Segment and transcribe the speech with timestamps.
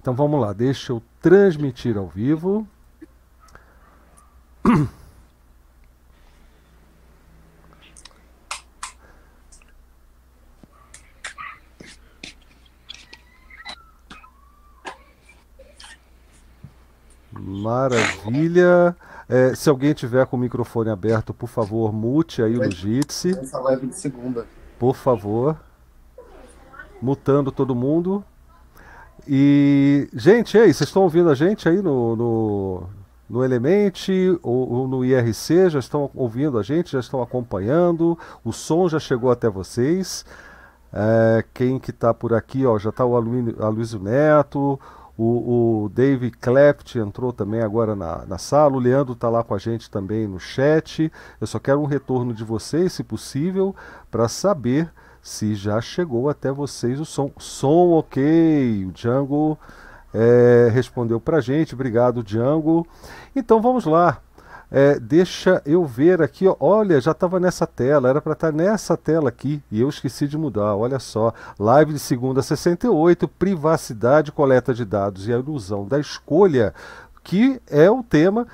[0.00, 2.66] Então vamos lá, deixa eu transmitir ao vivo.
[17.32, 18.96] Maravilha.
[19.28, 23.38] É, se alguém tiver com o microfone aberto, por favor, mute aí o Jitsi.
[23.38, 24.46] Essa live de segunda.
[24.78, 25.56] Por favor.
[27.02, 28.24] Mutando todo mundo.
[29.26, 32.82] E, gente, aí, vocês estão ouvindo a gente aí no, no,
[33.28, 34.08] no Element
[34.42, 35.70] ou, ou, no IRC?
[35.70, 36.92] Já estão ouvindo a gente?
[36.92, 38.18] Já estão acompanhando?
[38.44, 40.24] O som já chegou até vocês?
[40.92, 42.66] É, quem que está por aqui?
[42.66, 44.78] Ó, já está o Aloysio Neto,
[45.16, 48.76] o, o Dave Cleft entrou também agora na, na sala.
[48.76, 51.12] O Leandro está lá com a gente também no chat.
[51.40, 53.76] Eu só quero um retorno de vocês, se possível,
[54.10, 54.90] para saber
[55.22, 57.30] se já chegou até vocês o som.
[57.38, 58.86] Som ok.
[58.86, 59.58] O Django
[60.14, 61.74] é, respondeu para gente.
[61.74, 62.86] Obrigado, Django.
[63.34, 64.20] Então vamos lá.
[64.72, 68.56] É, deixa eu ver aqui, ó, olha, já estava nessa tela, era para estar tá
[68.56, 70.76] nessa tela aqui e eu esqueci de mudar.
[70.76, 76.72] Olha só, live de segunda 68, privacidade, coleta de dados e a ilusão da escolha,
[77.24, 78.46] que é o tema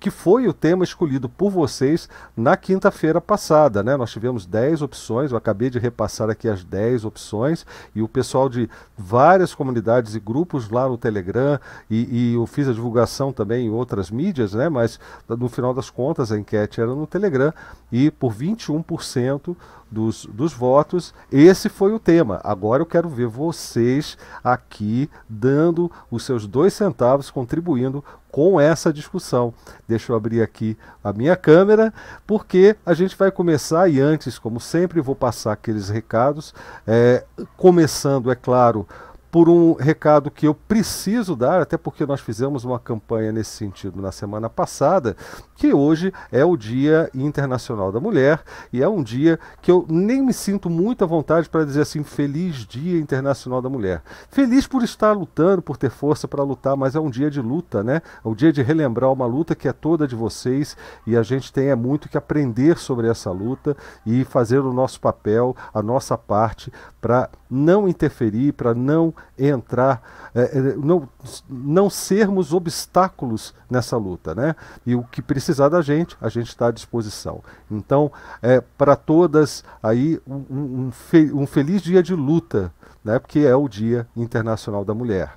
[0.00, 3.82] que foi o tema escolhido por vocês na quinta-feira passada.
[3.82, 3.96] Né?
[3.98, 8.48] Nós tivemos 10 opções, eu acabei de repassar aqui as 10 opções, e o pessoal
[8.48, 13.66] de várias comunidades e grupos lá no Telegram, e, e eu fiz a divulgação também
[13.66, 14.70] em outras mídias, né?
[14.70, 17.52] mas no final das contas a enquete era no Telegram,
[17.92, 19.54] e por 21%
[19.90, 22.40] dos, dos votos, esse foi o tema.
[22.44, 29.52] Agora eu quero ver vocês aqui dando os seus dois centavos, contribuindo com essa discussão.
[29.88, 31.92] Deixa eu abrir aqui a minha câmera,
[32.26, 36.54] porque a gente vai começar, e antes, como sempre, vou passar aqueles recados,
[36.86, 37.24] é,
[37.56, 38.86] começando, é claro,
[39.30, 44.02] por um recado que eu preciso dar, até porque nós fizemos uma campanha nesse sentido
[44.02, 45.16] na semana passada,
[45.54, 50.22] que hoje é o Dia Internacional da Mulher e é um dia que eu nem
[50.22, 54.02] me sinto muito à vontade para dizer assim, feliz Dia Internacional da Mulher.
[54.30, 57.84] Feliz por estar lutando, por ter força para lutar, mas é um dia de luta,
[57.84, 58.02] né?
[58.24, 60.76] É um dia de relembrar uma luta que é toda de vocês
[61.06, 65.00] e a gente tem é muito que aprender sobre essa luta e fazer o nosso
[65.00, 71.08] papel, a nossa parte para não interferir, para não entrar, é, é, não,
[71.48, 74.34] não sermos obstáculos nessa luta.
[74.34, 74.54] Né?
[74.86, 77.42] E o que precisar da gente, a gente está à disposição.
[77.70, 80.90] Então, é, para todas aí, um, um,
[81.34, 82.72] um, feliz dia de luta,
[83.04, 83.18] né?
[83.18, 85.32] porque é o Dia Internacional da Mulher.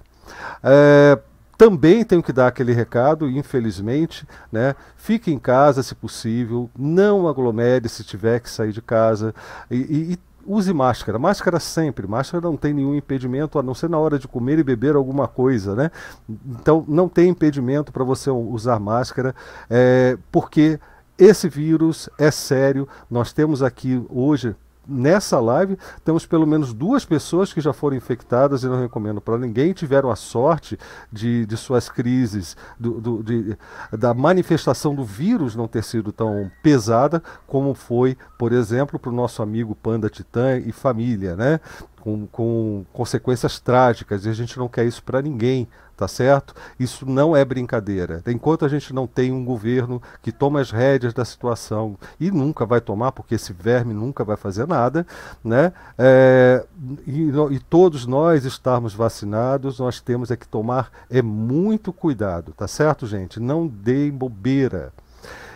[0.61, 1.19] É,
[1.57, 4.75] também tenho que dar aquele recado, infelizmente, né?
[4.97, 9.33] Fique em casa se possível, não aglomere se tiver que sair de casa
[9.69, 11.19] e, e, use máscara.
[11.19, 12.07] Máscara sempre.
[12.07, 15.27] Máscara não tem nenhum impedimento, a não ser na hora de comer e beber alguma
[15.27, 15.91] coisa, né?
[16.29, 19.35] Então não tem impedimento para você usar máscara,
[19.69, 20.79] é, porque
[21.17, 22.87] esse vírus é sério.
[23.09, 24.55] Nós temos aqui hoje
[24.87, 29.37] nessa live temos pelo menos duas pessoas que já foram infectadas e não recomendo para
[29.37, 30.77] ninguém, tiveram a sorte
[31.11, 33.57] de, de suas crises, do, do, de,
[33.91, 39.15] da manifestação do vírus não ter sido tão pesada como foi, por exemplo, para o
[39.15, 41.59] nosso amigo Panda Titã e família, né?
[42.01, 46.55] Com, com consequências trágicas, e a gente não quer isso para ninguém tá certo?
[46.79, 48.21] Isso não é brincadeira.
[48.27, 52.65] Enquanto a gente não tem um governo que toma as rédeas da situação e nunca
[52.65, 55.05] vai tomar, porque esse verme nunca vai fazer nada,
[55.43, 55.71] né?
[55.97, 56.65] É,
[57.05, 62.67] e, e, todos nós estarmos vacinados, nós temos é que tomar é muito cuidado, tá
[62.67, 63.39] certo, gente?
[63.39, 64.91] Não deem bobeira.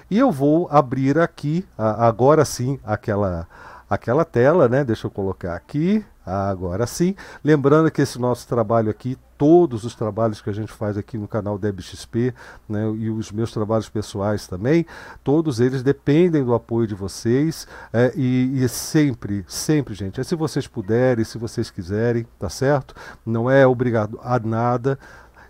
[0.09, 3.47] E eu vou abrir aqui, agora sim, aquela
[3.89, 4.83] aquela tela, né?
[4.83, 6.05] Deixa eu colocar aqui.
[6.27, 10.97] Agora sim, lembrando que esse nosso trabalho aqui, todos os trabalhos que a gente faz
[10.97, 12.33] aqui no canal DebXP,
[12.67, 14.85] né, e os meus trabalhos pessoais também,
[15.23, 20.35] todos eles dependem do apoio de vocês é, e, e, sempre, sempre, gente, é se
[20.35, 22.93] vocês puderem, se vocês quiserem, tá certo?
[23.25, 24.99] Não é obrigado a nada.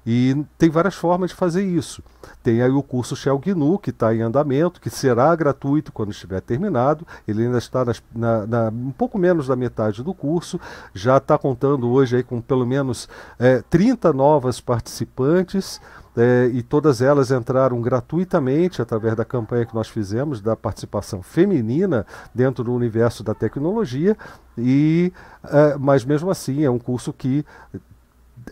[0.09, 2.01] E tem várias formas de fazer isso.
[2.42, 6.39] Tem aí o curso Shell GNU, que está em andamento, que será gratuito quando estiver
[6.39, 7.06] terminado.
[7.27, 10.57] Ele ainda está nas, na, na, um pouco menos da metade do curso.
[10.94, 15.81] Já está contando hoje aí com pelo menos é, 30 novas participantes.
[16.15, 22.07] É, e todas elas entraram gratuitamente através da campanha que nós fizemos da participação feminina
[22.33, 24.18] dentro do universo da tecnologia
[24.57, 25.13] e
[25.44, 27.45] é, mas mesmo assim é um curso que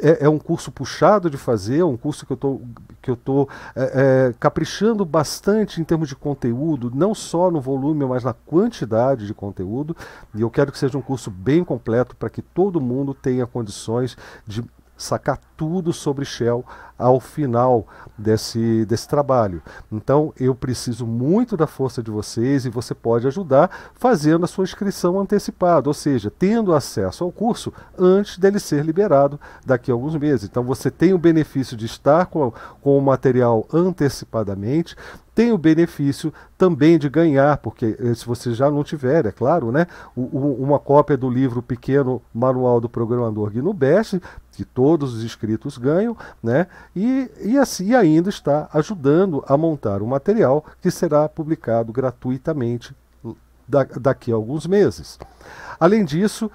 [0.02, 2.62] é, é, um curso puxado de fazer, é um curso que eu tô,
[3.02, 8.06] que eu tô é, é, caprichando bastante em termos de conteúdo, não só no volume,
[8.06, 9.96] mas na quantidade de conteúdo.
[10.34, 14.18] E eu quero que seja um curso bem completo para que todo mundo tenha condições
[14.46, 14.64] de
[14.98, 16.66] sacar tudo sobre Shell
[16.98, 17.88] ao final
[18.18, 19.62] desse, desse trabalho.
[19.92, 24.64] Então eu preciso muito da força de vocês e você pode ajudar fazendo a sua
[24.64, 30.16] inscrição antecipada, ou seja, tendo acesso ao curso antes dele ser liberado daqui a alguns
[30.16, 30.48] meses.
[30.50, 34.96] Então você tem o benefício de estar com, com o material antecipadamente,
[35.36, 39.70] tem o benefício também de ganhar, porque eh, se você já não tiver, é claro,
[39.70, 39.86] né,
[40.16, 44.16] uma cópia do livro Pequeno Manual do Programador GNU Bash,
[44.54, 50.08] que todos os inscritos ganham, né, e, e assim ainda está ajudando a montar um
[50.08, 52.96] material que será publicado gratuitamente
[54.00, 55.20] daqui a alguns meses.
[55.78, 56.50] Além disso,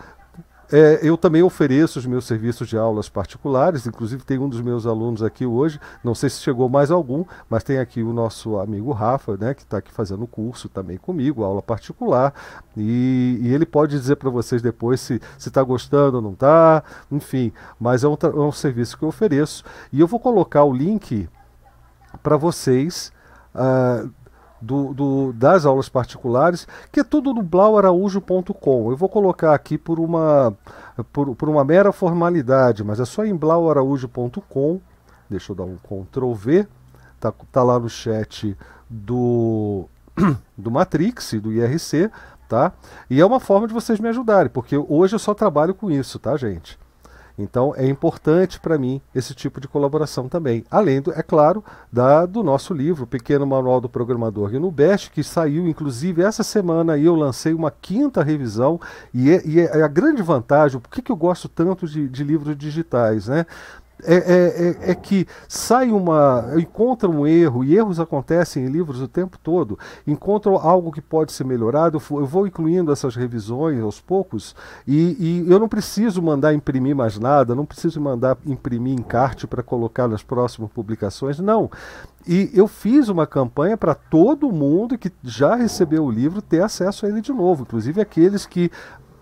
[0.72, 4.87] é, eu também ofereço os meus serviços de aulas particulares, inclusive tem um dos meus
[4.87, 8.93] alunos aqui hoje, não sei se chegou mais algum, mas tem aqui o nosso amigo
[8.93, 12.32] Rafa, né, que está aqui fazendo o curso também comigo, aula particular,
[12.76, 17.52] e, e ele pode dizer para vocês depois se está gostando ou não está, enfim,
[17.78, 21.28] mas é um, é um serviço que eu ofereço, e eu vou colocar o link
[22.23, 23.12] para vocês.
[23.55, 24.11] Uh,
[24.61, 28.91] do, do, das aulas particulares, que é tudo no blauaraújo.com.
[28.91, 30.55] Eu vou colocar aqui por uma,
[31.12, 34.81] por, por uma mera formalidade, mas é só em blauaraújo.com.
[35.29, 36.67] Deixa eu dar um Ctrl V.
[37.19, 38.57] Tá, tá lá no chat
[38.89, 39.87] do,
[40.57, 42.11] do Matrix do IRC,
[42.49, 42.73] tá?
[43.09, 46.19] E é uma forma de vocês me ajudarem, porque hoje eu só trabalho com isso,
[46.19, 46.79] tá, gente?
[47.42, 50.64] Então é importante para mim esse tipo de colaboração também.
[50.70, 55.66] Além, do, é claro, da, do nosso livro, Pequeno Manual do Programador Gnubest, que saiu
[55.66, 58.81] inclusive essa semana e eu lancei uma quinta revisão.
[59.12, 62.56] E é, e é a grande vantagem, por que eu gosto tanto de, de livros
[62.56, 63.28] digitais?
[63.28, 63.46] Né?
[64.05, 66.55] É, é, é, é, que sai uma.
[66.56, 71.32] encontra um erro, e erros acontecem em livros o tempo todo, encontram algo que pode
[71.32, 74.55] ser melhorado, eu vou incluindo essas revisões aos poucos,
[74.87, 79.62] e, e eu não preciso mandar imprimir mais nada, não preciso mandar imprimir encarte para
[79.62, 81.70] colocar nas próximas publicações, não.
[82.26, 87.06] E eu fiz uma campanha para todo mundo que já recebeu o livro ter acesso
[87.06, 88.70] a ele de novo, inclusive aqueles que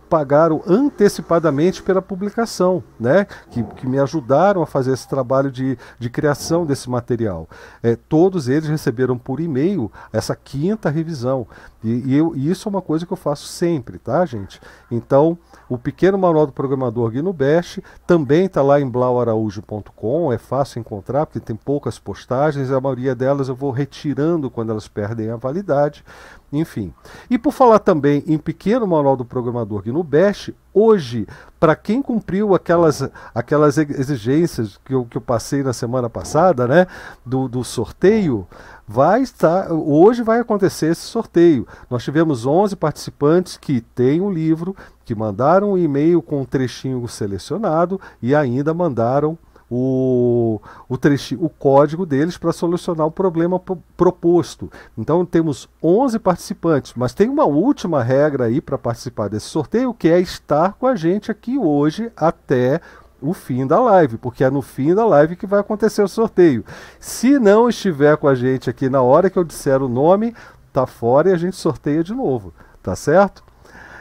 [0.08, 3.26] pagaram antecipadamente pela publicação, né?
[3.50, 7.48] que, que me ajudaram a fazer esse trabalho de, de criação desse material.
[7.82, 11.46] É, todos eles receberam por e-mail essa quinta revisão.
[11.82, 14.60] E, e, eu, e isso é uma coisa que eu faço sempre, tá, gente?
[14.90, 15.38] Então,
[15.68, 21.26] o pequeno manual do programador Guino Bash também está lá em blauaraújo.com, é fácil encontrar,
[21.26, 26.04] porque tem poucas postagens, a maioria delas eu vou retirando quando elas perdem a validade.
[26.52, 26.94] Enfim.
[27.28, 31.26] E por falar também em pequeno manual do programador Guino Bash, hoje,
[31.60, 36.86] para quem cumpriu aquelas, aquelas exigências que eu, que eu passei na semana passada, né,
[37.24, 38.46] do, do sorteio,
[38.86, 41.66] vai estar, hoje vai acontecer esse sorteio.
[41.90, 44.74] Nós tivemos 11 participantes que têm o livro,
[45.04, 49.36] que mandaram um e-mail com um trechinho selecionado e ainda mandaram
[49.70, 53.60] o, o, o código deles para solucionar o problema
[53.96, 54.70] proposto.
[54.96, 60.08] Então temos 11 participantes, mas tem uma última regra aí para participar desse sorteio, que
[60.08, 62.80] é estar com a gente aqui hoje até
[63.20, 66.64] o fim da live, porque é no fim da live que vai acontecer o sorteio.
[67.00, 70.34] Se não estiver com a gente aqui na hora que eu disser o nome,
[70.72, 73.42] tá fora e a gente sorteia de novo, tá certo?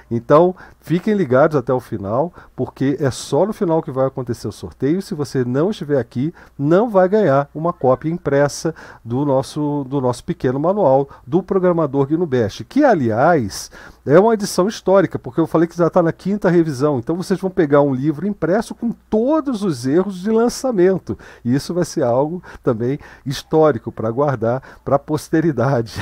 [0.09, 0.55] Então,
[0.88, 5.01] fiquem ligados até o final, porque é só no final que vai acontecer o sorteio.
[5.01, 10.24] Se você não estiver aqui, não vai ganhar uma cópia impressa do nosso, do nosso
[10.24, 13.70] pequeno manual do programador GNU-Bash, que, aliás,
[14.06, 17.00] é uma edição histórica, porque eu falei que já está na quinta revisão.
[17.00, 21.20] Então, vocês vão pegar um livro impresso com todos os erros de lançamento.
[21.44, 25.96] E isso vai ser algo também histórico para guardar para a posteridade.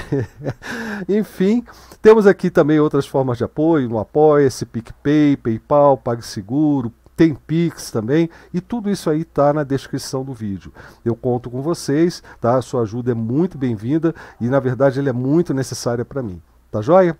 [1.09, 1.65] Enfim,
[2.03, 8.29] temos aqui também outras formas de apoio no Apoia-se, PicPay, PayPal, PagSeguro, tem Pix também,
[8.53, 10.73] e tudo isso aí está na descrição do vídeo.
[11.05, 12.57] Eu conto com vocês, tá?
[12.57, 16.41] A sua ajuda é muito bem-vinda e, na verdade, ela é muito necessária para mim.
[16.71, 17.17] Tá joia?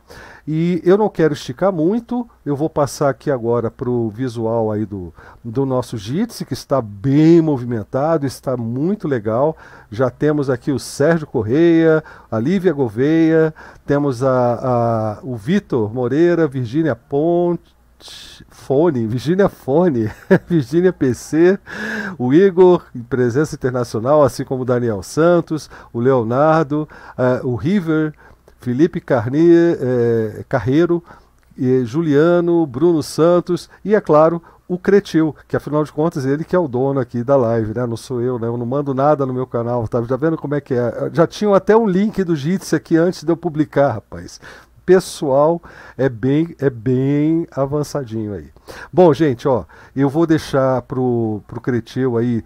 [0.48, 4.86] E eu não quero esticar muito, eu vou passar aqui agora para o visual aí
[4.86, 5.12] do,
[5.44, 9.58] do nosso Jitsi, que está bem movimentado, está muito legal.
[9.90, 13.56] Já temos aqui o Sérgio Correia, a Lívia Gouveia,
[13.88, 17.76] temos a, a o Vitor Moreira, Virgínia Ponte,
[18.50, 20.12] Fone, Virginia Fone,
[20.48, 21.58] Virginia PC,
[22.20, 26.88] o Igor, presença internacional, assim como o Daniel Santos, o Leonardo,
[27.18, 28.14] uh, o River,
[28.66, 31.04] Felipe Carnier, é, Carreiro,
[31.84, 36.60] Juliano, Bruno Santos e, é claro, o Cretil, que afinal de contas ele que é
[36.60, 37.86] o dono aqui da live, né?
[37.86, 38.48] Não sou eu, né?
[38.48, 40.02] Eu não mando nada no meu canal, tá?
[40.02, 41.12] Já vendo como é que é?
[41.14, 44.42] Já tinham até um link do Jitsi aqui antes de eu publicar, rapaz.
[44.84, 45.62] pessoal
[45.96, 48.50] é bem, é bem avançadinho aí.
[48.92, 52.44] Bom, gente, ó, eu vou deixar pro, pro Cretil aí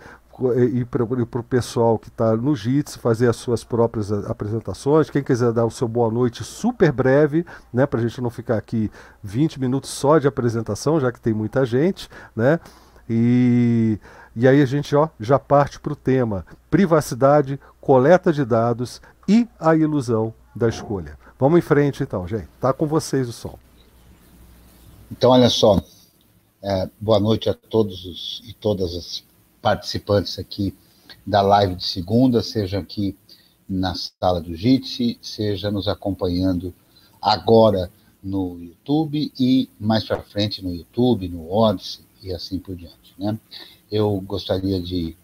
[0.73, 5.09] e para o pessoal que está no JITS fazer as suas próprias apresentações.
[5.09, 8.57] Quem quiser dar o seu boa noite super breve, né, para a gente não ficar
[8.57, 8.91] aqui
[9.23, 12.59] 20 minutos só de apresentação, já que tem muita gente, né?
[13.09, 13.99] E,
[14.35, 19.47] e aí a gente ó, já parte para o tema privacidade, coleta de dados e
[19.59, 21.17] a ilusão da escolha.
[21.39, 22.47] Vamos em frente então, gente.
[22.59, 23.57] Tá com vocês o som.
[25.11, 25.81] Então, olha só.
[26.61, 29.23] É, boa noite a todos os, e todas as
[29.61, 30.73] participantes aqui
[31.25, 33.15] da live de segunda, seja aqui
[33.67, 36.73] na sala do Jitsi, seja nos acompanhando
[37.21, 37.91] agora
[38.23, 43.13] no YouTube e mais para frente no YouTube, no Odyssey e assim por diante.
[43.17, 43.37] Né?
[43.91, 45.15] Eu gostaria de,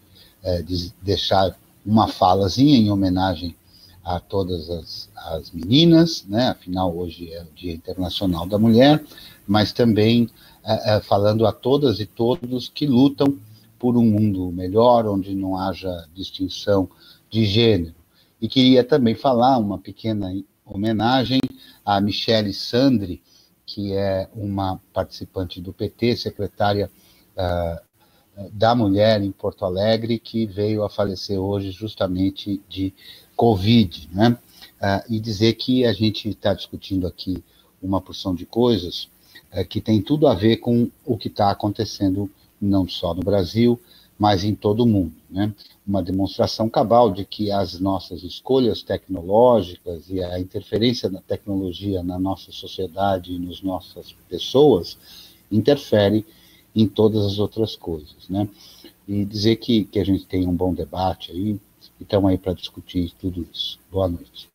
[0.42, 3.54] é, de deixar uma falazinha em homenagem
[4.04, 6.48] a todas as, as meninas, né?
[6.48, 9.04] afinal hoje é o Dia Internacional da Mulher,
[9.46, 10.30] mas também
[10.64, 13.36] é, é, falando a todas e todos que lutam
[13.78, 16.88] por um mundo melhor, onde não haja distinção
[17.30, 17.94] de gênero.
[18.40, 20.32] E queria também falar uma pequena
[20.64, 21.40] homenagem
[21.84, 23.22] a Michele Sandri,
[23.64, 26.90] que é uma participante do PT, secretária
[27.36, 32.92] uh, da Mulher em Porto Alegre, que veio a falecer hoje justamente de
[33.36, 34.36] Covid, né?
[34.80, 37.42] Uh, e dizer que a gente está discutindo aqui
[37.80, 39.08] uma porção de coisas
[39.52, 42.30] uh, que tem tudo a ver com o que está acontecendo
[42.60, 43.80] não só no Brasil,
[44.18, 45.14] mas em todo o mundo.
[45.30, 45.52] Né?
[45.86, 52.18] Uma demonstração cabal de que as nossas escolhas tecnológicas e a interferência da tecnologia na
[52.18, 54.98] nossa sociedade e nas nossas pessoas
[55.50, 56.24] interfere
[56.74, 58.28] em todas as outras coisas.
[58.28, 58.48] Né?
[59.06, 61.60] E dizer que, que a gente tem um bom debate aí,
[61.98, 63.78] e estamos aí para discutir tudo isso.
[63.90, 64.48] Boa noite.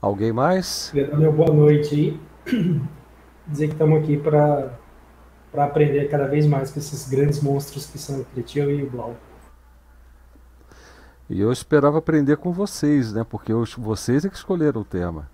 [0.00, 0.92] Alguém mais?
[0.94, 2.20] Meu boa noite aí.
[3.48, 4.76] Dizer que estamos aqui para
[5.56, 8.90] para aprender cada vez mais com esses grandes monstros que são o Cretil e o
[8.90, 9.16] Blau.
[11.30, 13.24] E eu esperava aprender com vocês, né?
[13.28, 15.30] Porque eu, vocês é que escolheram o tema.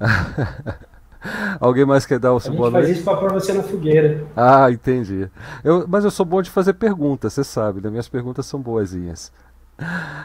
[1.60, 2.86] Alguém mais quer dar o seu boa noite?
[2.86, 4.26] faz isso para você na fogueira.
[4.34, 5.28] Ah, entendi.
[5.62, 7.90] Eu, mas eu sou bom de fazer perguntas, você sabe, né?
[7.90, 9.30] Minhas perguntas são boazinhas.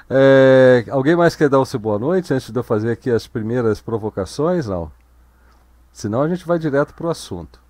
[0.09, 3.27] É, alguém mais quer dar o seu boa noite antes de eu fazer aqui as
[3.27, 4.67] primeiras provocações?
[4.67, 4.89] Não.
[5.91, 7.64] Senão a gente vai direto para o assunto.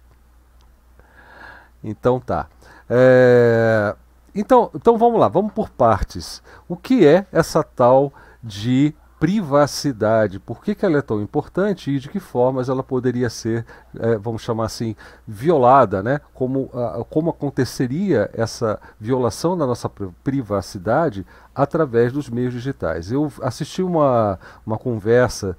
[1.86, 2.48] Então tá.
[2.90, 3.96] É...
[4.34, 6.44] Então, então vamos lá, vamos por partes.
[6.68, 8.12] O que é essa tal
[8.44, 10.40] de privacidade?
[10.40, 13.66] Por que, que ela é tão importante e de que formas ela poderia ser,
[13.98, 14.94] é, vamos chamar assim,
[15.26, 16.20] violada, né?
[16.34, 19.90] Como, a, como aconteceria essa violação da nossa
[20.22, 23.12] privacidade através dos meios digitais?
[23.12, 25.56] Eu assisti uma, uma conversa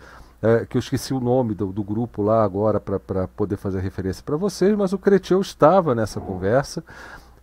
[0.47, 4.23] é, que eu esqueci o nome do, do grupo lá agora para poder fazer referência
[4.25, 6.85] para vocês, mas o Cretil estava nessa conversa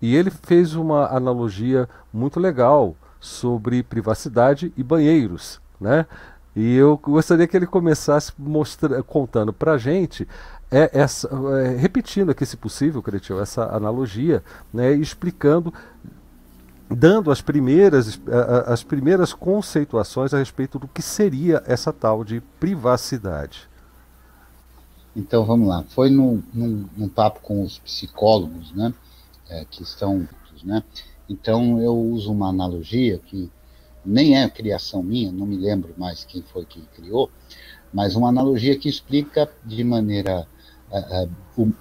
[0.02, 6.06] e ele fez uma analogia muito legal sobre privacidade e banheiros, né?
[6.56, 10.28] E eu gostaria que ele começasse mostra, contando para a gente,
[10.72, 11.28] é, essa,
[11.62, 14.44] é, repetindo aqui, se possível, Cretil, essa analogia,
[14.74, 15.74] né, explicando
[16.96, 18.20] dando as primeiras,
[18.66, 23.70] as primeiras conceituações a respeito do que seria essa tal de privacidade.
[25.16, 25.84] Então vamos lá.
[25.90, 28.94] Foi num, num, num papo com os psicólogos, né,
[29.50, 30.28] é, que estão,
[30.64, 30.84] né.
[31.30, 33.50] Então eu uso uma analogia que
[34.06, 37.30] nem é criação minha, não me lembro mais quem foi que criou,
[37.94, 40.48] mas uma analogia que explica de maneira
[40.92, 41.30] é, é,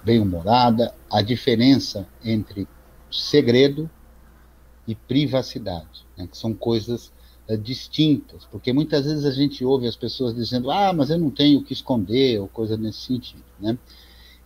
[0.04, 2.69] bem humorada a diferença entre
[3.11, 3.90] segredo
[4.87, 7.12] e privacidade, né, que são coisas
[7.49, 11.31] uh, distintas, porque muitas vezes a gente ouve as pessoas dizendo, ah, mas eu não
[11.31, 13.45] tenho o que esconder, ou coisa nesse sentido.
[13.61, 13.79] Né?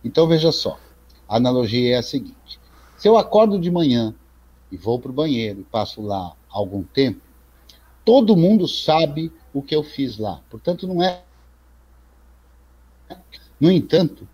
[0.03, 0.79] Então veja só,
[1.27, 2.59] a analogia é a seguinte:
[2.97, 4.13] se eu acordo de manhã
[4.71, 7.21] e vou para o banheiro e passo lá algum tempo,
[8.05, 11.23] todo mundo sabe o que eu fiz lá, portanto não é.
[13.59, 14.27] No entanto,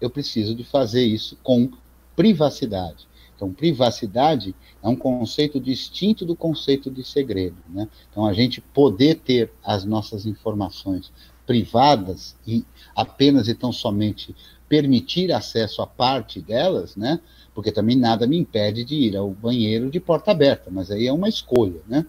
[0.00, 1.70] eu preciso de fazer isso com
[2.14, 3.07] privacidade.
[3.38, 4.52] Então, privacidade
[4.82, 7.56] é um conceito distinto do conceito de segredo.
[7.68, 7.88] Né?
[8.10, 11.12] Então, a gente poder ter as nossas informações
[11.46, 12.64] privadas e
[12.96, 14.34] apenas e tão somente
[14.68, 17.20] permitir acesso a parte delas, né?
[17.54, 21.12] Porque também nada me impede de ir ao banheiro de porta aberta, mas aí é
[21.12, 22.04] uma escolha, né?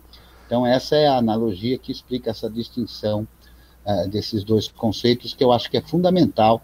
[0.45, 3.25] Então essa é a analogia que explica essa distinção
[3.85, 6.61] uh, desses dois conceitos que eu acho que é fundamental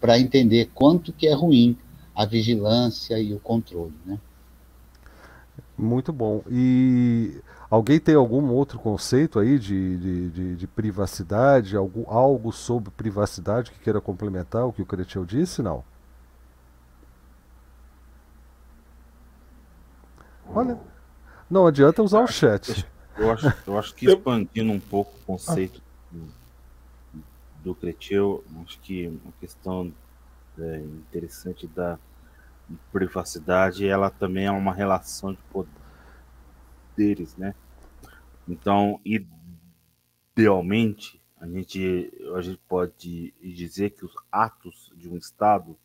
[0.00, 1.76] para entender quanto que é ruim
[2.16, 4.18] a vigilância e o controle, né?
[5.76, 6.42] Muito bom.
[6.50, 12.90] E alguém tem algum outro conceito aí de, de, de, de privacidade, algo, algo sobre
[12.90, 15.60] privacidade que queira complementar o que o Cretil disse?
[15.60, 15.84] Não.
[20.48, 20.78] Olha,
[21.50, 22.86] não adianta usar o chat.
[23.18, 26.28] Eu acho, eu acho que expandindo um pouco o conceito do,
[27.62, 29.92] do Cretil, acho que uma questão
[30.58, 31.98] é, interessante da
[32.92, 35.40] privacidade, ela também é uma relação de
[36.94, 37.54] poderes, né?
[38.48, 39.00] Então,
[40.34, 45.76] idealmente, a gente, a gente pode dizer que os atos de um Estado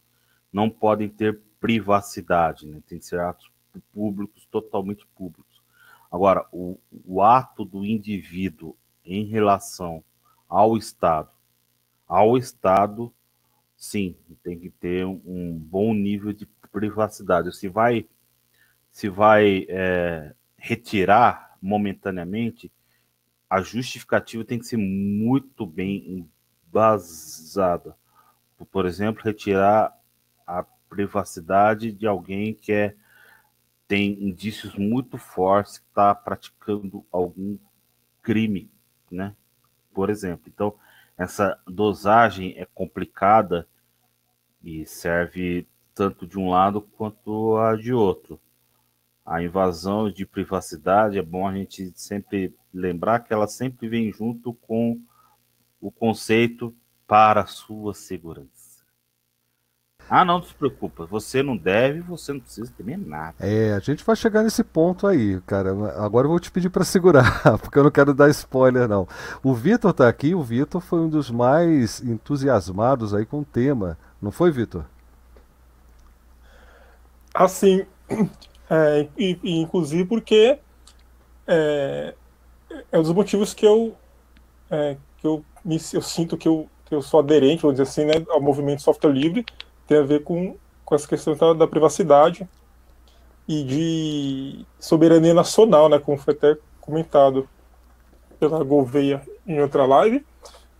[0.52, 2.82] não podem ter privacidade, né?
[2.88, 3.52] Tem que ser atos
[3.94, 5.62] públicos, totalmente públicos.
[6.12, 8.76] Agora, o, o ato do indivíduo
[9.06, 10.04] em relação
[10.48, 11.30] ao Estado,
[12.08, 13.14] ao Estado,
[13.82, 17.52] sim, tem que ter um, bom nível de privacidade.
[17.58, 18.08] Se vai,
[18.92, 22.72] se vai é, retirar momentaneamente,
[23.50, 26.28] a justificativa tem que ser muito bem
[26.68, 27.98] embasada.
[28.72, 29.92] Por exemplo, retirar
[30.46, 32.96] a privacidade de alguém que é,
[33.88, 37.58] tem indícios muito fortes que está praticando algum
[38.22, 38.70] crime,
[39.10, 39.36] né?
[39.92, 40.44] Por exemplo.
[40.54, 40.76] Então,
[41.22, 43.68] essa dosagem é complicada
[44.64, 48.42] e serve tanto de um lado quanto a de outro.
[49.24, 54.52] A invasão de privacidade é bom a gente sempre lembrar que ela sempre vem junto
[54.52, 55.00] com
[55.80, 56.76] o conceito
[57.06, 58.61] para a sua segurança.
[60.14, 63.34] Ah, não se preocupa, você não deve, você não precisa temer nada.
[63.40, 65.70] É, a gente vai chegar nesse ponto aí, cara.
[66.04, 69.08] Agora eu vou te pedir para segurar, porque eu não quero dar spoiler não.
[69.42, 73.98] O Vitor tá aqui, o Vitor foi um dos mais entusiasmados aí com o tema,
[74.22, 74.84] não foi, Vitor?
[77.34, 77.86] Assim,
[78.70, 80.60] é, e, e, inclusive porque
[81.48, 82.16] é,
[82.92, 83.96] é um dos motivos que eu,
[84.70, 88.04] é, que eu, me, eu sinto que eu, que eu sou aderente, vou dizer assim,
[88.04, 89.46] né, ao movimento software livre,
[89.92, 90.56] tem a ver com,
[90.86, 92.48] com essa questão da, da privacidade
[93.46, 97.50] e de soberania nacional, né, como foi até comentado
[98.40, 100.26] pela Gouveia em outra live,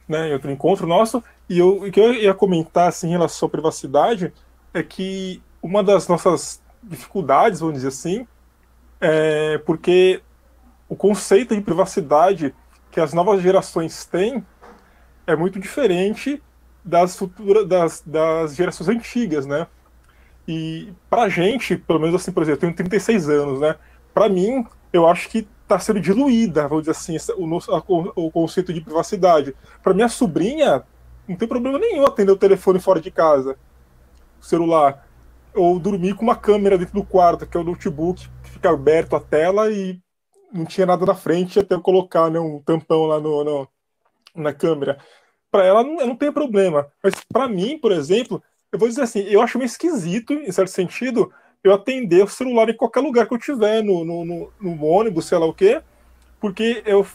[0.08, 3.48] né, em outro encontro nosso, e eu, o que eu ia comentar assim, em relação
[3.48, 4.34] à privacidade
[4.74, 8.26] é que uma das nossas dificuldades, vamos dizer assim,
[9.02, 10.22] é porque
[10.88, 12.56] o conceito de privacidade
[12.90, 14.42] que as novas gerações têm
[15.28, 16.42] é muito diferente
[16.84, 19.68] das futuras das, das gerações antigas, né?
[20.48, 23.76] E pra gente, pelo menos assim, por exemplo, eu tenho 36 anos, né?
[24.14, 27.72] Pra mim, eu acho que está sendo diluída, vamos dizer assim, o, nosso,
[28.16, 29.56] o conceito de privacidade.
[29.82, 30.84] Para minha sobrinha,
[31.28, 33.56] não tem problema nenhum atender o telefone fora de casa,
[34.42, 35.08] o celular
[35.54, 39.16] ou dormir com uma câmera dentro do quarto, que é o notebook, que fica aberto
[39.16, 40.00] a tela e
[40.52, 43.68] não tinha nada na frente até eu colocar né, um tampão lá no, no
[44.36, 44.98] na câmera.
[45.52, 46.88] Para ela não, não tem problema.
[47.04, 50.72] Mas para mim, por exemplo, eu vou dizer assim, eu acho meio esquisito, em certo
[50.72, 51.32] sentido,
[51.64, 55.26] eu atender o celular em qualquer lugar que eu tiver, no, no, no, no ônibus,
[55.26, 55.82] sei lá o quê,
[56.40, 57.06] porque eu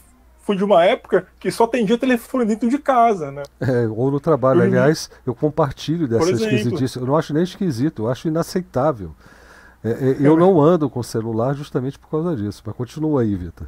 [0.47, 3.43] fui de uma época que só atendia telefone dentro de casa, né?
[3.59, 4.61] É, ou no trabalho.
[4.61, 4.67] Uhum.
[4.67, 6.97] Aliás, eu compartilho dessa esquisitice.
[6.97, 9.13] Eu não acho nem esquisito, eu acho inaceitável.
[9.83, 12.63] É, é, eu não ando com celular justamente por causa disso.
[12.65, 13.67] Mas continua aí, Vitor.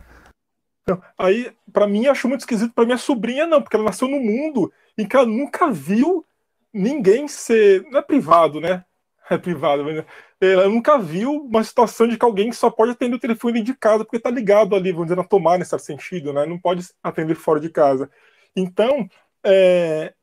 [0.89, 2.73] Então, aí, para mim, acho muito esquisito.
[2.73, 6.25] Para minha sobrinha, não, porque ela nasceu no mundo em que ela nunca viu
[6.73, 7.83] ninguém ser.
[7.91, 8.83] Não é privado, né?
[9.31, 10.03] É privado, mas
[10.41, 14.03] ela nunca viu uma situação de que alguém só pode atender o telefone de casa
[14.03, 16.47] porque está ligado ali, vamos dizer, na tomada nesse sentido, né?
[16.47, 18.09] Não pode atender fora de casa.
[18.55, 19.07] Então,
[19.43, 20.15] é,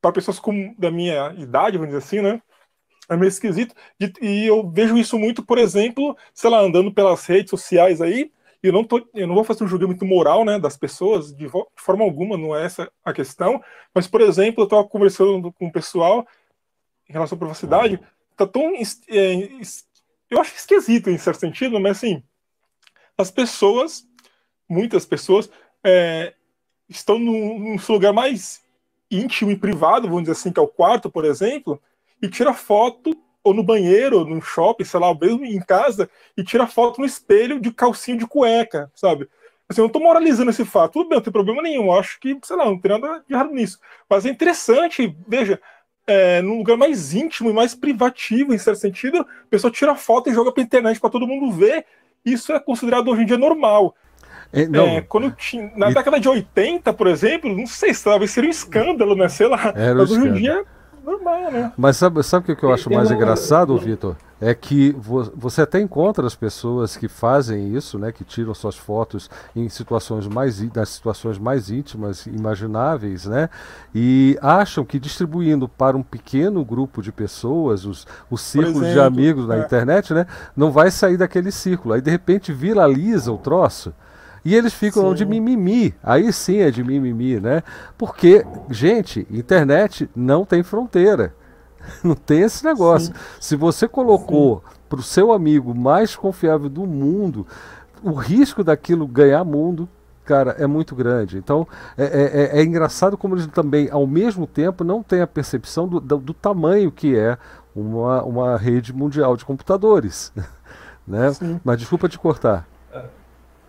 [0.00, 2.40] para pessoas com, da minha idade, vamos dizer assim, né?
[3.08, 3.74] É meio esquisito.
[4.20, 8.30] E, eu vejo isso muito, por exemplo, sei lá, andando pelas redes sociais aí.
[8.62, 11.48] E eu não, tô, eu não vou fazer um julgamento moral né, das pessoas, de,
[11.76, 13.60] forma alguma, não é essa a questão.
[13.94, 16.26] Mas, por exemplo, eu estava conversando com o pessoal
[17.08, 18.00] em relação à privacidade
[18.36, 18.72] tá tão.
[19.08, 19.34] É,
[20.30, 22.22] eu acho esquisito em certo sentido, mas assim,
[23.16, 24.06] as pessoas,
[24.68, 25.50] muitas pessoas,
[25.84, 26.34] é,
[26.88, 28.62] estão num, num lugar mais
[29.10, 31.80] íntimo e privado, vamos dizer assim, que é o quarto, por exemplo,
[32.20, 33.10] e tira foto,
[33.44, 37.06] ou no banheiro, ou no shopping, sei lá, mesmo em casa, e tira foto no
[37.06, 39.28] espelho de calcinha de cueca, sabe?
[39.68, 40.92] Assim, eu não tô moralizando esse fato.
[40.92, 41.86] Tudo bem, não tem problema nenhum.
[41.86, 43.78] Eu acho que, sei lá, não tem nada de errado nisso.
[44.08, 45.60] Mas é interessante, veja,
[46.06, 50.28] é, num lugar mais íntimo e mais privativo, em certo sentido, a pessoa tira foto
[50.28, 51.86] e joga pra internet para todo mundo ver.
[52.24, 53.94] Isso é considerado hoje em dia normal.
[54.52, 54.62] É,
[54.96, 55.94] é, quando tinha, na e...
[55.94, 59.28] década de 80, por exemplo, não sei se talvez seria um escândalo, né?
[59.28, 59.72] Sei lá.
[59.74, 60.64] Era mas hoje em dia
[61.04, 61.72] normal, né?
[61.76, 64.16] Mas sabe, sabe o que eu acho mais engraçado, Vitor?
[64.42, 64.90] é que
[65.36, 70.26] você até encontra as pessoas que fazem isso, né, que tiram suas fotos em situações
[70.26, 73.48] mais nas situações mais íntimas imagináveis, né,
[73.94, 79.46] e acham que distribuindo para um pequeno grupo de pessoas, os, o círculo de amigos
[79.46, 79.60] na é.
[79.60, 81.94] internet, né, não vai sair daquele círculo.
[81.94, 83.94] Aí de repente viraliza o troço.
[84.44, 85.14] E eles ficam sim.
[85.14, 85.94] de mimimi.
[86.02, 87.62] Aí sim é de mimimi, né?
[87.96, 91.34] Porque, gente, internet não tem fronteira.
[92.04, 93.08] Não tem esse negócio.
[93.12, 93.20] Sim.
[93.40, 97.44] Se você colocou para o seu amigo mais confiável do mundo,
[98.02, 99.88] o risco daquilo ganhar mundo,
[100.24, 101.38] cara, é muito grande.
[101.38, 105.26] Então é, é, é, é engraçado como eles também, ao mesmo tempo, não têm a
[105.26, 107.36] percepção do, do, do tamanho que é
[107.74, 110.32] uma, uma rede mundial de computadores.
[111.06, 111.32] né?
[111.64, 112.66] Mas desculpa te cortar.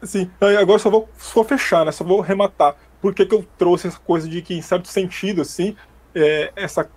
[0.04, 1.92] Sim, agora só vou, só fechar, né?
[1.92, 2.76] Só vou rematar.
[3.02, 5.76] Por que, que eu trouxe essa coisa de que, em certo sentido, assim,
[6.14, 6.90] é, essa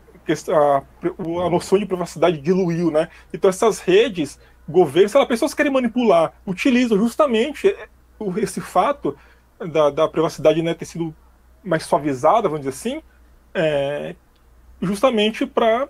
[0.52, 0.82] a,
[1.46, 3.08] a noção de privacidade diluiu, né?
[3.32, 7.88] Então essas redes, governos, sei lá, pessoas querem manipular, utilizam justamente é,
[8.38, 9.16] esse fato
[9.58, 11.14] da, da privacidade né, ter sido
[11.62, 13.02] mais suavizada, vamos dizer assim,
[13.54, 14.16] é,
[14.80, 15.88] justamente para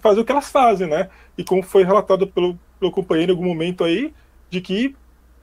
[0.00, 1.08] fazer o que elas fazem, né?
[1.36, 4.12] E como foi relatado pelo, pelo companheiro em algum momento aí,
[4.50, 4.96] de que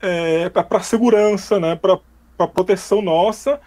[0.08, 1.76] é para segurança, né?
[1.76, 3.60] Para proteção nossa,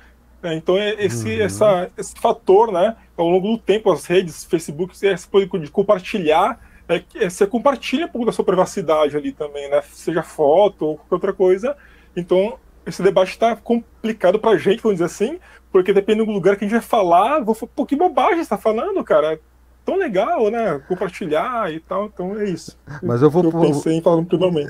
[0.42, 1.42] é, então, é esse, uhum.
[1.42, 6.60] essa, esse fator, né, ao longo do tempo, as redes, Facebook, esse poder de compartilhar,
[6.88, 10.96] é, é, você compartilha um pouco da sua privacidade ali também, né, seja foto ou
[10.96, 11.76] qualquer outra coisa.
[12.16, 15.40] Então, esse debate está complicado para a gente, vamos dizer assim,
[15.72, 18.42] porque dependendo do lugar que a gente vai falar, vou falar, pô, que bobagem você
[18.42, 19.40] está falando, cara
[19.88, 20.78] tão legal, né?
[20.86, 22.06] Compartilhar e tal.
[22.06, 22.76] Então é isso.
[23.02, 23.42] Mas eu vou.
[23.42, 24.28] Eu pensei em falar no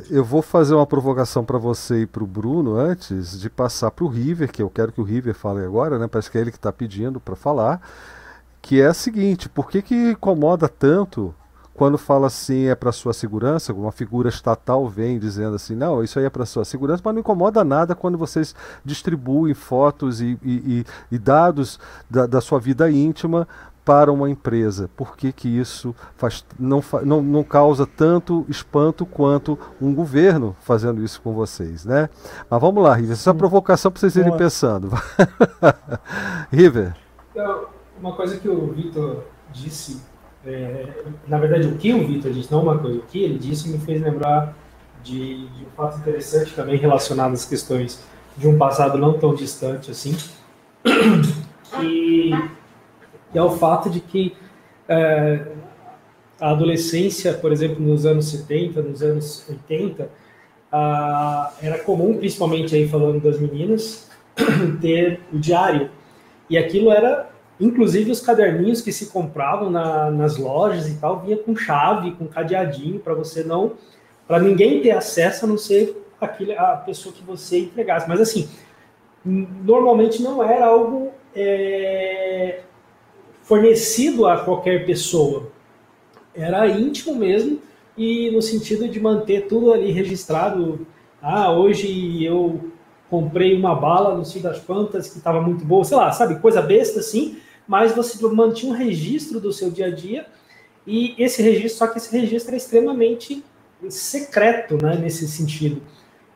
[0.09, 4.05] Eu vou fazer uma provocação para você e para o Bruno antes de passar para
[4.05, 6.07] o River, que eu quero que o River fale agora, né?
[6.07, 7.83] Parece que é ele que está pedindo para falar.
[8.63, 11.35] Que é a seguinte: por que, que incomoda tanto
[11.75, 16.19] quando fala assim é para sua segurança, uma figura estatal vem dizendo assim, não, isso
[16.19, 18.53] aí é para sua segurança, mas não incomoda nada quando vocês
[18.85, 21.79] distribuem fotos e, e, e dados
[22.11, 23.47] da, da, sua vida íntima
[23.88, 24.90] para uma empresa?
[24.94, 31.03] Por que, que isso faz, não, não, não causa tanto espanto quanto um governo fazendo
[31.03, 32.11] isso com vocês, né?
[32.51, 34.90] Mas vamos lá, River, essa é uma provocação para vocês irem pensando.
[36.53, 36.94] River.
[37.31, 37.64] Então,
[37.98, 39.24] uma coisa que o Vitor
[39.55, 40.03] disse,
[40.44, 43.70] é, na verdade o que o Vitor disse, não uma coisa, o que ele disse
[43.70, 44.55] me fez lembrar
[45.03, 48.05] de, de um fato interessante também relacionado às questões
[48.37, 50.14] de um passado não tão distante assim.
[51.83, 52.33] E
[53.33, 54.37] que é o fato de que
[54.88, 55.47] é,
[56.41, 60.09] a adolescência, por exemplo, nos anos 70, nos anos 80,
[60.71, 64.09] ah, era comum, principalmente aí falando das meninas,
[64.81, 65.91] ter o diário.
[66.49, 67.29] E aquilo era,
[67.61, 72.27] inclusive, os caderninhos que se compravam na, nas lojas e tal, vinha com chave, com
[72.27, 73.73] cadeadinho, para você não.
[74.27, 78.09] para ninguém ter acesso a não ser aquele, a pessoa que você entregasse.
[78.09, 78.49] Mas, assim,
[79.25, 82.61] normalmente não era algo é,
[83.49, 85.51] fornecido a qualquer pessoa.
[86.35, 87.59] Era íntimo mesmo
[87.97, 90.87] e no sentido de manter tudo ali registrado.
[91.21, 92.61] Ah, hoje eu
[93.09, 96.61] comprei uma bala, não sei das quantas, que estava muito boa, sei lá, sabe, coisa
[96.61, 100.27] besta assim, mas você mantinha um registro do seu dia a dia
[100.87, 103.43] e esse registro, só que esse registro é extremamente
[103.89, 105.81] secreto, né, nesse sentido.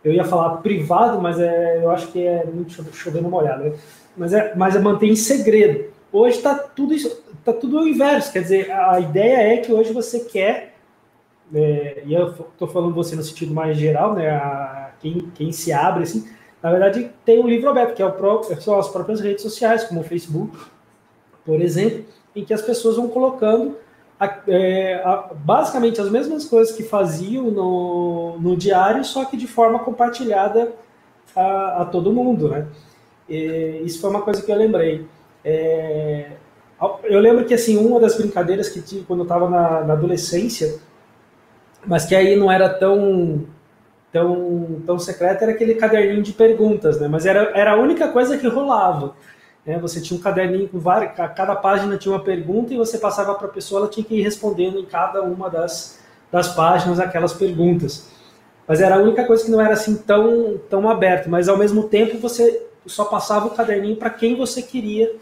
[0.03, 3.75] Eu ia falar privado, mas é, eu acho que é muito chovendo molhado, né?
[4.17, 5.92] mas é, mas é manter em segredo.
[6.13, 8.33] Hoje está tudo isso, tá tudo o inverso.
[8.33, 10.75] Quer dizer, a ideia é que hoje você quer,
[11.55, 14.31] é, e eu estou falando você no sentido mais geral, né?
[14.31, 16.29] A, quem, quem se abre assim,
[16.63, 19.85] na verdade tem um livro aberto que é o próprio, são as próprias redes sociais,
[19.85, 20.57] como o Facebook,
[21.45, 22.05] por exemplo,
[22.37, 23.77] em que as pessoas vão colocando
[24.21, 29.47] a, é, a, basicamente as mesmas coisas que faziam no, no diário, só que de
[29.47, 30.73] forma compartilhada
[31.35, 32.69] a, a todo mundo, né?
[33.29, 35.07] E isso foi uma coisa que eu lembrei.
[35.45, 36.33] É,
[37.05, 40.79] eu lembro que assim uma das brincadeiras que tinha quando eu estava na, na, adolescência,
[41.87, 43.45] mas que aí não era tão
[44.13, 47.09] tão tão secreta, era aquele caderninho de perguntas, né?
[47.09, 49.15] Mas era, era a única coisa que rolava.
[49.65, 49.79] Né?
[49.79, 53.47] Você tinha um caderninho com várias, cada página tinha uma pergunta e você passava para
[53.47, 56.01] a pessoa, ela tinha que ir respondendo em cada uma das,
[56.31, 58.11] das páginas aquelas perguntas.
[58.67, 61.85] Mas era a única coisa que não era assim tão tão aberto, mas ao mesmo
[61.85, 65.15] tempo você só passava o caderninho para quem você queria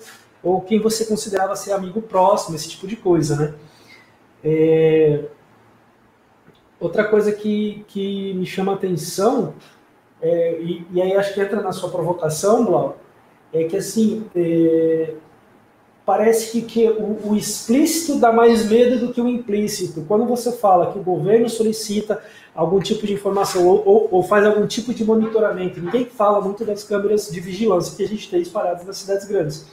[0.42, 3.54] ou quem você considerava ser amigo próximo, esse tipo de coisa, né?
[4.42, 5.24] É...
[6.78, 9.54] Outra coisa que, que me chama atenção,
[10.22, 12.98] é, e, e, aí acho que entra na sua provocação, Blau,
[13.52, 15.14] é que assim, é,
[16.10, 20.04] parece que, que o, o, explícito dá mais medo do que o implícito.
[20.08, 22.20] Quando você fala que o governo solicita
[22.52, 26.64] algum tipo de informação ou, ou, ou, faz algum tipo de monitoramento, ninguém fala muito
[26.64, 29.68] das câmeras de vigilância que a gente tem espalhadas nas cidades grandes.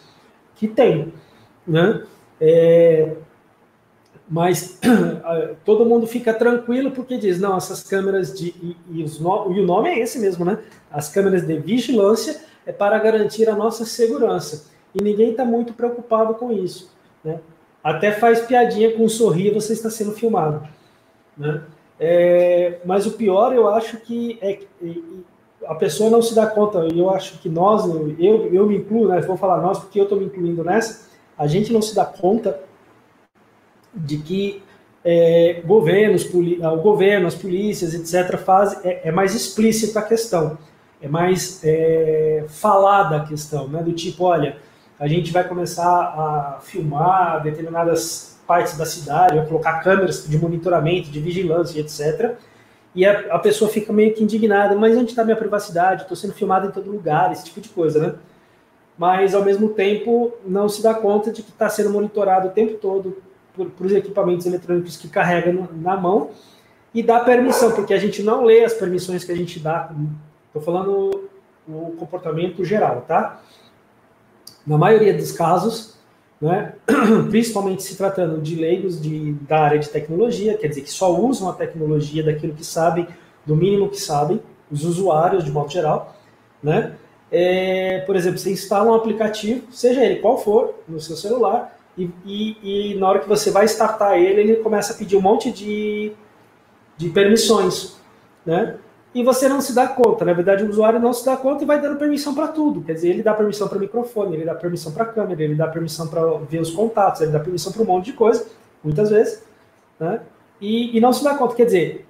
[0.56, 1.12] Que tem,
[1.66, 2.04] né?
[2.40, 3.16] É,
[4.30, 4.80] mas
[5.66, 8.50] todo mundo fica tranquilo porque diz, não, essas câmeras de.
[8.62, 10.60] E, e, no, e o nome é esse mesmo, né?
[10.92, 14.77] As câmeras de vigilância é para garantir a nossa segurança.
[15.00, 16.92] E ninguém está muito preocupado com isso.
[17.24, 17.40] Né?
[17.84, 20.68] Até faz piadinha com um sorrir você está sendo filmado.
[21.38, 21.64] Né?
[22.00, 24.60] É, mas o pior, eu acho que é
[25.66, 27.86] a pessoa não se dá conta, e eu acho que nós,
[28.20, 29.20] eu, eu me incluo, né?
[29.22, 31.08] Vou falar nós porque eu estou me incluindo nessa,
[31.38, 32.60] a gente não se dá conta
[33.94, 34.64] de que
[35.04, 40.58] é, governos, o governo, as polícias, etc., faz, é, é mais explícita a questão,
[41.02, 43.82] é mais é, falada a questão, né?
[43.84, 44.58] do tipo, olha,
[45.00, 51.10] a gente vai começar a filmar determinadas partes da cidade, vai colocar câmeras de monitoramento,
[51.10, 52.36] de vigilância, etc.,
[52.96, 56.02] e a, a pessoa fica meio que indignada, mas onde está minha privacidade?
[56.02, 58.16] Estou sendo filmado em todo lugar, esse tipo de coisa, né?
[58.98, 62.74] Mas, ao mesmo tempo, não se dá conta de que está sendo monitorado o tempo
[62.76, 63.22] todo
[63.56, 66.32] por, por os equipamentos eletrônicos que carrega no, na mão
[66.92, 69.92] e dá permissão, porque a gente não lê as permissões que a gente dá.
[70.48, 71.30] Estou falando
[71.68, 73.40] o comportamento geral, tá?
[74.68, 75.98] Na maioria dos casos,
[76.42, 76.74] né,
[77.32, 81.50] principalmente se tratando de leigos de, da área de tecnologia, quer dizer, que só usam
[81.50, 83.08] a tecnologia daquilo que sabem,
[83.46, 86.16] do mínimo que sabem, os usuários de modo geral,
[86.62, 86.96] né?
[87.32, 92.10] É, por exemplo, você instala um aplicativo, seja ele qual for, no seu celular, e,
[92.26, 95.50] e, e, na hora que você vai startar ele, ele começa a pedir um monte
[95.50, 96.12] de,
[96.98, 97.98] de permissões,
[98.46, 98.76] né?
[99.18, 101.66] E você não se dá conta, na verdade o usuário não se dá conta e
[101.66, 102.84] vai dando permissão para tudo.
[102.84, 106.08] Quer dizer, ele dá permissão para microfone, ele dá permissão para câmera, ele dá permissão
[106.08, 108.46] para ver os contatos, ele dá permissão para um monte de coisa,
[108.84, 109.44] muitas vezes,
[110.00, 110.22] né?
[110.62, 112.06] E, e, não se dá conta, quer dizer,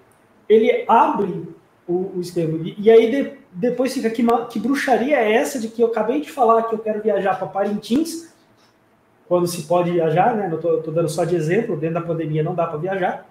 [0.50, 1.48] ele abre
[1.88, 5.70] o, o esquema e, e aí de, depois fica que, que bruxaria é essa de
[5.70, 8.34] que eu acabei de falar que eu quero viajar para Parintins
[9.30, 10.54] quando se pode viajar, né?
[10.54, 13.26] Estou dando só de exemplo, dentro da pandemia não dá para viajar.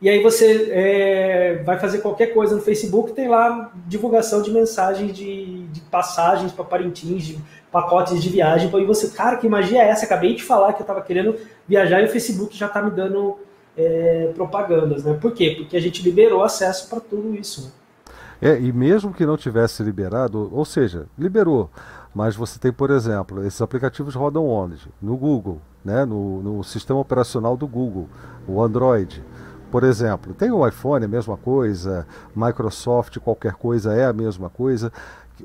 [0.00, 5.12] E aí você é, vai fazer qualquer coisa no Facebook, tem lá divulgação de mensagens
[5.12, 7.38] de, de passagens para Parintins, de
[7.70, 8.70] pacotes de viagem.
[8.74, 10.06] E você, cara, que magia é essa?
[10.06, 11.36] Acabei de falar que eu estava querendo
[11.68, 13.36] viajar e o Facebook já está me dando
[13.76, 15.18] é, propagandas, né?
[15.20, 15.54] Por quê?
[15.58, 17.64] Porque a gente liberou acesso para tudo isso.
[17.64, 18.52] Né?
[18.52, 21.70] É, e mesmo que não tivesse liberado, ou seja, liberou,
[22.14, 24.88] mas você tem, por exemplo, esses aplicativos rodam onde?
[25.00, 26.06] No Google, né?
[26.06, 28.08] no, no sistema operacional do Google,
[28.48, 29.22] o Android.
[29.70, 32.04] Por exemplo, tem o iPhone, a mesma coisa,
[32.34, 34.92] Microsoft, qualquer coisa é a mesma coisa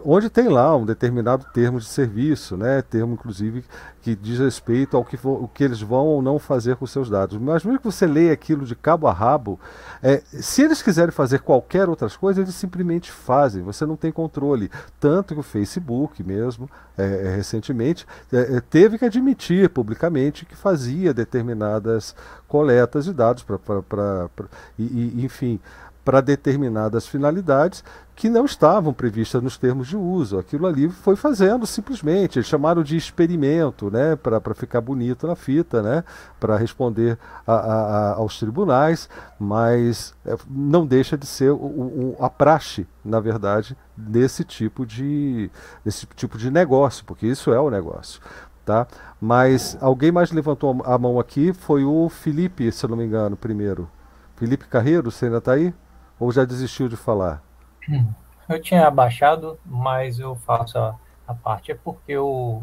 [0.03, 2.81] onde tem lá um determinado termo de serviço, né?
[2.81, 3.63] termo inclusive
[4.01, 7.39] que diz respeito ao que, o que eles vão ou não fazer com seus dados.
[7.39, 9.59] Mas mesmo que você leia aquilo de cabo a rabo,
[10.03, 14.69] é, se eles quiserem fazer qualquer outras coisas, eles simplesmente fazem, você não tem controle.
[14.99, 20.55] Tanto que o Facebook mesmo, é, é recentemente, é, é, teve que admitir publicamente que
[20.55, 22.15] fazia determinadas
[22.47, 25.59] coletas de dados para, enfim,
[26.05, 27.83] para determinadas finalidades
[28.15, 30.37] que não estavam previstas nos termos de uso.
[30.37, 32.37] Aquilo ali foi fazendo simplesmente.
[32.37, 36.03] Eles chamaram de experimento, né, para ficar bonito na fita, né,
[36.39, 42.29] para responder a, a, aos tribunais, mas é, não deixa de ser o, o, a
[42.29, 45.49] praxe, na verdade, desse tipo de,
[45.83, 48.21] desse tipo de negócio, porque isso é o negócio.
[48.63, 48.87] Tá?
[49.19, 53.35] Mas alguém mais levantou a mão aqui, foi o Felipe, se eu não me engano,
[53.35, 53.89] primeiro.
[54.35, 55.73] Felipe Carreiro, você ainda está aí?
[56.19, 57.41] Ou já desistiu de falar?
[58.47, 60.95] Eu tinha abaixado, mas eu faço a,
[61.27, 61.71] a parte.
[61.71, 62.61] É porque o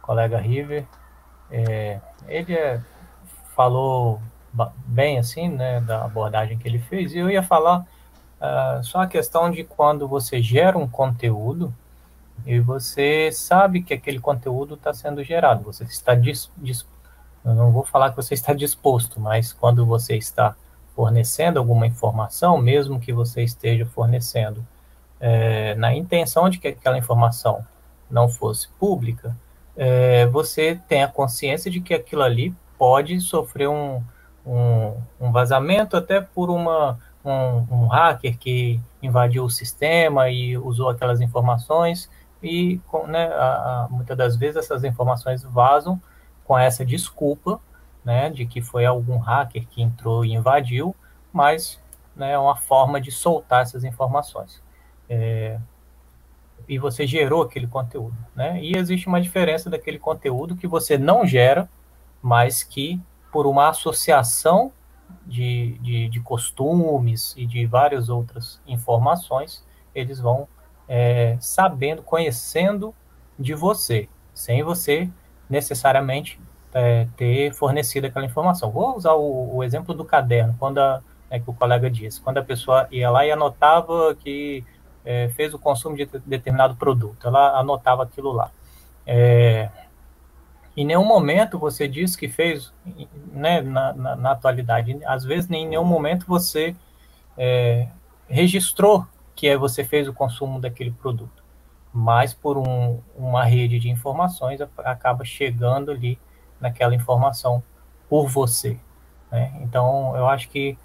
[0.00, 0.86] colega River,
[1.50, 2.80] é, ele é,
[3.56, 4.20] falou
[4.86, 7.80] bem assim, né, da abordagem que ele fez, e eu ia falar
[8.40, 11.74] uh, só a questão de quando você gera um conteúdo
[12.46, 16.86] e você sabe que aquele conteúdo está sendo gerado, você está dis, dis,
[17.44, 20.54] não vou falar que você está disposto, mas quando você está
[20.96, 24.66] fornecendo alguma informação, mesmo que você esteja fornecendo
[25.20, 27.64] é, na intenção de que aquela informação
[28.10, 29.36] não fosse pública,
[29.76, 34.02] é, você tem a consciência de que aquilo ali pode sofrer um,
[34.46, 40.88] um, um vazamento até por uma, um, um, hacker que invadiu o sistema e usou
[40.88, 42.10] aquelas informações
[42.42, 46.00] e né, a, a, muitas das vezes essas informações vazam
[46.44, 47.60] com essa desculpa
[48.06, 50.94] né, de que foi algum hacker que entrou e invadiu,
[51.32, 51.82] mas
[52.14, 54.62] né, é uma forma de soltar essas informações.
[55.10, 55.58] É,
[56.68, 58.62] e você gerou aquele conteúdo, né?
[58.62, 61.68] E existe uma diferença daquele conteúdo que você não gera,
[62.22, 63.00] mas que
[63.32, 64.72] por uma associação
[65.26, 70.46] de, de, de costumes e de várias outras informações, eles vão
[70.88, 72.94] é, sabendo, conhecendo
[73.36, 75.10] de você, sem você
[75.50, 76.40] necessariamente
[76.76, 78.70] é, ter fornecido aquela informação.
[78.70, 82.36] Vou usar o, o exemplo do caderno, quando a, é, que o colega disse, quando
[82.36, 84.62] a pessoa ia lá e anotava que
[85.02, 88.50] é, fez o consumo de determinado produto, ela anotava aquilo lá.
[89.06, 89.70] É,
[90.76, 92.74] em nenhum momento você disse que fez,
[93.32, 96.76] né, na, na, na atualidade, às vezes em nenhum momento você
[97.38, 97.88] é,
[98.28, 101.42] registrou que é você fez o consumo daquele produto,
[101.90, 106.18] mas por um, uma rede de informações acaba chegando ali
[106.60, 107.62] naquela informação
[108.08, 108.78] por você.
[109.30, 109.52] Né?
[109.62, 110.78] Então, eu acho que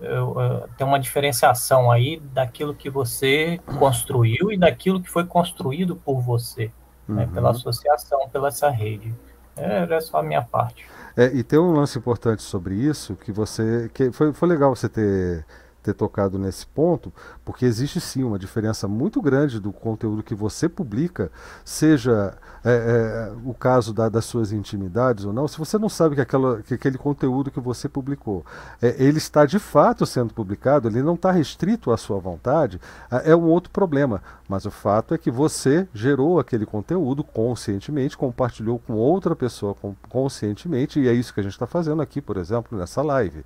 [0.00, 5.96] eu, eu, tem uma diferenciação aí daquilo que você construiu e daquilo que foi construído
[5.96, 6.72] por você, né?
[7.08, 7.14] uhum.
[7.16, 7.30] né?
[7.32, 9.14] pela associação, pela essa rede.
[9.56, 10.84] Era só a minha parte.
[11.16, 13.88] É, e tem um lance importante sobre isso que você.
[13.94, 15.46] que foi, foi legal você ter
[15.84, 17.12] ter tocado nesse ponto,
[17.44, 21.30] porque existe sim uma diferença muito grande do conteúdo que você publica,
[21.64, 26.14] seja é, é, o caso da, das suas intimidades ou não, se você não sabe
[26.14, 28.44] que, aquela, que aquele conteúdo que você publicou,
[28.80, 33.32] é, ele está de fato sendo publicado, ele não está restrito à sua vontade, é,
[33.32, 34.22] é um outro problema.
[34.48, 39.76] Mas o fato é que você gerou aquele conteúdo conscientemente, compartilhou com outra pessoa
[40.08, 43.44] conscientemente, e é isso que a gente está fazendo aqui, por exemplo, nessa live.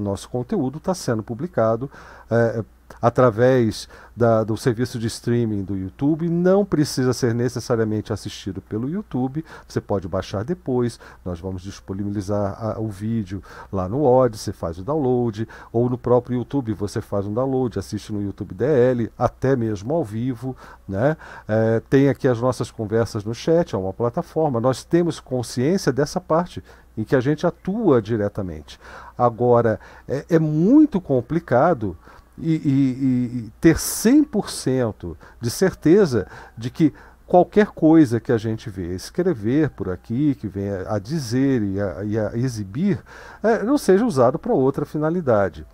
[0.00, 1.90] Nosso conteúdo está sendo publicado
[2.30, 2.64] é,
[3.00, 6.28] através da, do serviço de streaming do YouTube.
[6.28, 9.44] Não precisa ser necessariamente assistido pelo YouTube.
[9.66, 10.98] Você pode baixar depois.
[11.24, 16.38] Nós vamos disponibilizar a, o vídeo lá no Odyssey, faz o download, ou no próprio
[16.38, 20.56] YouTube você faz um download, assiste no YouTube DL, até mesmo ao vivo.
[20.88, 21.16] Né?
[21.48, 24.60] É, tem aqui as nossas conversas no chat, é uma plataforma.
[24.60, 26.62] Nós temos consciência dessa parte
[26.96, 28.78] em que a gente atua diretamente.
[29.20, 29.78] Agora,
[30.08, 31.94] é, é muito complicado
[32.38, 36.94] e, e, e ter 100% de certeza de que
[37.30, 42.04] qualquer coisa que a gente vê escrever por aqui, que venha a dizer e a,
[42.04, 42.98] e a exibir,
[43.40, 45.64] é, não seja usado para outra finalidade.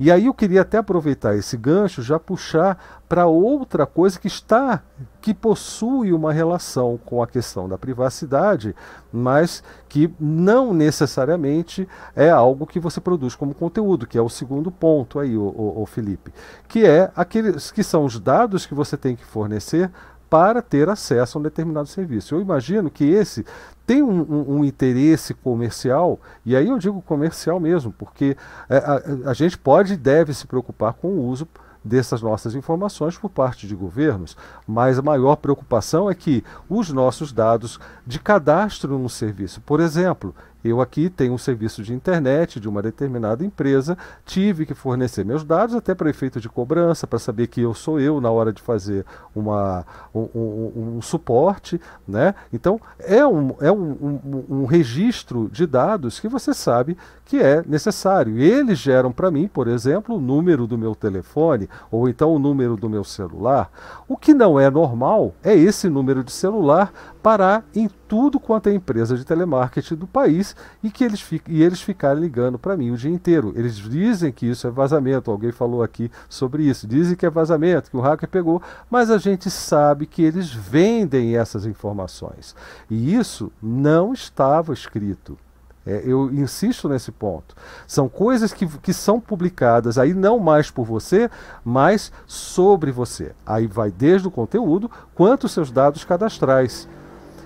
[0.00, 4.82] E aí eu queria até aproveitar esse gancho, já puxar para outra coisa que está,
[5.20, 8.74] que possui uma relação com a questão da privacidade,
[9.12, 14.68] mas que não necessariamente é algo que você produz como conteúdo, que é o segundo
[14.68, 16.32] ponto aí, o, o, o Felipe,
[16.66, 19.92] que é aqueles que são os dados que você tem que fornecer
[20.34, 22.34] para ter acesso a um determinado serviço.
[22.34, 23.46] Eu imagino que esse
[23.86, 28.36] tem um, um, um, interesse comercial, e aí eu digo comercial mesmo, porque
[28.68, 31.46] é, a, a, gente pode e deve se preocupar com o uso
[31.84, 37.32] dessas nossas informações por parte de governos, mas a maior preocupação é que os nossos
[37.32, 42.68] dados de cadastro no serviço, por exemplo, eu aqui tenho um serviço de internet de
[42.68, 47.48] uma determinada empresa, tive que fornecer meus dados até para efeito de cobrança, para saber
[47.48, 51.80] que eu sou eu na hora de fazer uma, um, um, um suporte.
[52.08, 52.34] Né?
[52.52, 58.38] Então, é, um, é um, um, registro de dados que você sabe que é necessário.
[58.38, 62.76] Eles geram para mim, por exemplo, o número do meu telefone ou então o número
[62.76, 63.70] do meu celular.
[64.08, 66.92] O que não é normal é esse número de celular
[67.24, 71.80] parar em tudo quanto é empresa de telemarketing do país e que eles, e eles
[71.80, 73.54] ficarem ligando para mim o dia inteiro.
[73.56, 77.90] Eles dizem que isso é vazamento, alguém falou aqui sobre isso, dizem que é vazamento,
[77.90, 78.60] que o hacker pegou,
[78.90, 82.54] mas a gente sabe que eles vendem essas informações.
[82.90, 85.38] E isso não estava escrito.
[85.86, 87.56] É, eu insisto nesse ponto.
[87.86, 91.30] São coisas que, que são publicadas aí não mais por você,
[91.64, 93.32] mas sobre você.
[93.46, 96.86] Aí vai desde o conteúdo quanto os seus dados cadastrais.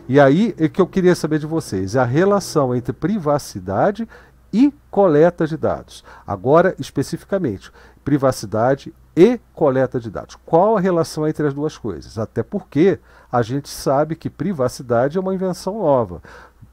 [0.08, 4.08] E aí é que eu queria saber de vocês, a relação entre privacidade
[4.50, 6.02] e coleta de dados.
[6.26, 7.70] Agora, especificamente,
[8.02, 10.38] privacidade e coleta de dados.
[10.46, 12.18] Qual a relação entre as duas coisas?
[12.18, 12.98] Até porque
[13.30, 16.22] a gente sabe que privacidade é uma invenção nova.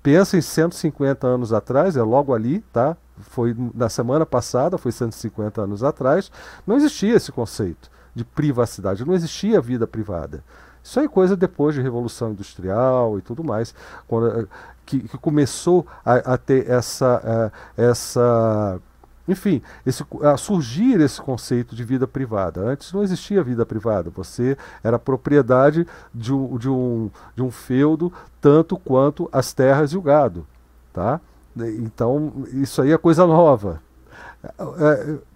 [0.01, 2.95] Pensa em 150 anos atrás, é logo ali, tá?
[3.19, 6.31] Foi na semana passada, foi 150 anos atrás,
[6.65, 10.41] não existia esse conceito de privacidade, não existia vida privada.
[10.85, 13.73] Isso aí é coisa depois de Revolução Industrial e tudo mais,
[14.07, 14.45] quando, eh,
[14.85, 18.79] que, que começou a, a, ter essa, uh, essa
[19.27, 22.61] enfim, esse, a surgir esse conceito de vida privada.
[22.61, 28.13] Antes não existia vida privada, você era propriedade de um, de um, de um feudo
[28.39, 30.45] tanto quanto as terras e o gado.
[30.93, 31.19] Tá?
[31.57, 33.81] Então, isso aí é coisa nova.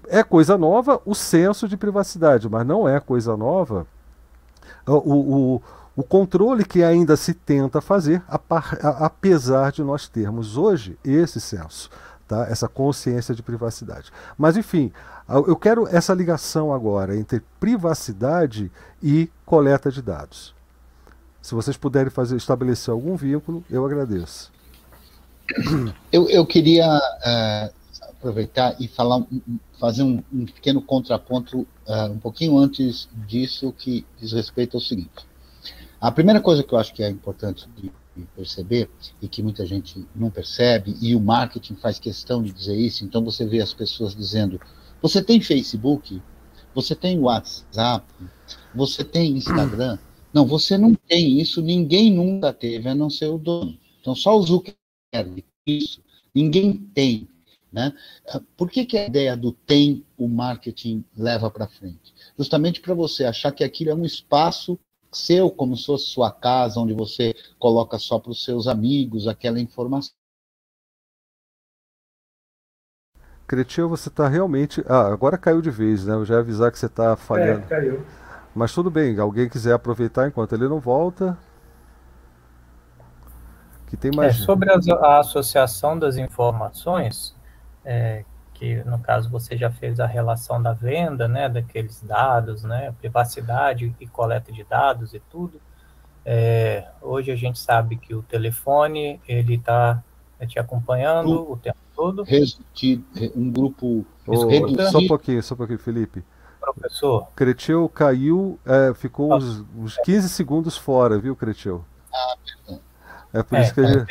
[0.07, 3.87] É, é coisa nova o senso de privacidade, mas não é coisa nova
[4.93, 5.61] o, o,
[5.95, 8.23] o controle que ainda se tenta fazer,
[8.81, 11.89] apesar de nós termos hoje esse senso,
[12.27, 12.47] tá?
[12.49, 14.11] essa consciência de privacidade.
[14.37, 14.91] Mas, enfim,
[15.27, 18.71] eu quero essa ligação agora entre privacidade
[19.03, 20.55] e coleta de dados.
[21.41, 24.51] Se vocês puderem fazer, estabelecer algum vínculo, eu agradeço.
[26.11, 27.78] Eu, eu queria uh,
[28.19, 29.25] aproveitar e falar,
[29.79, 35.25] fazer um, um pequeno contraponto uh, um pouquinho antes disso, que diz respeito ao seguinte.
[35.99, 37.91] A primeira coisa que eu acho que é importante de
[38.35, 38.89] perceber
[39.21, 43.23] e que muita gente não percebe, e o marketing faz questão de dizer isso, então
[43.23, 44.59] você vê as pessoas dizendo:
[45.01, 46.21] você tem Facebook,
[46.75, 48.05] você tem WhatsApp,
[48.75, 49.97] você tem Instagram.
[50.31, 53.75] Não, você não tem isso, ninguém nunca teve, a não ser o dono.
[53.99, 56.03] Então, só o Zuckerberg, isso,
[56.35, 57.27] ninguém tem.
[57.71, 57.93] Né?
[58.57, 62.13] Por que, que a ideia do tem o marketing leva para frente?
[62.37, 64.79] Justamente para você achar que aquilo é um espaço
[65.11, 69.59] seu, como se fosse sua casa, onde você coloca só para os seus amigos aquela
[69.59, 70.13] informação.
[73.47, 74.83] Cretil, você está realmente.
[74.87, 76.13] Ah, agora caiu de vez, né?
[76.13, 77.61] Eu já ia avisar que você está falhando.
[77.61, 78.05] É, caiu.
[78.53, 81.35] Mas tudo bem, alguém quiser aproveitar enquanto ele não volta.
[83.87, 84.39] Que tem mais.
[84.39, 87.35] É, sobre a, associação das informações,
[87.85, 88.23] é,
[88.53, 93.95] que no caso você já fez a relação da venda, né, daqueles dados, né, privacidade
[93.99, 95.61] e coleta de dados e tudo.
[96.25, 100.03] É, hoje a gente sabe que o telefone ele está
[100.45, 102.25] te acompanhando um, o tempo todo.
[103.35, 104.05] Um grupo.
[104.27, 104.35] Oh,
[104.91, 106.23] só um pouquinho, só um pouquinho, Felipe.
[106.59, 107.27] Professor.
[107.35, 111.83] Cretil caiu, é, ficou uns, uns 15 segundos fora, viu, Cretil?
[112.13, 112.81] Ah, perdão.
[113.33, 114.05] É por é, isso que ele.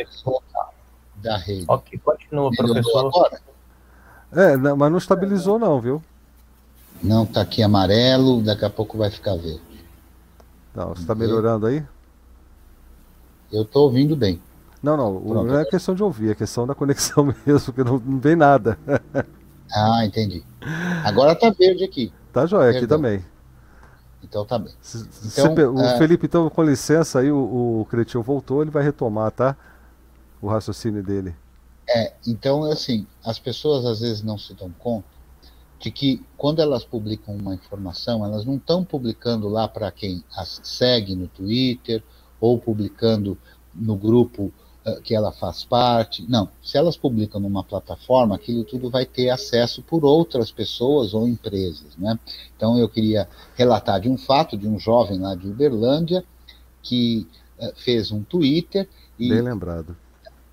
[1.17, 1.65] Da rede.
[1.69, 3.09] Ok, continua, professor.
[3.09, 3.48] Agora?
[4.33, 6.03] É, não, mas não estabilizou não, viu?
[7.03, 9.61] Não, tá aqui amarelo, daqui a pouco vai ficar verde.
[10.75, 11.85] Não, você está melhorando aí?
[13.53, 14.41] Eu estou ouvindo bem.
[14.83, 15.49] Não, não, Pronto.
[15.49, 18.79] não é questão de ouvir, é questão da conexão mesmo, porque não, não vem nada.
[19.73, 20.45] ah, entendi.
[21.05, 22.13] Agora tá verde aqui.
[22.33, 23.25] Tá jóia, aqui também.
[24.23, 24.73] Então tá bem.
[25.25, 25.99] Então, o é...
[25.99, 29.57] Felipe, então, com licença aí, o, o Cretil voltou, ele vai retomar, tá?
[30.41, 31.35] O raciocínio dele.
[31.89, 35.19] É, então, assim, as pessoas às vezes não se dão conta
[35.79, 40.61] de que quando elas publicam uma informação, elas não estão publicando lá para quem as
[40.63, 42.03] segue no Twitter
[42.41, 43.39] ou publicando
[43.75, 44.53] no grupo
[44.85, 46.27] uh, que ela faz parte.
[46.29, 51.29] Não, se elas publicam numa plataforma, aquilo tudo vai ter acesso por outras pessoas ou
[51.29, 52.19] empresas, né?
[52.57, 56.25] Então eu queria relatar de um fato de um jovem lá de Uberlândia
[56.83, 57.27] que
[57.61, 59.97] uh, fez um Twitter e Bem lembrado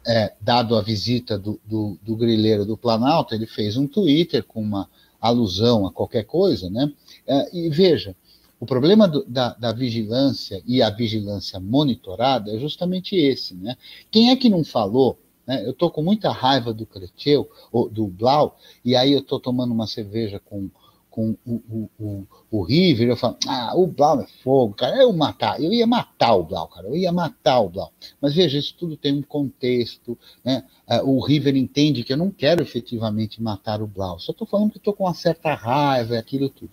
[0.05, 4.61] é, dado a visita do, do, do grileiro do Planalto, ele fez um Twitter com
[4.61, 4.89] uma
[5.19, 6.91] alusão a qualquer coisa, né?
[7.27, 8.15] É, e veja,
[8.59, 13.75] o problema do, da, da, vigilância e a vigilância monitorada é justamente esse, né?
[14.11, 15.19] Quem é que não falou?
[15.45, 15.65] Né?
[15.65, 19.73] Eu estou com muita raiva do Creteu, ou do Blau, e aí eu estou tomando
[19.73, 20.69] uma cerveja com
[21.15, 25.13] com o, o, o, o River, eu falo, ah, o Blau é fogo, cara, eu
[25.13, 27.89] matar, eu ia matar o Blau, cara, eu ia matar o Blau.
[28.19, 30.65] Mas veja, isso tudo tem um contexto, né?
[30.85, 34.71] Ah, o River entende que eu não quero efetivamente matar o Blau, só estou falando
[34.71, 36.71] que estou com uma certa raiva, aquilo tudo.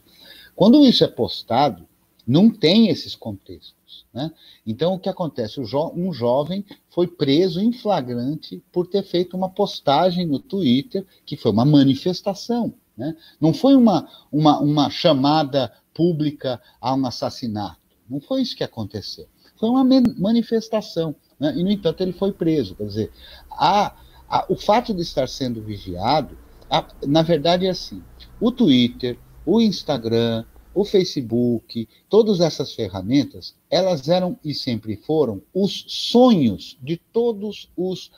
[0.57, 1.87] Quando isso é postado,
[2.27, 4.05] não tem esses contextos.
[4.13, 4.29] Né?
[4.67, 5.65] Então, o que acontece?
[5.65, 11.37] Jo um jovem foi preso em flagrante por ter feito uma postagem no Twitter, que
[11.37, 12.75] foi uma manifestação.
[13.03, 13.17] Né?
[13.41, 17.81] Não foi uma, uma, uma chamada pública a um assassinato.
[18.09, 19.27] Não foi isso que aconteceu.
[19.59, 21.17] Foi uma manifestação.
[21.39, 21.53] Né?
[21.57, 22.77] E, no entanto, ele foi preso.
[22.77, 23.13] Quer dizer,
[23.51, 23.97] a,
[24.29, 26.39] a, o fato de estar sendo vigiado,
[26.71, 28.01] a, na verdade, é assim:
[28.41, 35.85] o Twitter, o Instagram, o Facebook, todas essas ferramentas, elas eram e sempre foram os
[35.89, 38.13] sonhos de todos os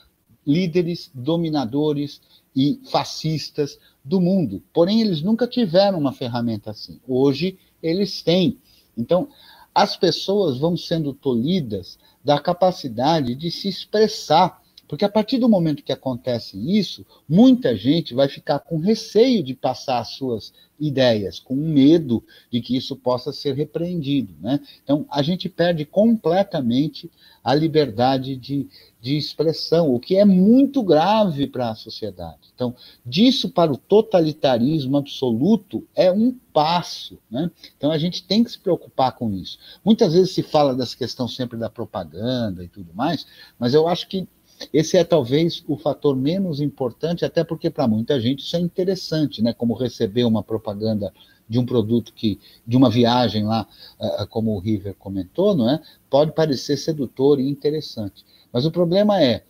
[0.45, 2.21] líderes dominadores
[2.55, 4.61] e fascistas do mundo.
[4.71, 6.99] Porém, eles nunca tiveram uma ferramenta assim.
[7.07, 8.59] Hoje, eles têm.
[8.95, 9.27] Então,
[9.73, 14.61] as pessoas vão sendo tolhidas da capacidade de se expressar.
[14.87, 19.53] Porque a partir do momento que acontece isso, muita gente vai ficar com receio de
[19.53, 24.33] passar as suas ideias, com medo de que isso possa ser repreendido.
[24.41, 24.59] Né?
[24.83, 27.09] Então, a gente perde completamente
[27.43, 28.67] a liberdade de,
[28.99, 32.51] de expressão, o que é muito grave para a sociedade.
[32.53, 32.75] Então,
[33.05, 37.17] disso para o totalitarismo absoluto é um passo.
[37.29, 37.49] Né?
[37.77, 39.57] Então, a gente tem que se preocupar com isso.
[39.83, 43.25] Muitas vezes se fala dessa questão sempre da propaganda e tudo mais,
[43.57, 44.27] mas eu acho que
[44.73, 49.41] esse é talvez o fator menos importante, até porque para muita gente isso é interessante,
[49.41, 49.53] né?
[49.53, 51.13] Como receber uma propaganda
[51.47, 53.67] de um produto que, de uma viagem lá,
[53.99, 55.81] uh, como o River comentou, não é?
[56.09, 58.25] Pode parecer sedutor e interessante.
[58.51, 59.43] Mas o problema é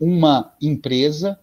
[0.00, 1.38] uma empresa,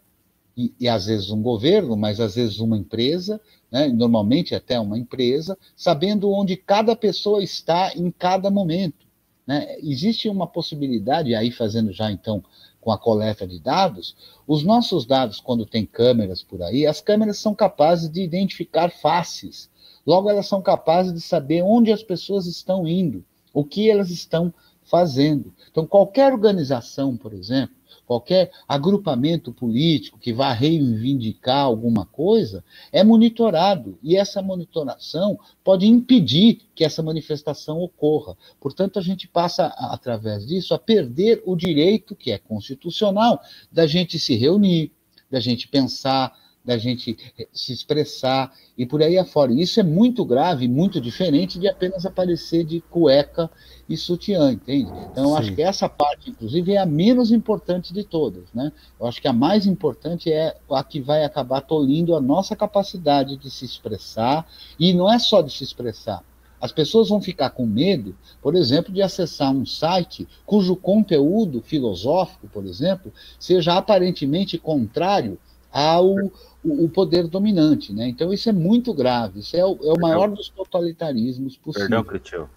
[0.56, 3.40] e, e às vezes um governo, mas às vezes uma empresa,
[3.72, 3.88] né?
[3.88, 9.06] normalmente até uma empresa, sabendo onde cada pessoa está em cada momento.
[9.46, 9.78] Né?
[9.80, 12.44] Existe uma possibilidade, aí fazendo já então
[12.84, 14.16] com a coleta de dados,
[14.46, 19.70] os nossos dados, quando tem câmeras por aí, as câmeras são capazes de identificar faces.
[20.06, 23.24] Logo, elas são capazes de saber onde as pessoas estão indo,
[23.54, 24.54] o que elas estão
[24.84, 25.54] fazendo.
[25.72, 27.74] Então, qualquer organização, por exemplo,
[28.06, 33.98] qualquer agrupamento político que vá reivindicar alguma coisa, é monitorado.
[34.04, 38.38] E essa monitoração pode impedir que essa manifestação ocorra.
[38.60, 43.42] Portanto, a gente passa, através disso, a perder o direito, que é constitucional,
[43.72, 44.92] da gente se reunir,
[45.32, 47.18] da gente pensar, da gente
[47.52, 49.52] se expressar e por aí afora.
[49.52, 53.52] Isso é muito grave, muito diferente de apenas aparecer de cueca
[53.90, 54.92] e sutiã, entende?
[55.12, 58.72] Então, eu acho que essa parte, inclusive, é a menos importante de todas, né?
[59.00, 63.36] Eu acho que a mais importante é a que vai acabar tolindo a nossa capacidade
[63.36, 64.48] de se expressar,
[64.80, 66.24] e não é só de se expressar.
[66.62, 72.48] As pessoas vão ficar com medo, por exemplo, de acessar um site cujo conteúdo filosófico,
[72.48, 75.38] por exemplo, seja aparentemente contrário
[75.74, 76.16] ao
[76.64, 77.92] o, poder dominante.
[77.92, 78.08] Né?
[78.08, 79.40] Então, isso é muito grave.
[79.40, 81.90] Isso é o, é o maior dos totalitarismos possíveis.
[81.90, 82.48] Perdão, Cretiel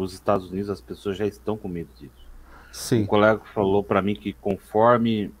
[0.00, 2.30] nos Estados Unidos as pessoas já estão com medo disso.
[2.72, 3.02] Sim.
[3.02, 5.32] Um colega falou para mim que conforme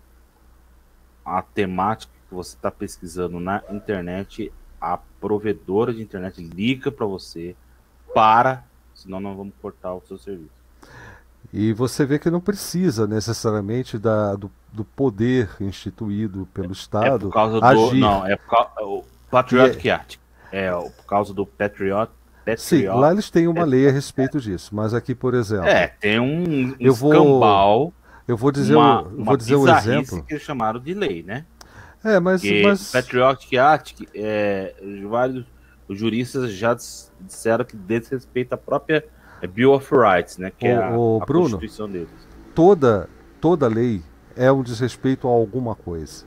[1.24, 7.56] a temática que você está pesquisando na internet, a provedora de internet liga para você,
[8.14, 8.64] para,
[8.94, 10.59] senão nós vamos cortar o seu serviço.
[11.52, 17.06] E você vê que não precisa necessariamente da, do, do poder instituído pelo Estado.
[17.06, 17.66] É por causa do.
[17.66, 18.00] Agir.
[18.00, 18.70] Não, é por causa.
[18.82, 20.20] O Patriotic é, Act.
[20.52, 22.10] É por causa do Patriot,
[22.56, 25.66] Sim, lá eles têm uma lei a respeito disso, mas aqui, por exemplo.
[25.66, 27.94] É, tem um, um eu vou, escambau,
[28.26, 30.22] Eu vou dizer, uma, o, vou dizer um exemplo.
[30.24, 31.44] que eles chamaram de lei, né?
[32.02, 32.42] É, mas.
[32.64, 32.90] mas...
[32.90, 34.74] Patriotic Act, é,
[35.08, 35.44] vários
[35.90, 36.72] os juristas já
[37.20, 39.04] disseram que desrespeita a própria
[39.40, 40.50] é, Bill of Rights, né?
[40.56, 42.08] Que o, é a, o a Bruno, Constituição deles.
[42.54, 43.08] Toda,
[43.40, 44.02] toda lei
[44.36, 46.24] é um desrespeito a alguma coisa.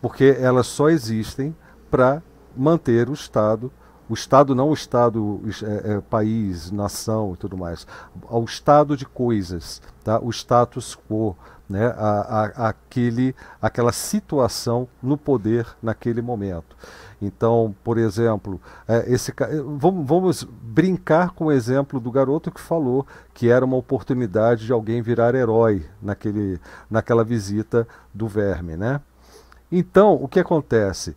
[0.00, 1.56] Porque elas só existem
[1.90, 2.22] para
[2.56, 3.72] manter o Estado
[4.08, 7.86] o Estado não o Estado, é, é, país, nação e tudo mais,
[8.26, 10.18] ao estado de coisas, tá?
[10.18, 11.36] o status quo,
[11.68, 11.88] né?
[11.88, 16.74] a, a, aquele, aquela situação no poder naquele momento.
[17.20, 19.34] Então, por exemplo, é, esse,
[19.78, 20.48] vamos, vamos
[20.78, 23.04] brincar com o exemplo do garoto que falou
[23.34, 28.76] que era uma oportunidade de alguém virar herói naquele, naquela visita do verme.
[28.76, 29.00] Né?
[29.72, 31.16] Então, o que acontece?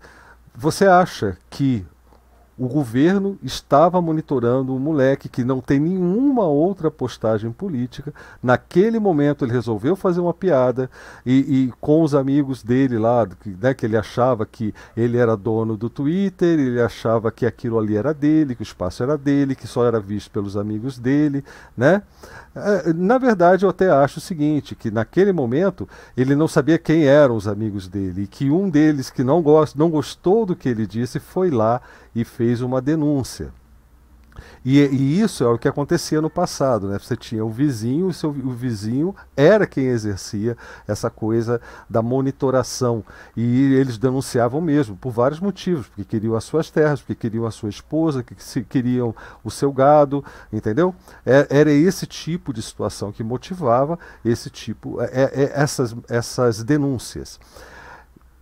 [0.55, 1.85] Você acha que
[2.57, 8.13] o governo estava monitorando um moleque que não tem nenhuma outra postagem política.
[8.41, 10.89] Naquele momento ele resolveu fazer uma piada
[11.25, 15.75] e, e com os amigos dele lá, né, que ele achava que ele era dono
[15.75, 19.67] do Twitter, ele achava que aquilo ali era dele, que o espaço era dele, que
[19.67, 21.43] só era visto pelos amigos dele,
[21.75, 22.03] né?
[22.53, 25.87] É, na verdade, eu até acho o seguinte, que naquele momento
[26.17, 29.77] ele não sabia quem eram os amigos dele, e que um deles que não, gost,
[29.77, 31.81] não gostou do que ele disse foi lá
[32.13, 33.53] e fez uma denúncia.
[34.63, 36.99] E, e, isso é o que acontecia no passado, né?
[36.99, 40.55] Você tinha o vizinho, o, seu, o vizinho era quem exercia
[40.87, 43.03] essa coisa da monitoração.
[43.35, 47.51] E eles denunciavam mesmo, por vários motivos, porque queriam as suas terras, porque queriam a
[47.51, 50.93] sua esposa, que queriam o seu gado, entendeu?
[51.25, 57.39] É, era esse tipo de situação que motivava esse tipo, é, é, essas, essas denúncias.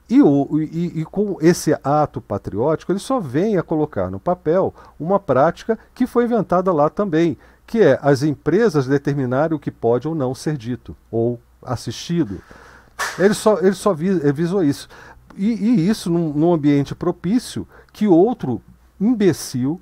[0.09, 4.73] E, o, e, e, com esse ato patriótico, ele só vem a colocar no papel
[4.99, 7.37] uma prática que foi inventada lá também,
[7.67, 12.41] que é as empresas determinarem o que pode ou não ser dito ou assistido.
[13.19, 14.89] Ele só, ele só visou isso.
[15.37, 18.61] E, e isso num, num, ambiente propício que outro
[18.99, 19.79] imbecil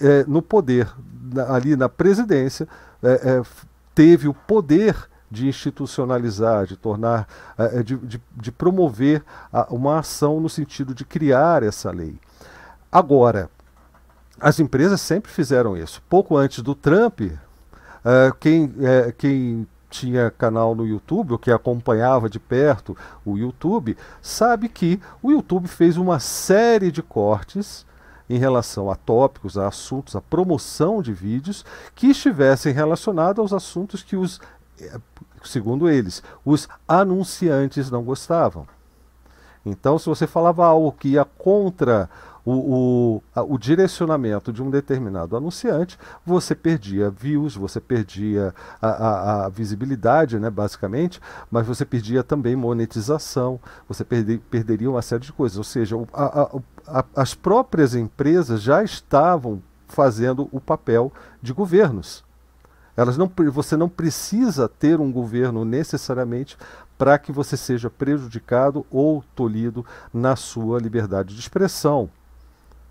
[0.00, 0.90] é, no poder,
[1.32, 2.66] na, ali na presidência,
[3.02, 3.42] é, é,
[3.94, 4.96] teve o poder
[5.30, 7.26] de institucionalizar, de tornar,
[7.58, 9.24] eh, eh, de, de, de promover
[9.70, 12.18] uma ação no sentido de criar essa lei.
[12.90, 13.50] Agora,
[14.40, 16.02] as empresas sempre fizeram isso.
[16.08, 18.72] Pouco antes do Trump, eh, quem,
[19.18, 25.30] quem tinha canal no YouTube, ou que acompanhava de perto o YouTube, sabe que o
[25.30, 27.86] YouTube fez uma série de cortes
[28.28, 31.64] em relação a tópicos, a assuntos, a promoção de vídeos
[31.94, 34.40] que estivessem relacionados aos assuntos que os
[35.44, 38.66] segundo eles, os anunciantes não gostavam.
[39.64, 42.08] Então, se você falava algo que ia contra
[42.44, 48.88] o, o, a, o direcionamento de um determinado anunciante, você perdia views, você perdia a,
[48.88, 51.20] a, a visibilidade, né, basicamente,
[51.50, 53.58] mas você perdia também monetização,
[53.88, 55.58] você perde, perderia uma série de coisas.
[55.58, 55.96] Ou seja,
[57.16, 61.12] as próprias empresas já estavam fazendo o papel
[61.42, 62.25] de governos.
[62.96, 66.56] Elas não, você não precisa ter um governo necessariamente
[66.96, 72.08] para que você seja prejudicado ou tolhido na sua liberdade de expressão.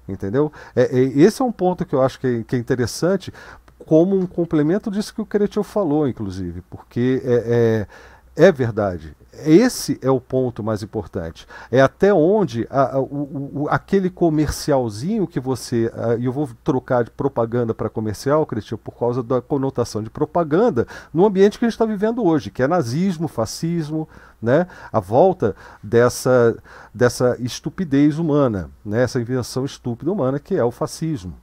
[0.07, 0.51] Entendeu?
[0.75, 3.33] É, é, esse é um ponto que eu acho que é, que é interessante,
[3.85, 7.87] como um complemento disso que o Cretil falou, inclusive, porque é, é,
[8.35, 9.15] é verdade.
[9.45, 11.45] Esse é o ponto mais importante.
[11.69, 15.91] É até onde a, a, o, aquele comercialzinho que você.
[16.19, 20.87] E eu vou trocar de propaganda para comercial, Cristian, por causa da conotação de propaganda
[21.13, 24.07] no ambiente que a gente está vivendo hoje, que é nazismo, fascismo,
[24.41, 24.67] né?
[24.91, 26.57] a volta dessa,
[26.93, 29.03] dessa estupidez humana, né?
[29.03, 31.35] essa invenção estúpida humana que é o fascismo.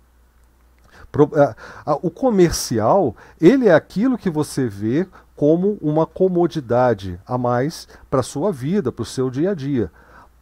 [2.00, 5.06] O comercial, ele é aquilo que você vê
[5.36, 9.90] como uma comodidade a mais para a sua vida, para o seu dia a dia.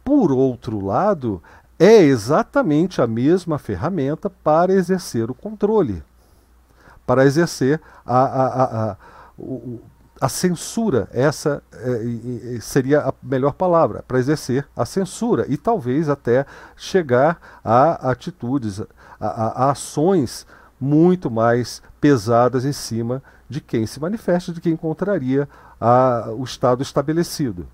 [0.03, 1.41] Por outro lado,
[1.79, 6.03] é exatamente a mesma ferramenta para exercer o controle,
[7.07, 8.97] para exercer a, a, a,
[10.21, 11.07] a, censura.
[11.11, 18.11] Essa é, seria a melhor palavra, para exercer a censura e talvez até chegar a
[18.11, 18.81] atitudes,
[19.19, 20.45] a ações
[20.79, 25.47] muito mais pesadas em cima de quem se manifesta, de quem encontraria
[25.79, 27.67] a, o Estado estabelecido.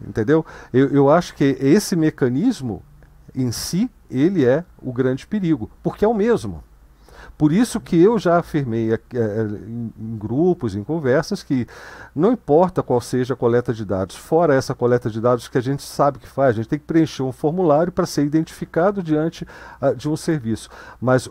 [0.00, 0.46] Entendeu?
[0.72, 2.82] Eu, eu acho que esse mecanismo
[3.34, 6.64] em si, ele é o grande perigo, porque é o mesmo.
[7.36, 8.98] Por isso que eu já afirmei é,
[9.66, 11.66] em, grupos, em conversas, que
[12.14, 15.60] não importa qual seja a coleta de dados, fora essa coleta de dados que a
[15.62, 19.46] gente sabe que faz, a gente tem que preencher um formulário para ser identificado diante
[19.80, 20.68] uh, de um serviço.
[21.00, 21.30] Mas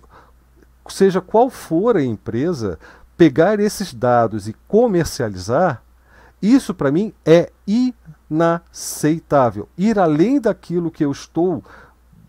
[0.88, 2.80] seja qual for a empresa,
[3.20, 5.84] pegar esses dados e comercializar,
[6.41, 7.51] isso para mim é
[8.32, 9.67] inaceitável.
[9.78, 11.61] Ir além daquilo que eu estou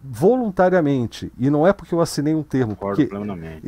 [0.03, 3.07] voluntariamente, e não é porque eu assinei um termo, porque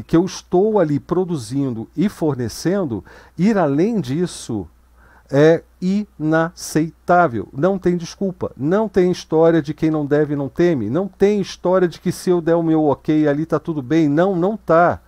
[0.03, 3.05] que eu estou ali produzindo e fornecendo,
[3.39, 4.67] ir além disso
[5.31, 7.49] é inaceitável.
[7.53, 8.51] Não tem desculpa.
[8.57, 10.91] Não tem história de quem não deve não teme.
[10.91, 14.09] Não tem história de que se eu der o meu ok ali tá tudo bem.
[14.09, 15.01] Não, não tá.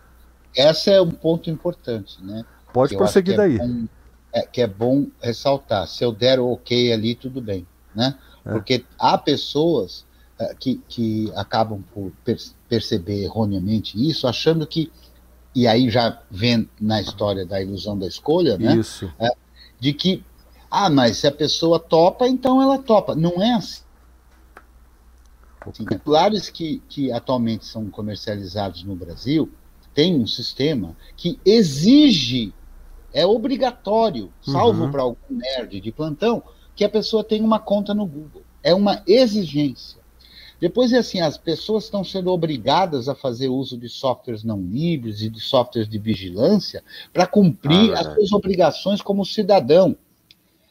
[0.57, 2.45] Esse é um ponto importante, né?
[2.73, 3.59] Pode prosseguir é daí.
[3.59, 3.87] bom,
[4.33, 5.87] é, que é bom ressaltar.
[5.87, 8.17] Se eu der o ok ali, tudo bem, né?
[8.45, 8.53] É.
[8.53, 10.05] Porque há pessoas
[10.41, 12.37] uh, que, que acabam por per
[12.69, 14.91] perceber erroneamente isso, achando que,
[15.55, 18.77] e aí já vem na história da ilusão da escolha, né?
[18.77, 19.07] Isso.
[19.07, 19.37] Uh,
[19.79, 20.25] de que,
[20.71, 23.15] ah, mas se a pessoa topa, então ela topa.
[23.15, 23.83] Não é assim.
[25.67, 25.99] Okay.
[25.99, 29.51] Celulares que, que atualmente são comercializados no Brasil,
[29.95, 32.53] tem um sistema que exige,
[33.13, 34.91] é obrigatório, salvo uhum.
[34.91, 36.43] para algum nerd de plantão,
[36.75, 38.43] que a pessoa tenha uma conta no Google.
[38.63, 40.03] É uma exigência.
[40.61, 45.21] Depois é assim, as pessoas estão sendo obrigadas a fazer uso de softwares não livres
[45.21, 46.83] e de softwares de vigilância
[47.13, 49.97] para cumprir ah, as suas obrigações como cidadão.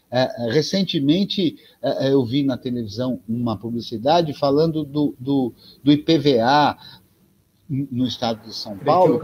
[0.09, 5.53] É, é recentemente é, é, eu vi na televisão uma publicidade falando do, do,
[5.83, 6.77] do IPVA,
[7.69, 9.19] no estado de São Paulo,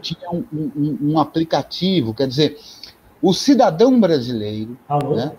[0.00, 2.58] tinha um, um, um, aplicativo, quer dizer,
[3.20, 4.76] o cidadão brasileiro
[5.14, 5.32] né,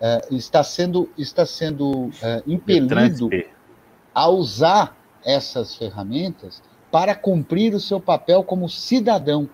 [0.00, 3.28] é, está sendo, está sendo é, impelido
[4.14, 9.48] a usar essas ferramentas para cumprir o seu papel como cidadão.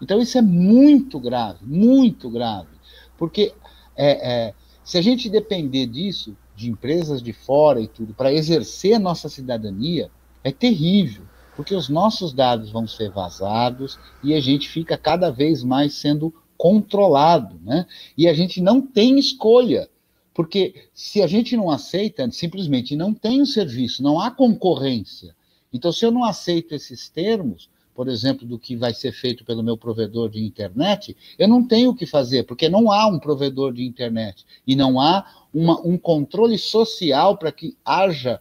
[0.00, 2.68] Então isso é muito grave, muito grave,
[3.16, 3.54] porque
[3.96, 4.54] é, é
[4.84, 9.30] se a gente depender disso, de empresas de fora e tudo, para exercer a nossa
[9.30, 10.10] cidadania,
[10.44, 11.24] é terrível
[11.56, 16.34] porque os nossos dados vão ser vazados e a gente fica cada vez mais sendo
[16.56, 17.86] controlado, né?
[18.16, 19.88] E a gente não tem escolha,
[20.32, 25.34] porque se a gente não aceita, simplesmente não tem o serviço, não há concorrência.
[25.72, 29.62] Então, se eu não aceito esses termos, por exemplo, do que vai ser feito pelo
[29.62, 33.72] meu provedor de internet, eu não tenho o que fazer, porque não há um provedor
[33.72, 38.40] de internet e não há uma, um controle social para que haja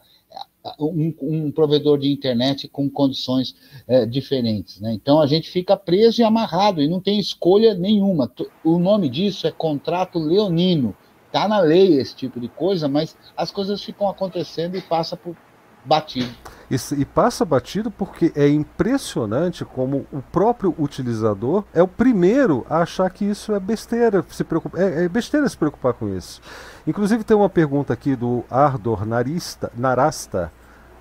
[0.80, 3.56] um, um, provedor de internet com condições
[3.88, 4.80] é, diferentes.
[4.80, 4.94] Né?
[4.94, 8.32] Então a gente fica preso e amarrado e não tem escolha nenhuma.
[8.64, 10.96] O nome disso é contrato leonino.
[11.28, 15.36] Está na lei esse tipo de coisa, mas as coisas ficam acontecendo e passa por
[15.84, 16.34] batido.
[16.74, 22.80] E, e, passa batido porque é impressionante como o próprio utilizador é o primeiro a
[22.80, 26.42] achar que isso é besteira, se preocupa, é, é besteira se preocupar com isso.
[26.88, 30.52] Inclusive tem uma pergunta aqui do Ardor Narista, Narasta,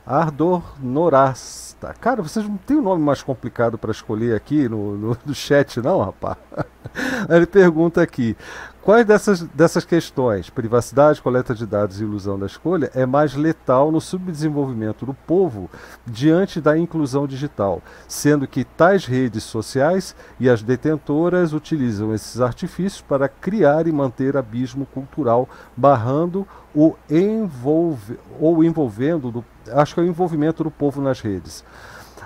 [0.07, 1.95] Ardor Norasta.
[1.99, 5.81] Cara, vocês não tem um nome mais complicado para escolher aqui no, no, no, chat,
[5.81, 6.37] não, rapaz?
[7.31, 8.37] Ele pergunta aqui:
[8.83, 13.91] quais dessas, dessas questões, privacidade, coleta de dados e ilusão da escolha, é mais letal
[13.91, 15.71] no subdesenvolvimento do povo
[16.07, 23.01] diante da inclusão digital, sendo que tais redes sociais e as detentoras utilizam esses artifícios
[23.01, 30.03] para criar e manter abismo cultural, barrando o envolve, ou envolvendo, do, acho que é
[30.03, 31.65] o envolvimento do povo nas redes.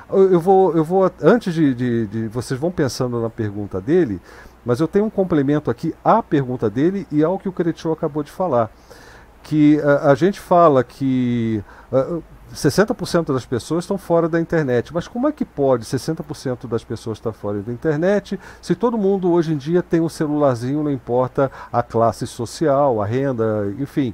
[0.08, 4.20] Eu, vou, eu vou antes de, de, de, vocês vão pensando na pergunta dele,
[4.66, 8.24] mas eu tenho um complemento aqui à pergunta dele e ao que o Cretiu acabou
[8.24, 8.68] de falar,
[9.44, 11.62] que a, a gente fala que
[11.92, 12.20] uh,
[12.52, 14.92] 60% das pessoas estão fora da internet.
[14.92, 19.30] Mas como é que pode 60% das pessoas estar fora da internet se todo mundo
[19.30, 24.12] hoje em dia tem um celularzinho, não importa a classe social, a renda, enfim.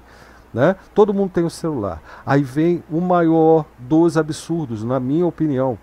[0.53, 0.77] Né?
[0.95, 2.03] Todo mundo tem um celular.
[2.27, 5.79] Aí vem o maior dos absurdos, na minha opinião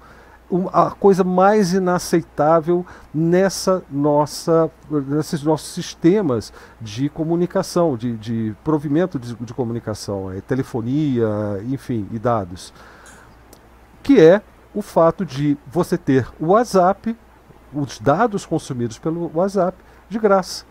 [0.74, 9.36] a coisa mais inaceitável nessa nossa, nesses nossos sistemas de comunicação, de, de provimento de,
[9.36, 11.28] de comunicação, é, telefonia,
[11.68, 12.74] enfim, e dados,
[14.02, 14.41] que é
[14.74, 17.16] o fato de você ter o WhatsApp,
[17.74, 19.78] os dados consumidos pelo WhatsApp,
[20.10, 20.66] de graça.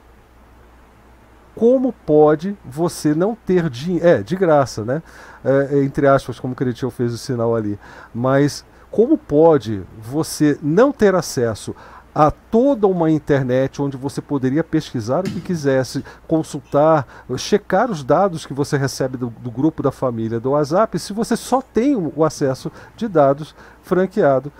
[1.55, 4.07] Como pode você não ter dinheiro?
[4.07, 5.03] É, de graça, né?
[5.45, 7.79] É, entre aspas, como o Cretiel fez o sinal ali.
[8.15, 11.75] Mas como pode você não ter acesso
[12.15, 18.45] a toda uma internet onde você poderia pesquisar o que quisesse, consultar, checar os dados
[18.45, 22.25] que você recebe do, do, grupo da família do WhatsApp, se você só tem o
[22.25, 24.53] acesso de dados franqueado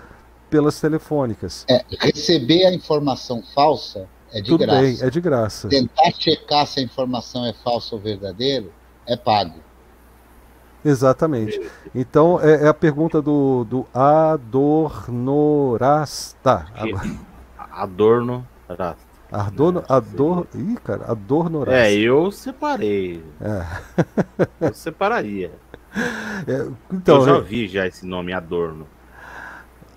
[0.49, 1.65] pelas telefônicas.
[1.69, 4.81] É, receber a informação falsa é de Tudo graça.
[4.81, 5.67] Bem, é de graça.
[5.67, 8.67] Tentar checar se a informação é falsa ou verdadeira
[9.05, 9.59] é pago.
[10.83, 11.61] Exatamente.
[11.93, 16.65] Então é, é a pergunta do, do Adornorasta.
[17.71, 18.47] Adorno
[19.31, 21.79] Adorno, Ador, ih, cara, Adornorasta.
[21.79, 23.23] É, eu separei.
[23.39, 23.63] É.
[24.67, 25.51] eu separaria.
[26.47, 28.87] É, então, eu já vi já esse nome Adorno.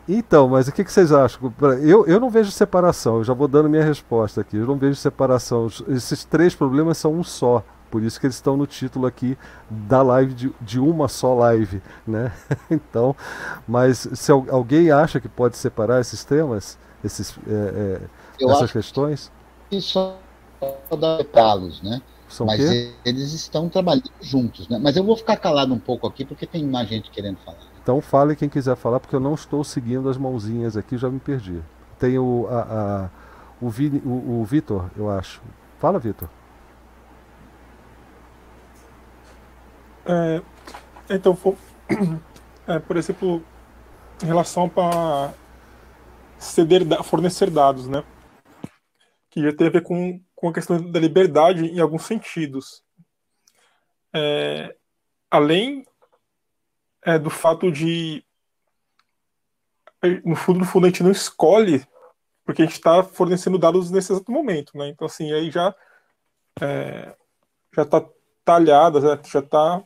[0.09, 1.53] Então, mas o que, que vocês acham?
[1.81, 4.57] Eu, eu não vejo separação, eu já vou dando minha resposta aqui.
[4.57, 5.69] Eu não vejo separação.
[5.89, 7.65] Esses três problemas são um só.
[7.93, 9.37] Por isso que eles estão no título aqui
[9.69, 12.33] da live de, de uma só live, né?
[12.71, 13.15] então,
[13.69, 18.01] mas se alguém acha que pode separar esses temas, esses, é,
[18.41, 19.31] é, essas questões?
[19.79, 20.17] Só
[20.99, 22.01] dá los né?
[22.31, 22.61] São mas
[23.05, 24.79] eles estão trabalhando juntos, né?
[24.83, 27.59] Mas eu vou ficar calado um pouco aqui porque tem mais gente querendo falar.
[27.83, 31.21] Então fale quem quiser falar, porque eu não estou seguindo as mãozinhas aqui, já me
[31.21, 31.61] perdi.
[31.99, 33.11] Tem o, a, a
[33.61, 35.43] o, Vini, o, o Vitor, eu acho.
[35.79, 36.31] Fala, Vitor.
[40.05, 40.43] É,
[41.15, 41.57] então, for,
[42.67, 43.43] é, por exemplo,
[44.23, 45.33] em relação para
[46.39, 48.05] ceder, fornecer dados, né?
[49.31, 52.83] Que já tem a ver com, com a questão da liberdade em alguns sentidos.
[54.15, 54.75] É,
[55.31, 55.87] além
[57.05, 58.25] é, do fato de,
[60.25, 61.87] no fundo, no fundo, a gente não escolhe
[62.45, 64.89] porque a gente está fornecendo dados nesse exato momento, né?
[64.89, 65.75] Então, assim, aí já
[66.61, 67.15] é,
[67.75, 68.05] já está
[68.45, 69.83] talhada, já está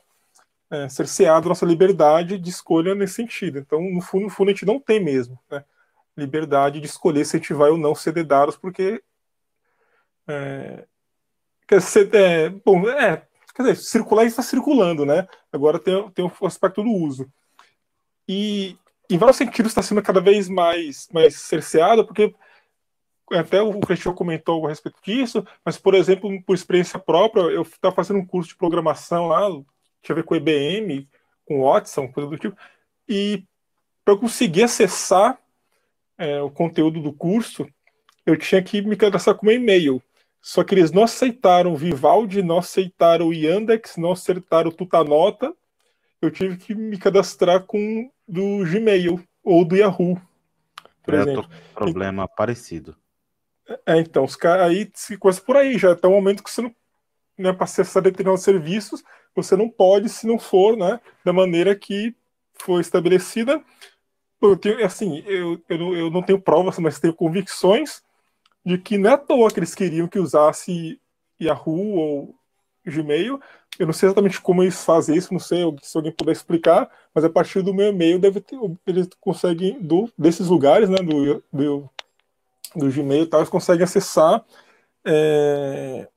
[0.70, 3.58] é, cerceado nossa liberdade de escolha nesse sentido.
[3.58, 5.64] Então, no fundo, no fundo a gente não tem mesmo né,
[6.16, 9.02] liberdade de escolher se a gente vai ou não ceder dados, porque
[10.26, 10.84] é,
[11.66, 15.26] quer dizer, é, bom, é, quer dizer, circular está circulando, né?
[15.52, 17.30] Agora tem, tem o aspecto do uso.
[18.28, 18.76] E
[19.08, 22.34] em vários sentidos está sendo cada vez mais, mais cerceado, porque
[23.32, 27.94] até o Cristian comentou a respeito disso, mas, por exemplo, por experiência própria, eu estava
[27.94, 29.48] fazendo um curso de programação lá,
[30.06, 31.08] tinha a ver com IBM,
[31.44, 32.56] com Watson, coisa do tipo.
[33.08, 33.44] E
[34.04, 35.38] para eu conseguir acessar
[36.16, 37.66] é, o conteúdo do curso,
[38.24, 40.00] eu tinha que me cadastrar com um e-mail.
[40.40, 45.52] Só que eles não aceitaram o Vivaldi, não aceitaram o Yandex, não aceitaram o Tutanota.
[46.22, 50.20] Eu tive que me cadastrar com do Gmail ou do Yahoo,
[51.02, 51.50] por é, exemplo.
[51.74, 52.96] Problema e, parecido.
[53.84, 56.62] É, então, os caras aí se coisa por aí, já até o momento que você
[56.62, 56.74] não,
[57.38, 59.02] né, para acessar determinados serviços,
[59.34, 62.14] você não pode se não for né, da maneira que
[62.54, 63.62] foi estabelecida.
[64.40, 68.02] Eu tenho, assim, eu, eu, eu não tenho provas, mas tenho convicções
[68.64, 71.00] de que não é à toa que eles queriam que usasse
[71.40, 72.34] Yahoo ou
[72.84, 73.40] Gmail.
[73.78, 77.24] Eu não sei exatamente como eles fazem isso, não sei se alguém puder explicar, mas
[77.24, 81.90] a partir do meu e-mail deve ter, eles conseguem, do, desses lugares, né, do, do,
[82.74, 84.44] do Gmail, tal, eles conseguem acessar
[85.04, 86.08] é,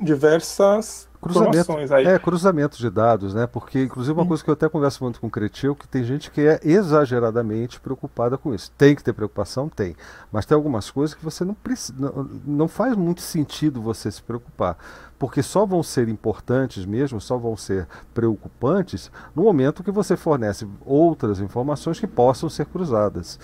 [0.00, 3.46] diversas cruzamento, é, cruzamento de dados, né?
[3.46, 4.28] Porque, inclusive, uma hum.
[4.28, 7.80] coisa que eu até converso muito com o Cretil, que tem gente que é exageradamente
[7.80, 8.70] preocupada com isso.
[8.76, 9.68] Tem que ter preocupação?
[9.68, 9.96] Tem.
[10.30, 11.94] Mas tem algumas coisas que você não precisa.
[11.98, 14.76] Não, não faz muito sentido você se preocupar.
[15.18, 20.68] Porque só vão ser importantes mesmo, só vão ser preocupantes no momento que você fornece
[20.84, 23.38] outras informações que possam ser cruzadas.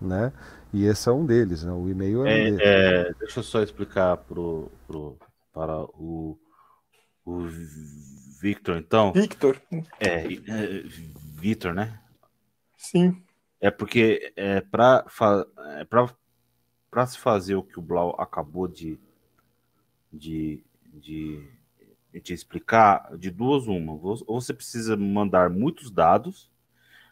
[0.00, 0.32] Né?
[0.72, 1.72] E esse é um deles, né?
[1.72, 5.16] O e-mail é, é, um é Deixa eu só explicar pro, pro,
[5.58, 6.38] para o,
[7.24, 7.40] o
[8.40, 9.12] Victor, então.
[9.12, 9.60] Victor.
[9.98, 10.82] É, é
[11.34, 12.00] Victor, né?
[12.76, 13.20] Sim.
[13.60, 15.04] É porque é para
[15.80, 19.00] é para se fazer o que o Blau acabou de,
[20.12, 20.62] de,
[20.94, 21.44] de,
[22.22, 23.94] de explicar, de duas uma.
[23.94, 26.52] Ou você precisa mandar muitos dados,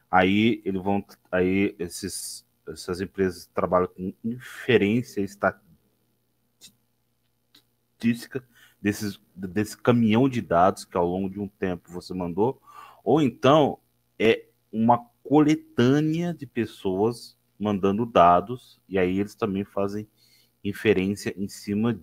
[0.08, 5.65] aí eles vão aí esses essas empresas trabalham com inferência estatística
[8.80, 12.60] desses, desse caminhão de dados que ao longo de um tempo você mandou,
[13.04, 13.78] ou então
[14.18, 20.08] é uma coletânea de pessoas mandando dados, e aí eles também fazem
[20.62, 21.98] inferência em cima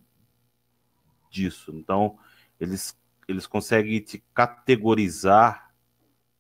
[1.30, 1.72] disso.
[1.76, 2.18] Então,
[2.60, 5.74] eles, eles conseguem te categorizar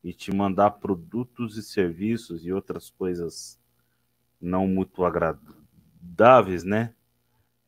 [0.04, 3.60] e te mandar produtos e serviços e outras coisas
[4.42, 6.94] não muito agradáveis, né?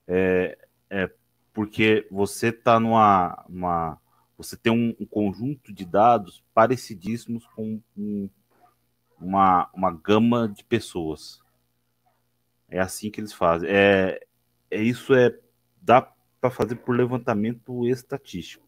[0.07, 0.57] É,
[0.89, 1.11] é
[1.55, 3.97] porque você está numa, uma,
[4.37, 8.29] você tem um, um, conjunto de dados parecidíssimos com um,
[9.17, 11.41] uma, uma gama de pessoas.
[12.69, 13.69] É assim que eles fazem.
[13.71, 14.19] É,
[14.69, 15.33] é isso é
[15.81, 16.01] dá
[16.41, 18.67] para fazer por levantamento estatístico.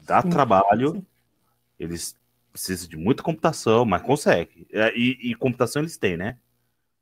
[0.00, 0.92] Dá sim, trabalho.
[0.92, 1.06] Sim.
[1.78, 2.18] Eles
[2.50, 4.66] precisam de muita computação, mas consegue.
[4.72, 6.38] É, e, e computação eles têm, né?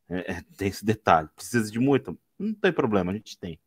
[0.09, 1.29] É, é, tem esse detalhe.
[1.37, 2.19] Precisa de muito?
[2.37, 3.61] Não tem problema, a gente tem.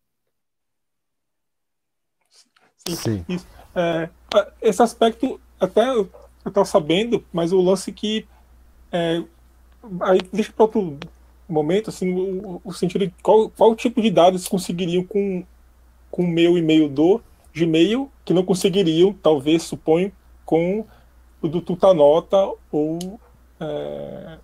[2.95, 3.23] Sim.
[3.27, 3.39] Sim.
[3.75, 4.09] É,
[4.61, 6.09] esse aspecto, até eu
[6.45, 8.27] estava sabendo, mas o lance que.
[8.91, 9.21] É,
[10.01, 10.97] aí deixa para outro
[11.47, 15.45] momento, assim, o, o, sentido de qual, qual tipo de dados conseguiriam com
[16.09, 17.21] com o meu e-mail do
[17.55, 20.11] Gmail, que não conseguiriam, talvez, suponho,
[20.45, 20.85] com
[21.41, 23.19] o do Tutanota ou.
[23.59, 24.37] É,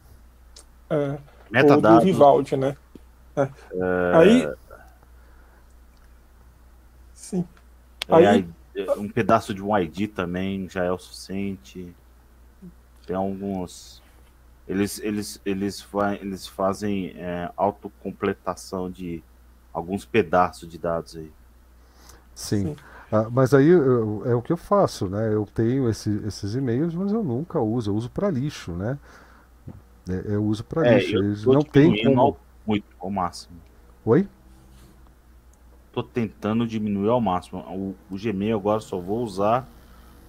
[0.90, 1.18] é,
[1.50, 1.92] Metadados.
[1.92, 2.76] Ou do Vivaldi, né?
[3.36, 3.42] É.
[3.42, 4.16] É...
[4.16, 4.50] Aí.
[7.14, 7.46] Sim.
[8.08, 8.48] É, aí...
[8.98, 11.96] Um pedaço de um ID também já é o suficiente.
[13.06, 14.02] Tem alguns.
[14.68, 15.88] Eles, eles, eles,
[16.20, 19.24] eles fazem é, autocompletação de
[19.72, 21.32] alguns pedaços de dados aí.
[22.34, 22.68] Sim.
[22.68, 22.76] Sim.
[23.12, 25.32] Ah, mas aí eu, é o que eu faço, né?
[25.32, 28.98] Eu tenho esse, esses e-mails, mas eu nunca uso, eu uso para lixo, né?
[30.10, 31.18] É, eu uso para é, lixo.
[31.18, 32.38] Eles não tem como...
[32.66, 33.56] muito ao máximo.
[34.04, 34.28] Oi?
[35.94, 37.62] Tô tentando diminuir ao máximo.
[37.62, 39.70] O, o Gmail agora só vou usar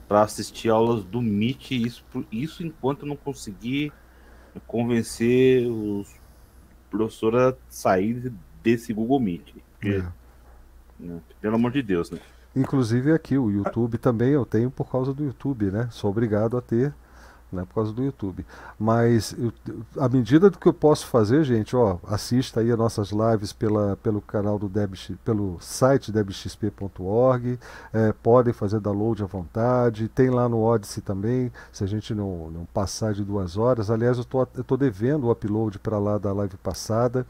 [0.06, 1.72] para assistir aulas do Meet.
[1.72, 3.92] Isso, isso enquanto não conseguir
[4.66, 6.14] convencer os
[6.90, 9.54] professores a sair desse Google Meet.
[9.72, 10.06] Porque, é.
[11.00, 12.20] né, pelo amor de Deus, né?
[12.54, 15.88] Inclusive aqui o YouTube também eu tenho por causa do YouTube, né?
[15.90, 16.94] Sou obrigado a ter
[17.54, 18.44] né, por causa do YouTube.
[18.78, 19.52] Mas eu,
[19.98, 23.96] à medida do que eu posso fazer, gente, ó, assista aí as nossas lives pela,
[24.02, 27.58] pelo canal do Debx, pelo site debxp.org,
[27.92, 32.50] é, podem fazer download à vontade, tem lá no Odyssey também, se a gente não,
[32.50, 33.90] não passar de duas horas.
[33.90, 34.22] Aliás, eu
[34.60, 37.26] estou devendo o upload para lá da live passada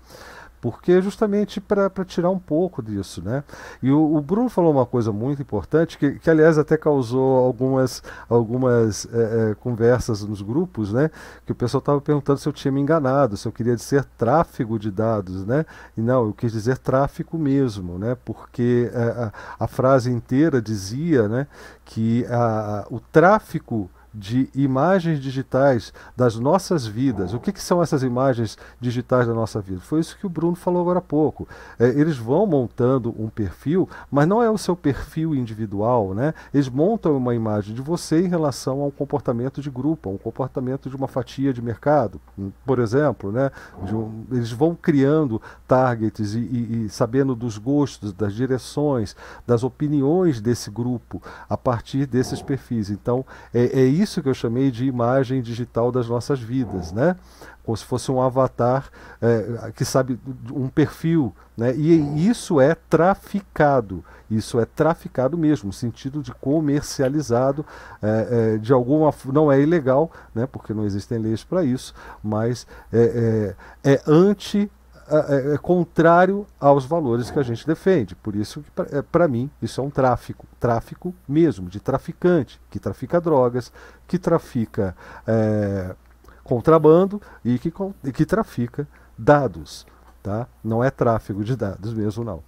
[0.64, 3.44] porque é justamente para tirar um pouco disso, né?
[3.82, 8.02] E o, o, Bruno falou uma coisa muito importante, que, que aliás até causou algumas,
[8.30, 11.10] algumas é, é, conversas nos grupos, né?
[11.44, 14.78] Que o pessoal estava perguntando se eu tinha me enganado, se eu queria dizer tráfego
[14.78, 15.66] de dados, né?
[15.98, 18.16] E não, eu quis dizer tráfico mesmo, né?
[18.24, 21.46] Porque é, a, a frase inteira dizia, né?
[21.84, 27.34] Que a, o tráfico de imagens digitais das nossas vidas.
[27.34, 29.80] O que, que, são essas imagens digitais da nossa vida?
[29.80, 31.48] Foi isso que o Bruno falou agora há pouco.
[31.78, 36.32] É, eles vão montando um perfil, mas não é o seu perfil individual, né?
[36.52, 40.18] Eles montam uma imagem de você em relação a um comportamento de grupo, a um
[40.18, 42.20] comportamento de uma fatia de mercado,
[42.64, 43.50] por exemplo, né?
[43.82, 50.40] Um, eles vão criando targets e, e, e sabendo dos gostos, das direções, das opiniões
[50.40, 52.90] desse grupo a partir desses perfis.
[52.90, 57.16] Então, é, é isso isso que eu chamei de imagem digital das nossas vidas, né?
[57.64, 58.90] Como se fosse um avatar
[59.20, 60.18] é, que sabe
[60.52, 61.74] um perfil, né?
[61.74, 67.64] E isso é traficado, isso é traficado mesmo, no sentido de comercializado,
[68.02, 70.46] é, é, de alguma não é ilegal, né?
[70.46, 74.70] Porque não existem leis para isso, mas é, é, é anti
[75.08, 78.14] é, é, contrário aos valores que a gente defende.
[78.14, 78.64] Por isso,
[79.12, 83.72] para mim, isso é um tráfico, tráfico mesmo, de traficante, que trafica drogas,
[84.06, 84.96] que trafica
[85.26, 85.94] é,
[86.42, 87.72] contrabando e que,
[88.04, 88.86] e que trafica
[89.16, 89.86] dados.
[90.22, 90.46] Tá?
[90.64, 92.42] Não é tráfego de dados mesmo, não.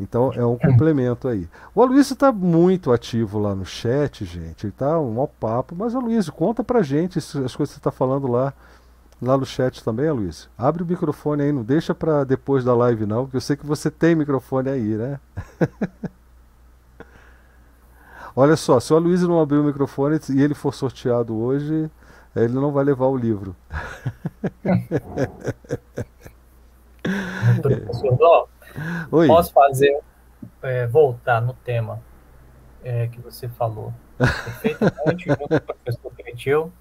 [0.00, 1.48] Então é um complemento aí.
[1.72, 4.66] O Aloysio está muito ativo lá no chat, gente.
[4.66, 5.76] Ele está um mau papo.
[5.78, 8.52] Mas, Aloysio, conta pra gente as coisas que você está falando lá,
[9.20, 10.48] lá no chat também, Aloysio.
[10.56, 13.66] Abre o microfone aí, não deixa para depois da live, não, porque eu sei que
[13.66, 15.20] você tem microfone aí, né?
[18.34, 21.90] Olha só, se o Aloysio não abrir o microfone e ele for sorteado hoje,
[22.34, 23.56] ele não vai levar o livro.
[27.60, 28.48] Professor Dó,
[29.26, 30.00] posso fazer,
[30.62, 32.00] é, voltar no tema
[32.84, 36.72] é, que você falou perfeitamente junto com o professor Cretil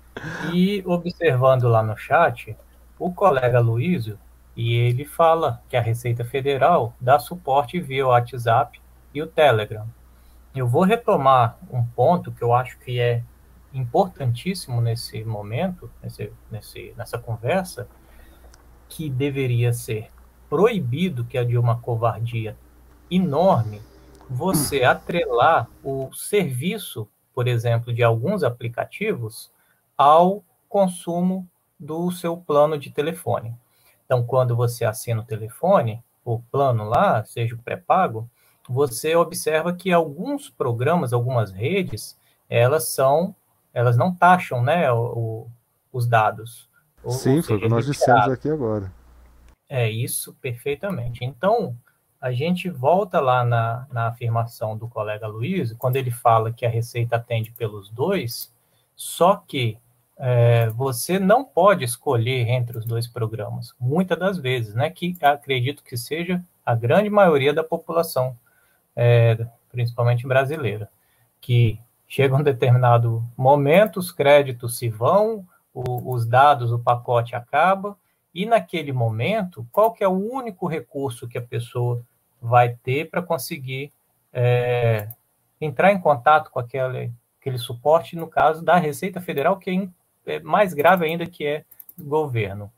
[0.54, 2.56] e observando lá no chat
[2.98, 4.20] o colega Luísio
[4.56, 8.80] e ele fala que a Receita Federal dá suporte via o WhatsApp
[9.14, 9.88] e o Telegram.
[10.54, 13.24] Eu vou retomar um ponto que eu acho que é
[13.74, 17.88] importantíssimo nesse momento, nesse, nesse, nessa conversa,
[18.90, 20.10] que deveria ser
[20.50, 22.58] proibido, que é de uma covardia
[23.10, 23.82] enorme,
[24.30, 29.52] você atrelar o serviço, por exemplo, de alguns aplicativos
[30.00, 31.46] ao consumo
[31.78, 33.54] do seu plano de telefone.
[34.06, 38.30] Então, quando você assina o telefone, o plano lá, seja o pré-pago,
[38.68, 42.18] você observa que alguns programas, algumas redes,
[42.50, 43.36] elas são,
[43.74, 45.48] elas não taxam, né, o,
[45.92, 46.70] os dados.
[47.10, 48.94] Sim, foi o que nós dissemos aqui agora.
[49.68, 51.26] É isso, perfeitamente.
[51.26, 51.76] Então,
[52.22, 56.70] a gente volta lá na, na afirmação do colega Luiz, quando ele fala que a
[56.70, 58.54] Receita atende pelos dois,
[58.96, 59.78] só que
[60.20, 64.90] é, você não pode escolher entre os dois programas, muitas das vezes, né?
[64.90, 68.38] Que acredito que seja a grande maioria da população,
[68.94, 70.90] é, principalmente brasileira,
[71.40, 77.98] que chega um determinado momento, os créditos se vão, o, os dados, o pacote acaba,
[78.36, 82.04] e naquele momento, qual que é o único recurso que a pessoa
[82.42, 83.92] vai ter para conseguir
[84.34, 85.08] é,
[85.62, 89.72] entrar em contato com aquele, aquele suporte, no caso da Receita Federal, que
[90.30, 91.64] é, mais grave ainda, que é
[91.98, 92.72] governo.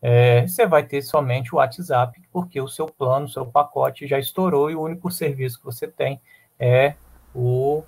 [0.00, 4.18] É, você vai ter somente o WhatsApp, porque o seu plano, o seu pacote já
[4.18, 6.20] estourou e o único serviço que você tem
[6.58, 6.94] é
[7.34, 7.84] o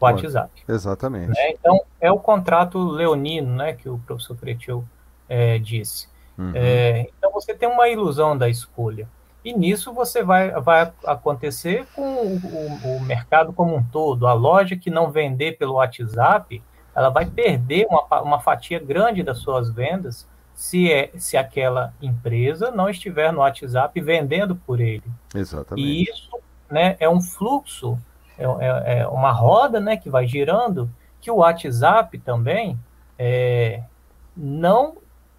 [0.00, 0.62] WhatsApp.
[0.68, 1.28] Exatamente.
[1.28, 1.50] Né?
[1.50, 4.84] Então, é o contrato leonino, né, que o professor Cretil
[5.28, 6.08] é, disse.
[6.36, 6.52] Uhum.
[6.54, 9.08] É, então, você tem uma ilusão da escolha.
[9.44, 14.26] E nisso você vai, vai acontecer com o, o, o, mercado como um todo.
[14.26, 16.62] A loja que não vender pelo WhatsApp,
[16.98, 22.72] ela vai perder uma, uma fatia grande das suas vendas se, é, se aquela empresa
[22.72, 25.04] não estiver no WhatsApp vendendo por ele.
[25.32, 25.86] Exatamente.
[25.86, 26.28] E isso
[26.68, 27.96] né, é um fluxo,
[28.36, 30.90] é, é, é uma roda né, que vai girando,
[31.20, 32.76] que o WhatsApp também
[33.16, 33.84] é,
[34.36, 34.96] não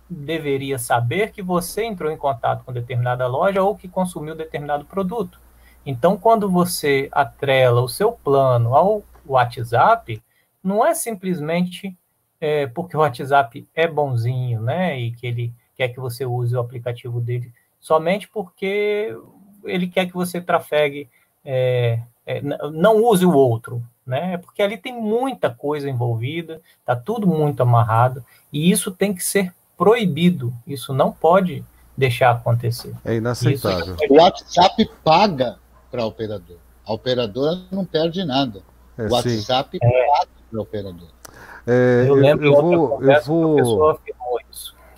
[0.09, 5.37] deveria saber que você entrou em contato com determinada loja ou que consumiu determinado produto.
[5.85, 10.21] Então, quando você atrela o seu plano ao WhatsApp,
[10.63, 11.97] não é simplesmente
[12.39, 16.59] é, porque o WhatsApp é bonzinho, né, e que ele quer que você use o
[16.59, 19.15] aplicativo dele somente porque
[19.63, 21.09] ele quer que você trafegue,
[21.43, 24.37] é, é, não use o outro, né?
[24.37, 29.53] Porque ali tem muita coisa envolvida, tá tudo muito amarrado e isso tem que ser
[29.77, 30.53] proibido.
[30.67, 31.63] Isso não pode
[31.97, 32.93] deixar acontecer.
[33.03, 33.95] É inaceitável.
[34.09, 35.57] O WhatsApp paga
[35.89, 36.59] para a operadora.
[36.85, 38.61] A operadora não perde nada.
[38.97, 39.79] É, o WhatsApp sim.
[39.79, 41.11] paga para a operadora.
[41.67, 43.99] É, eu, lembro eu, eu vou, eu vou,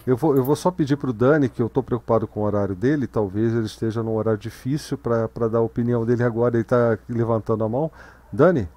[0.08, 2.43] eu vou, eu vou só pedir para o Dani, que eu estou preocupado com o
[2.43, 6.64] horário dele, talvez ele esteja num horário difícil para dar a opinião dele agora, ele
[6.64, 7.91] está levantando a mão.
[8.32, 8.68] Dani?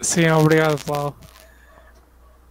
[0.00, 1.14] Sim, obrigado, Paulo.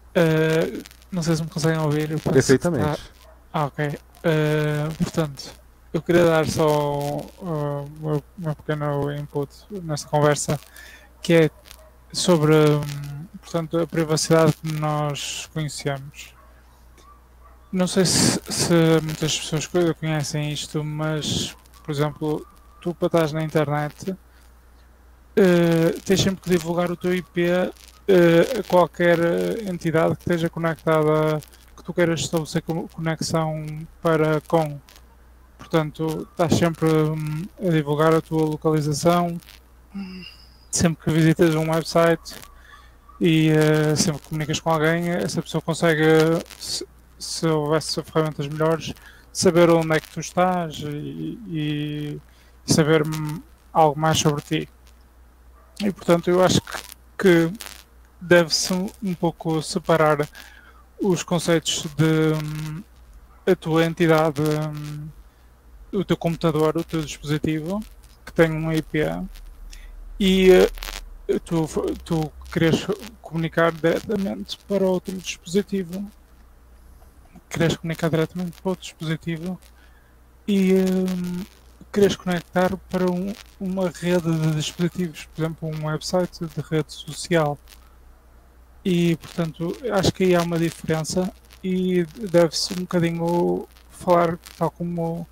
[0.09, 2.19] Uh, não sei se me conseguem ouvir.
[2.21, 3.11] Perfeitamente.
[3.51, 3.88] Ah, ok.
[3.88, 5.51] Uh, portanto,
[5.91, 9.49] eu queria dar só uh, o meu pequeno input
[9.84, 10.59] nesta conversa,
[11.22, 11.51] que é
[12.11, 12.53] sobre
[13.49, 16.36] portanto, a privacidade que nós conhecemos.
[17.72, 19.67] Não sei se, se muitas pessoas
[19.99, 22.47] conhecem isto, mas, por exemplo,
[22.80, 29.17] tu para estás na internet uh, tens sempre que divulgar o teu IP uh, qualquer
[29.67, 31.39] entidade que esteja conectada,
[31.76, 32.61] que tu queiras estabelecer
[32.91, 33.65] conexão
[34.01, 34.80] para com.
[35.57, 39.39] Portanto, estás sempre um, a divulgar a tua localização,
[40.72, 42.36] sempre que visitas um website
[43.20, 46.03] e uh, sempre que comunicas com alguém, essa pessoa consegue,
[46.57, 48.93] se, se houvesse ferramentas melhores,
[49.34, 52.22] saber onde é que tu estás e, e
[52.65, 53.03] saber
[53.74, 54.70] algo mais sobre ti.
[55.82, 56.78] E portanto eu acho que,
[57.17, 57.53] que
[58.20, 60.28] deve-se um pouco separar
[61.01, 62.84] os conceitos de um,
[63.49, 65.07] a tua entidade, um,
[65.97, 67.82] o teu computador, o teu dispositivo,
[68.26, 68.99] que tem uma IP,
[70.20, 71.65] e uh, tu,
[72.03, 72.86] tu queres
[73.22, 76.09] comunicar diretamente para outro dispositivo.
[77.49, 79.59] Queres comunicar diretamente para outro dispositivo
[80.47, 81.45] e um,
[81.91, 87.57] queres conectar para um, uma rede de dispositivos, por exemplo, um website de rede social.
[88.84, 91.32] E, portanto, acho que aí há uma diferença
[91.63, 95.28] e deve-se um bocadinho falar tal como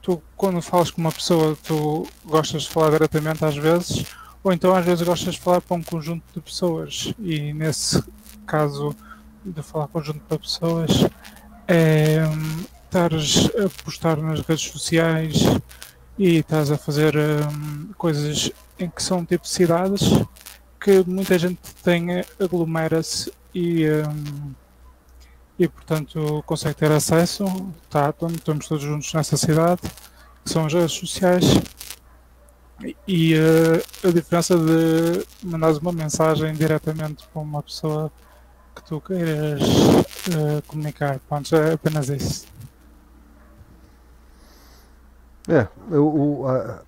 [0.00, 4.04] tu, quando falas com uma pessoa, tu gostas de falar diretamente às vezes,
[4.42, 7.14] ou então às vezes gostas de falar para um conjunto de pessoas.
[7.18, 8.02] E nesse
[8.46, 8.94] caso
[9.44, 10.90] de falar conjunto de pessoas,
[11.66, 12.22] é
[12.92, 15.44] estares a postar nas redes sociais
[16.18, 20.02] e estás a fazer um, coisas em que são tipo cidades
[20.78, 24.52] que muita gente tem, aglomera-se e, um,
[25.62, 27.44] e portanto consegue ter acesso.
[27.88, 29.80] Tá, estamos todos juntos nessa cidade,
[30.44, 31.44] que são as redes sociais.
[33.06, 38.10] E uh, a diferença de mandares uma mensagem diretamente para uma pessoa
[38.74, 41.20] que tu queiras uh, comunicar.
[41.28, 42.46] Pronto, é apenas isso.
[45.48, 46.82] É, o, a,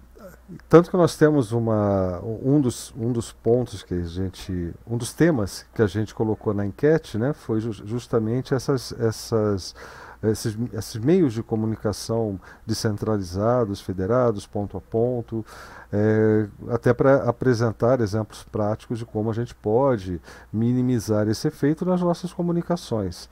[0.68, 5.12] tanto que nós temos uma, um, dos, um dos pontos que a gente, um dos
[5.12, 9.74] temas que a gente colocou na enquete, né, foi justamente essas, essas,
[10.22, 15.44] esses, esses meios de comunicação descentralizados, federados, ponto a ponto,
[15.92, 20.20] é, até para apresentar exemplos práticos de como a gente pode
[20.52, 23.28] minimizar esse efeito nas nossas comunicações.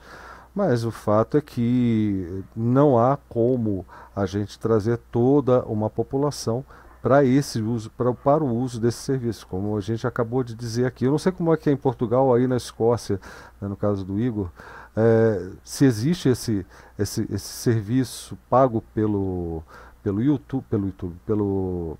[0.55, 6.63] Mas o fato é que não há como a gente trazer toda uma população
[7.03, 10.85] para esse uso, pra, para o uso desse serviço, como a gente acabou de dizer
[10.85, 11.03] aqui.
[11.03, 13.19] Eu não sei como é que é em Portugal, aí na Escócia,
[13.59, 14.49] né, no caso do Igor,
[14.95, 16.65] é, se existe esse,
[16.97, 19.61] esse, esse serviço pago pelo,
[20.01, 21.97] pelo YouTube, pelo YouTube, pelo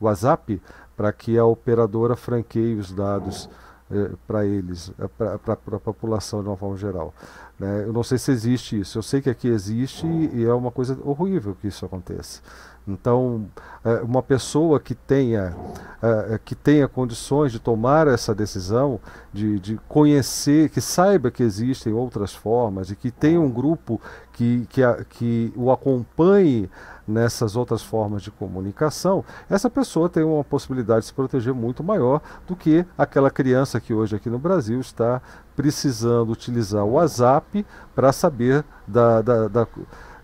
[0.00, 0.62] WhatsApp,
[0.96, 3.50] para que a operadora franqueie os dados
[3.90, 7.12] é, para eles, é, para a população de uma forma geral.
[7.58, 7.84] Né?
[7.84, 8.96] Eu não sei se existe isso.
[8.96, 12.40] Eu sei que aqui existe e é uma coisa horrível que isso aconteça.
[12.88, 13.46] Então,
[13.84, 15.54] é, uma pessoa que tenha,
[16.02, 18.98] é, que tenha condições de tomar essa decisão,
[19.32, 24.00] de, de conhecer, que saiba que existem outras formas e que tenha um grupo
[24.32, 24.80] que, que,
[25.10, 26.70] que o acompanhe
[27.06, 32.20] nessas outras formas de comunicação, essa pessoa tem uma possibilidade de se proteger muito maior
[32.46, 35.22] do que aquela criança que hoje aqui no Brasil está
[35.56, 37.64] precisando utilizar o WhatsApp
[37.94, 39.66] para saber da, da, da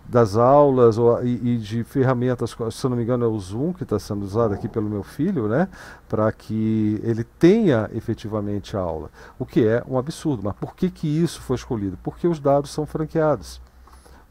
[0.07, 3.73] das aulas ou, e, e, de ferramentas, se eu não me engano é o Zoom
[3.73, 5.69] que está sendo usado aqui pelo meu filho, né,
[6.09, 10.43] para que ele tenha efetivamente a aula, o que é um absurdo.
[10.45, 11.99] Mas por que, que isso foi escolhido?
[12.03, 13.61] Porque os dados são franqueados,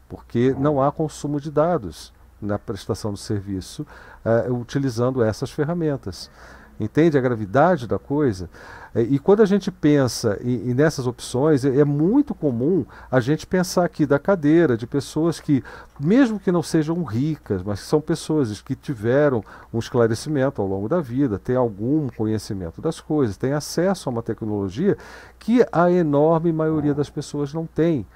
[0.08, 3.86] porque não há consumo de dados na prestação do serviço
[4.24, 6.30] uh, utilizando essas ferramentas.
[6.78, 8.50] Entende a gravidade da coisa?
[8.94, 13.84] É, e quando a gente pensa nessas opções, é, é, muito comum a gente pensar
[13.84, 15.64] aqui da cadeira de pessoas que,
[15.98, 19.42] mesmo que não sejam ricas, mas que são pessoas que tiveram
[19.72, 24.22] um esclarecimento ao longo da vida, têm algum conhecimento das coisas, têm acesso a uma
[24.22, 24.96] tecnologia
[25.38, 28.06] que a enorme maioria das pessoas não tem.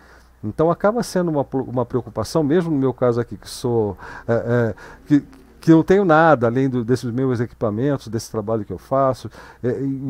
[0.43, 3.99] Então acaba sendo uma, uma preocupação, mesmo no meu caso aqui, que sou.
[4.27, 4.75] É, é,
[5.07, 5.25] que,
[5.61, 9.31] que não tenho nada além do, desses meus equipamentos, desse trabalho que eu faço,
[9.63, 9.69] é,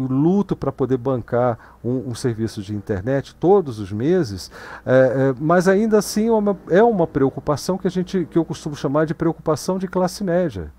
[0.08, 4.50] luto para poder bancar um, um, serviço de internet todos os meses,
[4.84, 8.44] é, é, mas ainda assim é uma, é uma preocupação que a gente que eu
[8.44, 10.72] costumo chamar de preocupação de classe média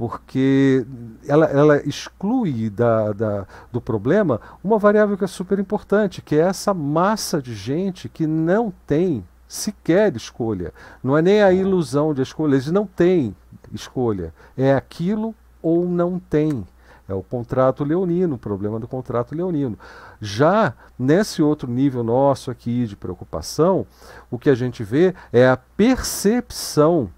[0.00, 0.86] porque
[1.28, 6.38] ela, ela exclui da, da, do problema uma variável que é super importante, que é
[6.38, 10.72] essa massa de gente que não tem sequer escolha.
[11.04, 13.36] Não é nem a ilusão de escolha, eles não têm
[13.72, 14.32] escolha.
[14.56, 16.66] É aquilo ou não tem.
[17.08, 19.76] É o contrato leonino, o problema do contrato leonino.
[20.20, 23.84] Já nesse outro nível nosso aqui de preocupação,
[24.30, 27.10] o que a gente vê é a percepção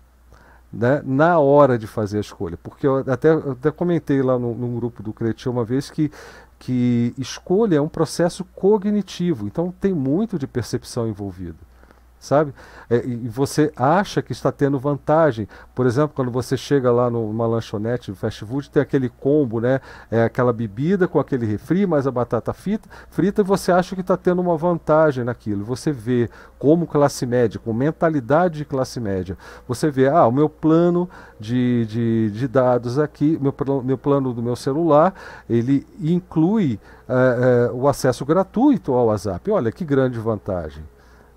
[0.72, 2.56] né, na hora de fazer a escolha.
[2.56, 6.10] Porque eu até, eu até comentei lá no, no grupo do Cretinho uma vez que,
[6.58, 11.58] que escolha é um processo cognitivo, então tem muito de percepção envolvido.
[12.22, 12.54] Sabe?
[12.88, 15.48] É, e você acha que está tendo vantagem.
[15.74, 19.80] Por exemplo, quando você chega lá numa lanchonete do fast food, tem aquele combo, né?
[20.08, 24.02] É aquela bebida com aquele refri, mais a batata frita, frita e você acha que
[24.02, 25.64] está tendo uma vantagem naquilo.
[25.64, 26.30] Você vê
[26.60, 29.36] como classe média, com mentalidade de classe média,
[29.66, 34.40] você vê, ah, o meu plano de, de, de dados aqui, meu, meu plano do
[34.40, 35.12] meu celular,
[35.50, 36.78] ele inclui
[37.08, 39.50] é, é, o acesso gratuito ao WhatsApp.
[39.50, 40.84] Olha que grande vantagem.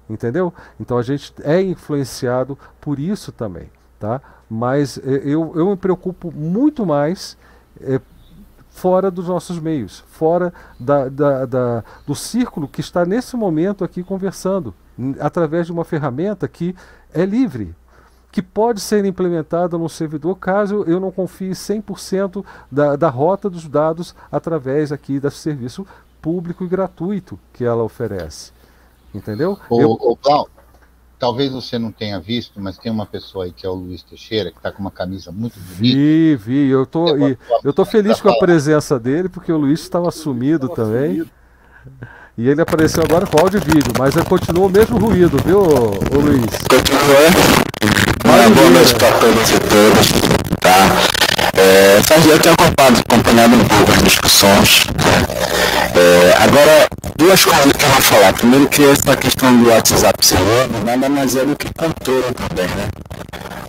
[0.10, 0.54] Entendeu?
[0.80, 3.70] Então a gente é influenciado por isso também.
[4.00, 4.22] Tá?
[4.50, 7.38] Mas é, eu, eu me preocupo muito mais
[7.82, 8.00] é,
[8.70, 14.04] fora dos nossos meios, fora da, da, da, do círculo que está nesse momento aqui
[14.04, 14.74] conversando,
[15.20, 16.76] através de uma ferramenta que
[17.14, 17.74] é livre,
[18.34, 23.66] que pode ser implementada no servidor caso eu não confie 100% da, da rota dos
[23.66, 25.88] dados através aqui desse serviço
[26.22, 28.52] público e gratuito que ela oferece.
[29.16, 29.58] Entendeu?
[29.70, 30.50] O, eu...
[31.18, 34.52] talvez você não tenha visto, mas tem uma pessoa aí que é o Luiz Teixeira,
[34.52, 35.80] que está com uma camisa muito bonita.
[35.80, 36.70] Vi, vi.
[36.70, 40.68] Eu tô, e, eu tô feliz com a presença dele, porque o Luiz estava sumido
[40.70, 41.26] também.
[42.38, 46.20] E ele apareceu agora com áudio e vídeo, mas continua o mesmo ruído, viu, ô,
[46.20, 46.46] Luiz?
[46.70, 47.56] Continua.
[48.26, 50.12] Boa noite para todos e todas.
[50.60, 51.15] Tá?
[51.58, 52.00] É,
[52.30, 54.88] eu tenho acompanhado, acompanhado um pouco as discussões.
[55.96, 56.88] É, agora,
[57.18, 58.34] duas coisas que eu vou falar.
[58.34, 60.38] Primeiro que essa questão do WhatsApp ser
[60.86, 62.88] nada mais é do que controle também, né?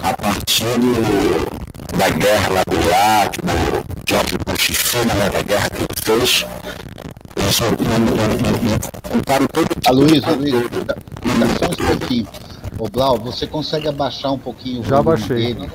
[0.03, 5.71] A partir do, da guerra lá do Iraque, do George Bush Filho, né, da guerra
[5.71, 6.47] que ele fez,
[7.49, 7.65] isso
[9.09, 12.29] comparo todo tipo Luiz, Luiz, dá, dá só um pouquinho.
[12.78, 15.55] Ô Blau, você consegue abaixar um pouquinho o Já baixei.
[15.55, 15.70] dele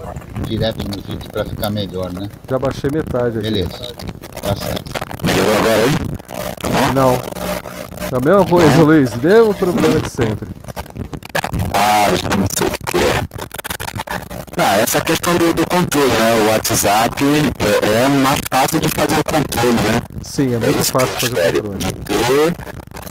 [0.48, 2.30] direto no vídeo para ficar melhor, né?
[2.50, 3.50] Já baixei metade aqui.
[3.50, 3.94] Beleza.
[4.42, 4.92] Tá certo.
[5.26, 6.94] Melhorou agora aí?
[6.94, 7.14] Não.
[8.12, 9.16] É a mesma coisa, Luiz.
[9.16, 10.48] Mesmo problema de sempre.
[11.74, 13.22] Ah, já não sei o que é.
[14.64, 16.34] Ah, essa questão do, do, controle, né?
[16.36, 20.02] O WhatsApp é, é, mais fácil de fazer o controle, né?
[20.22, 22.06] Sim, é muito é fácil fazer o controle.
[22.06, 22.56] Ter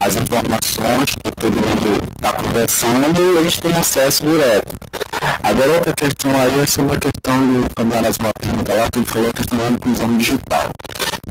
[0.01, 4.77] as informações que todo mundo está conversando, eles têm acesso direto.
[5.43, 9.31] Agora outra questão aí é sobre a questão do uma pergunta lá que ele falou
[9.31, 10.71] a questão da inclusão digital.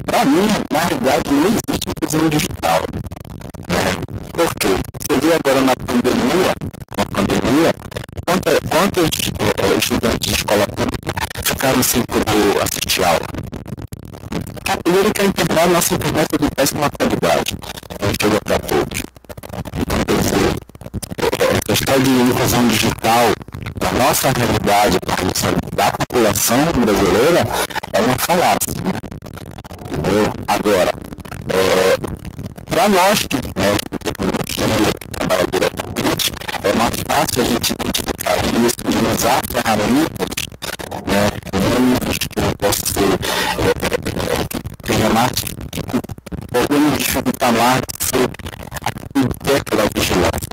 [0.06, 2.82] Para mim, na realidade, não existe inclusão digital.
[3.68, 4.20] Né?
[4.32, 4.68] Por quê?
[5.00, 6.54] Você viu agora na pandemia,
[6.98, 7.74] na pandemia,
[8.26, 11.14] quantos, quantos eh, estudantes de escola pública
[11.44, 13.28] ficaram sem poder assistir aula?
[14.70, 17.58] A primeira que a internet, nossa internet é de péssima qualidade.
[18.02, 19.02] Não chega para todos.
[19.76, 20.56] Então, quer dizer,
[20.90, 23.32] a questão de inclusão digital,
[23.82, 24.98] na nossa realidade,
[25.76, 27.48] da população brasileira,
[27.94, 28.74] é uma falácia.
[28.84, 29.00] Né?
[29.92, 30.34] Entendeu?
[30.48, 30.92] Agora,
[31.50, 31.98] é,
[32.66, 36.34] para nós que né, tecnologia trabalha diretamente,
[36.64, 40.28] é mais fácil a gente identificar isso e usar ferramentas,
[41.08, 41.30] né,
[42.20, 44.49] que não possa ser, é,
[46.52, 48.30] podemos dificultar mais ser
[48.82, 50.50] arquiteto da vigilância.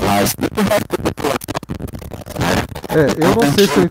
[0.00, 1.02] Mas depois vai ter.
[2.94, 3.90] É, eu não sei se eu,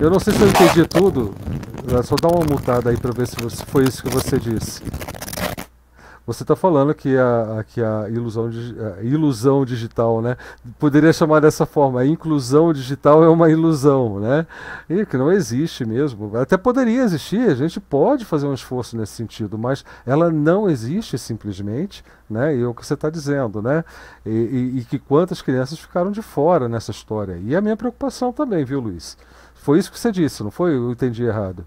[0.00, 1.34] eu não sei se eu entendi tudo.
[2.04, 3.36] Só dá uma mutada aí para ver se
[3.66, 4.80] foi isso que você disse.
[6.26, 8.50] Você está falando que a, que a ilusão,
[8.98, 10.38] a ilusão digital, né?
[10.78, 12.00] Poderia chamar dessa forma.
[12.00, 14.46] A inclusão digital é uma ilusão, né?
[14.88, 16.34] E que não existe mesmo.
[16.38, 21.18] Até poderia existir, a gente pode fazer um esforço nesse sentido, mas ela não existe
[21.18, 22.56] simplesmente, né?
[22.56, 23.84] E é o que você está dizendo, né?
[24.24, 27.38] E, e, e que quantas crianças ficaram de fora nessa história.
[27.44, 29.18] E a minha preocupação também, viu, Luiz?
[29.54, 30.74] Foi isso que você disse, não foi?
[30.74, 31.66] Eu entendi errado.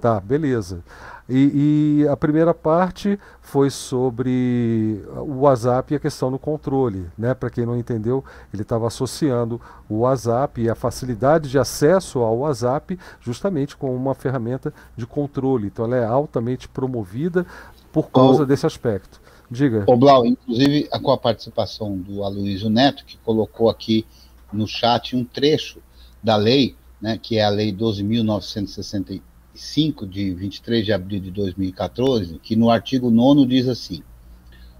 [0.00, 0.82] Tá, beleza.
[1.30, 7.06] E, e, a primeira parte foi sobre o WhatsApp e a questão do controle.
[7.16, 7.34] Né?
[7.34, 12.38] Para quem não entendeu, ele estava associando o WhatsApp e a facilidade de acesso ao
[12.38, 15.68] WhatsApp justamente com uma ferramenta de controle.
[15.68, 17.46] Então ela é altamente promovida
[17.92, 19.20] por causa o, desse aspecto.
[19.48, 19.84] Diga.
[19.86, 24.04] O Blau, inclusive com a participação do Aloysio Neto, que colocou aqui
[24.52, 25.80] no chat um trecho
[26.22, 29.22] da lei, né, que é a Lei 12.960
[29.60, 34.02] 5 de 23 de abril de 2014, que no artigo 9 diz assim: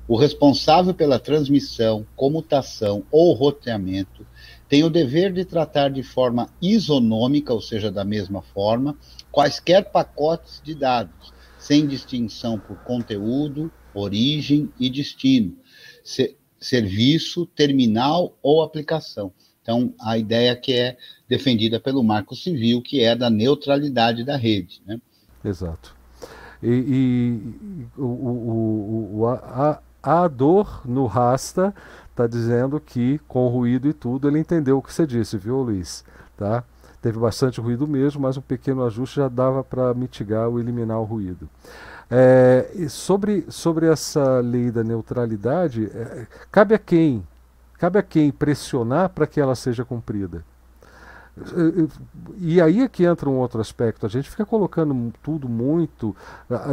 [0.09, 4.27] o responsável pela transmissão, comutação ou roteamento
[4.71, 8.97] tem o dever de tratar de forma isonômica, ou seja, da mesma forma,
[9.31, 15.59] quaisquer pacotes de dados, sem distinção por conteúdo, origem e destino,
[16.03, 19.31] se, serviço, terminal ou aplicação.
[19.71, 20.97] Então, a ideia que é
[21.29, 24.83] defendida pelo Marco Civil, que é da neutralidade da rede.
[24.85, 25.01] Né?
[25.45, 25.95] Exato.
[26.61, 31.73] E, e o, o, o, a, a dor no rasta
[32.11, 36.05] está dizendo que com ruído e tudo ele entendeu o que você disse, viu, Luiz?
[36.37, 36.65] Tá?
[37.01, 41.05] Teve bastante ruído mesmo, mas um pequeno ajuste já dava para mitigar ou eliminar o
[41.05, 41.49] ruído.
[42.11, 47.23] É, sobre, sobre essa lei da neutralidade, é, cabe a quem?
[47.81, 50.45] Cabe a quem pressionar para que ela seja cumprida?
[52.37, 54.05] E aí é que entra um outro aspecto.
[54.05, 56.15] A gente fica colocando tudo muito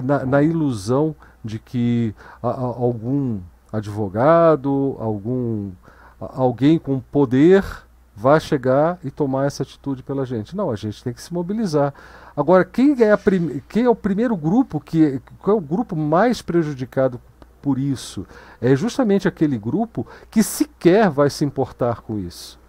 [0.03, 2.13] na, na ilusão de que
[2.43, 3.39] a, a, algum
[3.71, 5.71] advogado, algum
[6.19, 7.63] alguém com poder
[8.13, 10.57] vai chegar e tomar essa atitude pela gente.
[10.57, 11.93] Não, a gente tem que se mobilizar.
[12.35, 13.17] Agora, quem é,
[13.69, 17.21] quem é o primeiro grupo que qual é o grupo mais prejudicado
[17.61, 18.25] por isso?
[18.61, 22.59] É justamente aquele grupo que sequer vai se importar com isso.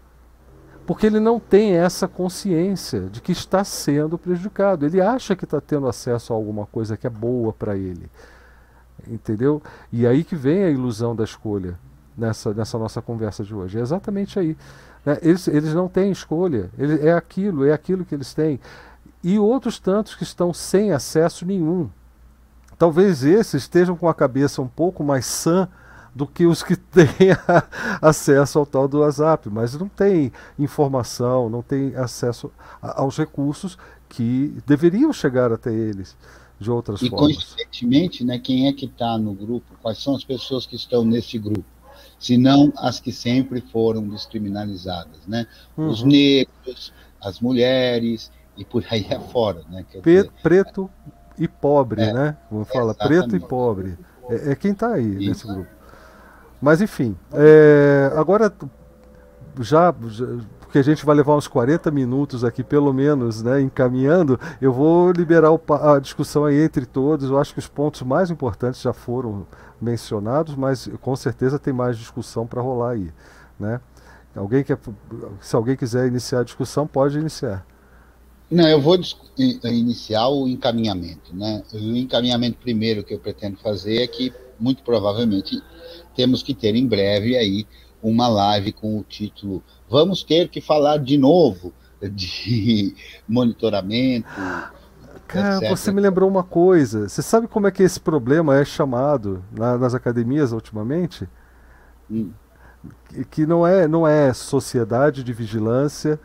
[0.86, 4.86] Porque ele não tem essa consciência de que está sendo prejudicado.
[4.86, 8.10] Ele acha que está tendo acesso a alguma coisa que é boa para ele.
[9.06, 9.62] Entendeu?
[9.92, 11.78] E aí que vem a ilusão da escolha
[12.16, 13.78] nessa, nessa nossa conversa de hoje.
[13.78, 14.56] É exatamente aí.
[15.04, 15.18] Né?
[15.22, 18.58] Eles, eles não têm escolha, ele, é aquilo, é aquilo que eles têm.
[19.22, 21.88] E outros tantos que estão sem acesso nenhum.
[22.78, 25.68] Talvez esses estejam com a cabeça um pouco mais sã
[26.14, 27.08] do que os que têm
[28.00, 32.50] acesso ao tal do WhatsApp, mas não tem informação, não tem acesso
[32.80, 33.76] aos recursos
[34.08, 36.16] que deveriam chegar até eles
[36.58, 37.30] de outras e, formas.
[37.30, 39.66] E coincidentemente, né, quem é que está no grupo?
[39.82, 41.64] Quais são as pessoas que estão nesse grupo?
[42.18, 45.46] senão as que sempre foram descriminalizadas, né?
[45.76, 45.88] Uhum.
[45.88, 49.84] Os negros, as mulheres e por aí afora, né?
[49.90, 50.90] Quer dizer, preto
[51.38, 52.36] e pobre, é, né?
[52.48, 53.98] Como fala, preto e pobre.
[54.28, 55.28] É, é quem está aí Isso.
[55.28, 55.70] nesse grupo.
[56.60, 58.52] Mas enfim, é, agora
[59.60, 60.26] já, já
[60.68, 65.10] porque a gente vai levar uns 40 minutos aqui, pelo menos, né, encaminhando, eu vou
[65.12, 67.30] liberar o, a discussão aí entre todos.
[67.30, 69.46] Eu acho que os pontos mais importantes já foram
[69.80, 73.10] mencionados, mas com certeza tem mais discussão para rolar aí.
[73.58, 73.80] Né?
[74.36, 74.78] Alguém quer,
[75.40, 77.64] se alguém quiser iniciar a discussão, pode iniciar.
[78.50, 78.98] Não, eu vou
[79.64, 81.34] iniciar o encaminhamento.
[81.34, 81.62] Né?
[81.72, 85.62] O encaminhamento primeiro que eu pretendo fazer é que, muito provavelmente,
[86.16, 87.66] temos que ter em breve aí
[88.02, 92.94] uma live com o título vamos ter que falar de novo de
[93.26, 94.28] monitoramento.
[95.26, 95.70] Cara, etc.
[95.70, 97.08] você me lembrou uma coisa.
[97.08, 101.28] Você sabe como é que esse problema é chamado na, nas academias ultimamente?
[102.10, 102.30] Hum.
[103.08, 106.18] Que, que não é não é sociedade de vigilância,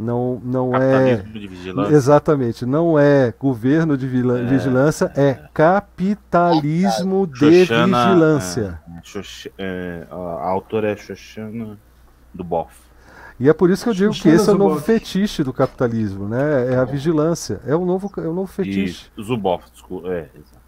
[0.00, 1.94] não não é de vigilância.
[1.94, 8.82] exatamente, não é governo de é, vigilância, é, é capitalismo de Xoxana, vigilância.
[9.58, 11.78] É, é, a autora é Xoxana
[12.32, 12.74] do Boff.
[13.38, 16.28] E é por isso que eu digo que esse é o novo fetiche do capitalismo,
[16.28, 16.74] né?
[16.74, 17.60] É a vigilância.
[17.66, 19.06] É o novo, é o novo fetiche.
[19.16, 20.08] E Zuboff, desculpa.
[20.08, 20.60] É, exato.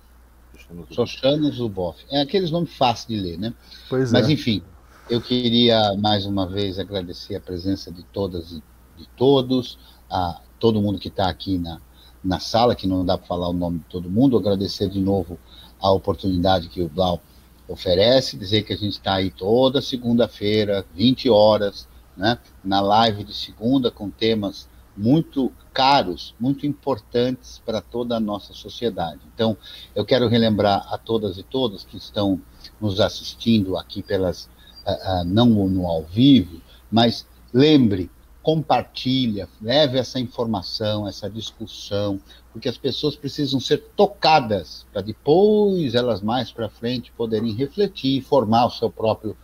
[0.91, 2.03] Sochano Zuboff.
[2.11, 3.53] É aqueles nomes fáceis de ler, né?
[3.91, 4.33] Pois Mas, é.
[4.33, 4.63] enfim,
[5.11, 8.63] eu queria mais uma vez agradecer a presença de todas e
[8.97, 9.79] de todos,
[10.11, 11.81] a todo mundo que está aqui na,
[12.23, 15.39] na sala, que não dá para falar o nome de todo mundo, agradecer de novo
[15.81, 17.21] a oportunidade que o Blau
[17.67, 23.35] oferece, dizer que a gente está aí toda segunda-feira, 20 horas, né, na live de
[23.35, 29.21] segunda com temas muito caros, muito importantes para toda a nossa sociedade.
[29.35, 29.57] Então,
[29.95, 32.41] eu quero relembrar a todas e todos que estão
[32.81, 34.45] nos assistindo aqui pelas
[34.87, 36.61] uh, uh, não no ao vivo,
[36.91, 38.11] mas lembre,
[38.43, 42.21] compartilha, leve essa informação, essa discussão,
[42.53, 48.23] porque as pessoas precisam ser tocadas para depois elas mais para frente poderem refletir e
[48.23, 49.37] formar o seu próprio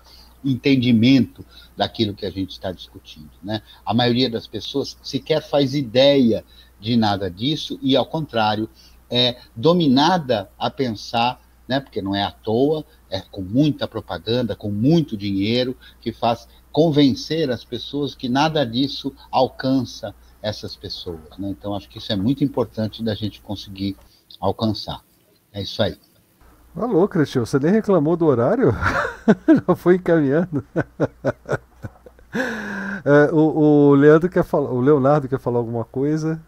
[0.44, 1.44] entendimento
[1.76, 3.30] daquilo que a gente está discutindo.
[3.42, 3.62] Né?
[3.84, 6.44] A maioria das pessoas sequer faz ideia
[6.80, 8.68] de nada disso e, ao contrário,
[9.10, 14.70] é dominada a pensar, né, porque não é à toa, é com muita propaganda, com
[14.70, 16.46] muito dinheiro, que faz
[16.78, 21.36] convencer as pessoas que nada disso alcança essas pessoas.
[21.36, 21.48] Né?
[21.50, 23.96] Então, acho que isso é muito importante da gente conseguir
[24.38, 25.02] alcançar.
[25.52, 25.98] É isso aí.
[26.76, 28.70] Alô, Cristian, você nem reclamou do horário?
[29.66, 30.64] Já foi encaminhando.
[33.04, 36.40] é, o, o, Leandro quer falar, o Leonardo quer falar alguma coisa?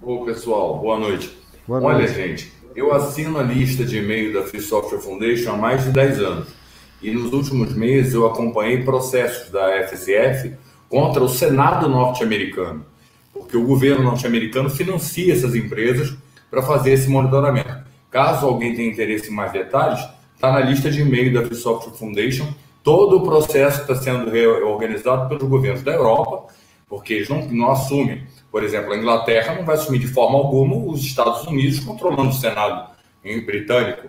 [0.00, 1.36] Ô pessoal, boa noite.
[1.66, 2.14] Boa Olha, noite.
[2.14, 6.18] gente, eu assino a lista de e-mail da Free Software Foundation há mais de 10
[6.20, 6.48] anos.
[7.02, 10.54] E nos últimos meses eu acompanhei processos da FSF
[10.88, 12.84] contra o Senado norte-americano
[13.38, 16.16] porque o governo norte-americano financia essas empresas
[16.50, 17.84] para fazer esse monitoramento.
[18.10, 20.00] Caso alguém tenha interesse em mais detalhes,
[20.34, 22.46] está na lista de e-mail da Free Software Foundation
[22.82, 26.46] todo o processo está sendo reorganizado pelos governos da Europa,
[26.88, 28.22] porque eles não, não assumem.
[28.56, 32.32] Por exemplo, a Inglaterra não vai assumir de forma alguma os Estados Unidos controlando o
[32.32, 32.88] Senado
[33.44, 34.08] britânico.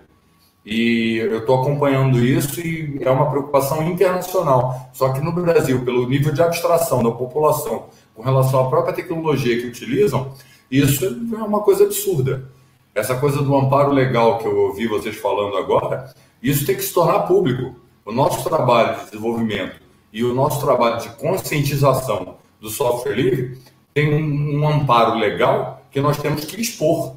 [0.65, 4.89] E eu estou acompanhando isso e é uma preocupação internacional.
[4.93, 9.59] Só que no Brasil, pelo nível de abstração da população com relação à própria tecnologia
[9.59, 10.31] que utilizam,
[10.71, 12.49] isso é uma coisa absurda.
[12.95, 16.93] Essa coisa do amparo legal que eu ouvi vocês falando agora, isso tem que se
[16.93, 17.75] tornar público.
[18.05, 19.81] O nosso trabalho de desenvolvimento
[20.13, 23.59] e o nosso trabalho de conscientização do software livre
[23.97, 27.15] tem um, um amparo legal que nós temos que expor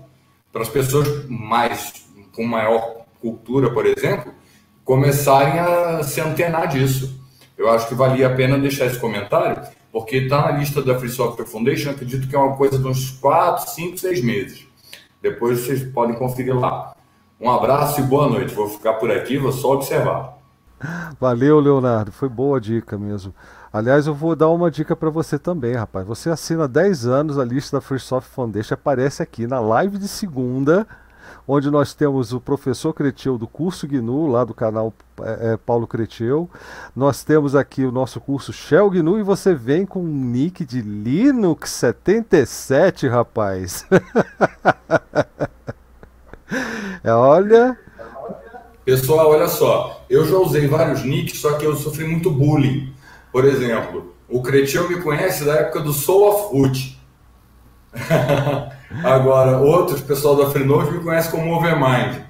[0.51, 4.32] para as pessoas mais com maior cultura, por exemplo,
[4.82, 7.20] começarem a se antenar disso.
[7.59, 9.61] Eu acho que valia a pena deixar esse comentário,
[9.93, 13.11] porque está na lista da Free Software Foundation, acredito que é uma coisa de uns
[13.11, 14.66] 4, 5, 6 meses.
[15.20, 16.97] Depois vocês podem conferir lá.
[17.39, 18.55] Um abraço e boa noite.
[18.55, 20.39] Vou ficar por aqui, vou só observar.
[21.20, 22.11] Valeu, Leonardo.
[22.11, 23.35] Foi boa dica mesmo.
[23.73, 26.07] Aliás, eu vou dar uma dica para você também, rapaz.
[26.07, 30.09] Você assina 10 anos a lista da Free Software Foundation, aparece aqui na live de
[30.09, 30.87] segunda
[31.47, 34.93] onde nós temos o professor Cretil do curso GNU, lá do canal
[35.23, 36.49] é, é, Paulo Cretil.
[36.95, 40.81] Nós temos aqui o nosso curso Shell GNU e você vem com um nick de
[40.81, 43.85] Linux 77, rapaz.
[47.03, 47.77] é, olha.
[48.85, 50.05] Pessoal, olha só.
[50.09, 52.93] Eu já usei vários nicks, só que eu sofri muito bullying.
[53.32, 57.01] Por exemplo, o Cretil me conhece da época do Soul of Root.
[59.05, 62.23] Agora, outros, pessoal da Freenode me conhece como Overmind.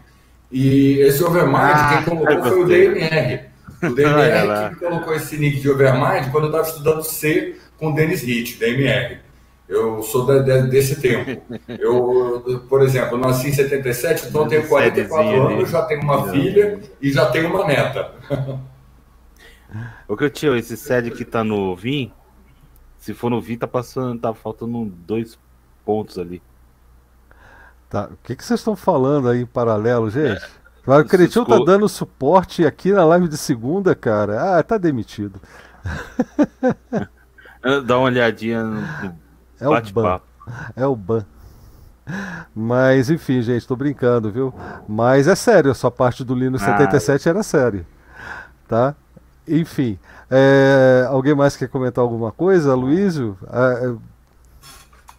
[0.50, 3.40] E esse Overmind, ah, quem colocou foi o DMR.
[3.82, 7.94] O DMR que colocou esse nick de Overmind quando eu estava estudando C com o
[7.94, 9.18] Dennis Hitch, DMR.
[9.68, 11.40] Eu sou de, de, desse tempo.
[11.68, 17.12] Eu, por exemplo, nasci em 77, então tenho 44 anos, já tenho uma filha e
[17.12, 18.12] já tenho uma neta.
[20.08, 22.12] O que eu tinha, esse SED que tá no VIN,
[22.98, 25.38] se for no VIN, tá passando, tá faltando dois
[25.84, 26.42] pontos ali.
[27.88, 28.08] Tá.
[28.12, 30.42] O que, que vocês estão falando aí em paralelo, gente?
[30.86, 30.90] É.
[30.98, 34.58] O Cretil tá dando suporte aqui na live de segunda, cara.
[34.58, 35.40] Ah, tá demitido.
[37.84, 38.80] Dá uma olhadinha no
[39.60, 40.20] é o ban.
[40.74, 41.24] É o ban.
[42.54, 44.54] Mas enfim, gente, tô brincando, viu?
[44.88, 46.78] Mas é sério, a sua parte do Linux ah.
[46.78, 47.86] 77 era sério.
[48.66, 48.94] Tá?
[49.50, 49.98] Enfim.
[50.30, 51.06] É...
[51.08, 52.74] alguém mais quer comentar alguma coisa?
[52.74, 53.36] Luísio?
[53.52, 53.94] É...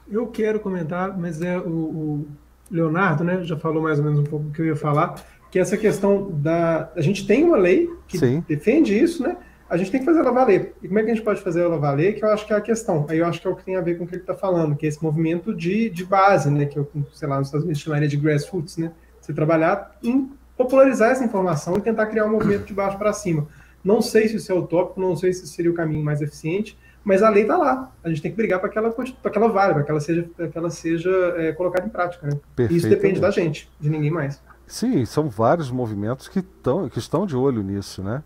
[0.10, 2.28] Eu quero comentar, mas é o, o
[2.70, 5.16] Leonardo, né, já falou mais ou menos um pouco o que eu ia falar,
[5.52, 6.90] que essa questão da.
[6.96, 8.44] A gente tem uma lei que Sim.
[8.48, 9.36] defende isso, né?
[9.70, 10.76] A gente tem que fazer ela valer.
[10.82, 12.16] E como é que a gente pode fazer ela valer?
[12.16, 13.06] Que eu acho que é a questão.
[13.08, 14.34] Aí eu acho que é o que tem a ver com o que ele está
[14.34, 16.66] falando, que é esse movimento de, de base, né?
[16.66, 18.92] Que eu, sei lá, nos Estados Unidos chamaria de grassroots, né?
[19.22, 23.48] Você trabalhar em popularizar essa informação e tentar criar um movimento de baixo para cima.
[23.84, 27.24] Não sei se isso é utópico, não sei se seria o caminho mais eficiente, mas
[27.24, 27.92] a lei está lá.
[28.04, 30.00] A gente tem que brigar para que ela para que ela valha, para que ela
[30.00, 32.28] seja, que ela seja é, colocada em prática.
[32.28, 32.68] Né?
[32.70, 34.42] Isso depende da gente, de ninguém mais.
[34.68, 38.24] Sim, são vários movimentos que, tão, que estão de olho nisso, né?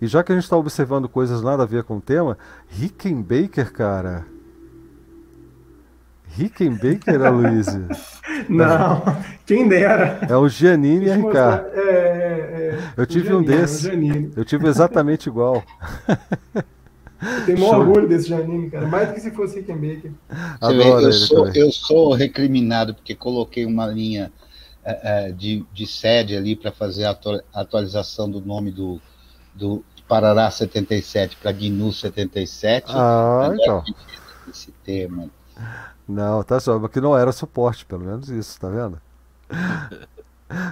[0.00, 2.36] E já que a gente está observando coisas nada a ver com o tema,
[2.68, 4.26] Rickenbacker, cara.
[6.36, 7.88] Rickenbacker, Aloysio?
[8.48, 9.02] Não,
[9.46, 10.18] quem dera.
[10.28, 11.36] É o Giannini RK.
[11.36, 14.36] É, é, é, Eu tive Giannini, um desses.
[14.36, 15.62] Eu tive exatamente igual.
[17.22, 18.86] Eu tenho maior orgulho desse Janine, cara.
[18.88, 20.10] Mais do que se fosse Rickenbacker.
[20.60, 24.32] eu, sou, eu sou recriminado porque coloquei uma linha
[24.84, 27.16] uh, uh, de, de sede ali para fazer a
[27.54, 29.00] atualização do nome do,
[29.54, 32.86] do Parará 77 para GNU 77.
[32.88, 33.84] Ah, então.
[34.50, 35.30] Esse tema.
[36.12, 39.00] Não, tá só, que não era suporte, pelo menos isso, tá vendo?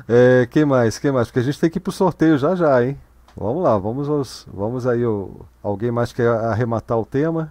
[0.07, 0.99] É, quem mais?
[0.99, 1.29] Quem mais?
[1.29, 3.01] Porque a gente tem que ir pro sorteio já já, hein?
[3.35, 5.07] Vamos lá, vamos aos, vamos aí.
[5.07, 7.51] O, alguém mais quer arrematar o tema?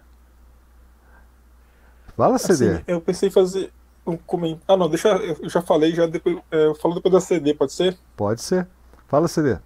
[2.15, 2.73] Fala, CD.
[2.73, 3.73] Assim, eu pensei em fazer
[4.05, 4.63] um comentário.
[4.67, 5.09] Ah, não, deixa.
[5.09, 6.37] Eu já falei, já depois.
[6.51, 7.97] É, eu falo depois da CD, pode ser?
[8.15, 8.67] Pode ser.
[9.07, 9.57] Fala, CD.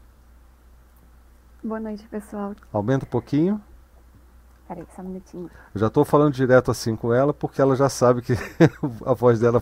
[1.62, 2.56] Boa noite, pessoal.
[2.72, 3.62] Aumenta um pouquinho.
[4.68, 5.50] Peraí, só um minutinho.
[5.74, 8.34] Eu já estou falando direto assim com ela, porque ela já sabe que
[9.06, 9.62] a voz dela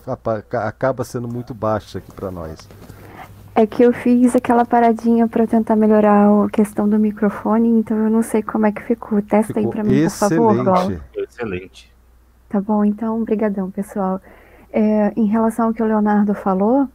[0.66, 2.68] acaba sendo muito baixa aqui para nós.
[3.54, 8.10] É que eu fiz aquela paradinha para tentar melhorar a questão do microfone, então eu
[8.10, 9.22] não sei como é que ficou.
[9.22, 10.92] Testa ficou aí para mim, por favor, Gal.
[11.18, 11.94] Excelente.
[12.48, 14.22] Tá bom, então, brigadão, pessoal.
[14.72, 16.88] É, em relação ao que o Leonardo falou,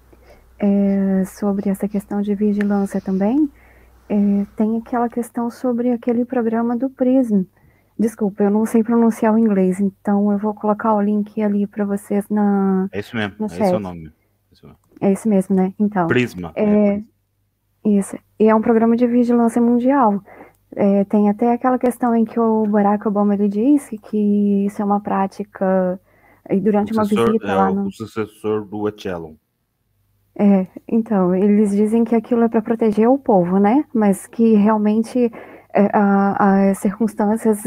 [0.58, 3.50] é, sobre essa questão de vigilância também,
[4.08, 7.42] é, tem aquela questão sobre aquele programa do Prism.
[7.98, 11.84] Desculpa, eu não sei pronunciar o inglês, então eu vou colocar o link ali para
[11.84, 12.88] vocês na.
[12.92, 14.12] É isso mesmo, é esse o nome.
[15.00, 15.72] É isso mesmo, né?
[15.78, 16.06] Então.
[16.06, 16.52] Prisma.
[16.54, 17.02] É,
[17.84, 18.18] isso.
[18.38, 20.22] E é um programa de vigilância mundial.
[20.74, 24.84] É, tem até aquela questão em que o Barack Obama ele disse que isso é
[24.84, 25.98] uma prática
[26.50, 27.86] e durante uma visita é lá no...
[27.86, 29.34] o sucessor do Echelon.
[30.38, 33.84] É, então, eles dizem que aquilo é para proteger o povo, né?
[33.94, 35.32] Mas que realmente é,
[35.92, 37.62] as circunstâncias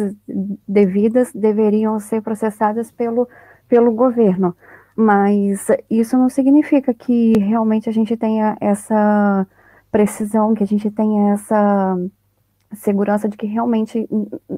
[0.67, 3.27] devidas deveriam ser processadas pelo,
[3.67, 4.55] pelo governo.
[4.95, 9.47] Mas isso não significa que realmente a gente tenha essa
[9.91, 11.97] precisão, que a gente tenha essa
[12.73, 14.07] segurança de que realmente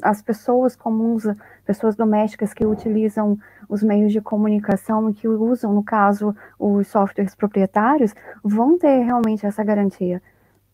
[0.02, 1.23] as pessoas comuns,
[1.65, 3.38] pessoas domésticas que utilizam
[3.69, 8.14] os meios de comunicação e que usam, no caso, os softwares proprietários,
[8.44, 10.22] vão ter realmente essa garantia.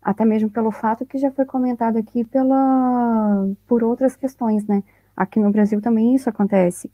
[0.01, 4.83] Até mesmo pelo fato que já foi comentado aqui pela, por outras questões, né?
[5.15, 6.91] Aqui no Brasil também isso acontece.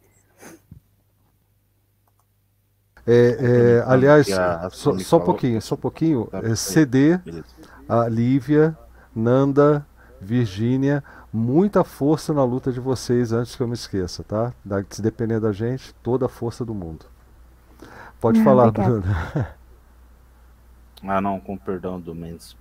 [3.05, 4.27] É, é, aliás,
[4.71, 6.25] só, só um pouquinho, só um pouquinho.
[6.27, 7.19] Tá, é, CD,
[7.87, 8.77] a Lívia,
[9.13, 9.85] Nanda,
[10.21, 14.53] Virgínia, muita força na luta de vocês antes que eu me esqueça, tá?
[14.89, 17.05] Se depender da gente, toda a força do mundo.
[18.21, 19.03] Pode não, falar, Bruno.
[21.05, 22.55] Ah, não, com perdão do Mendes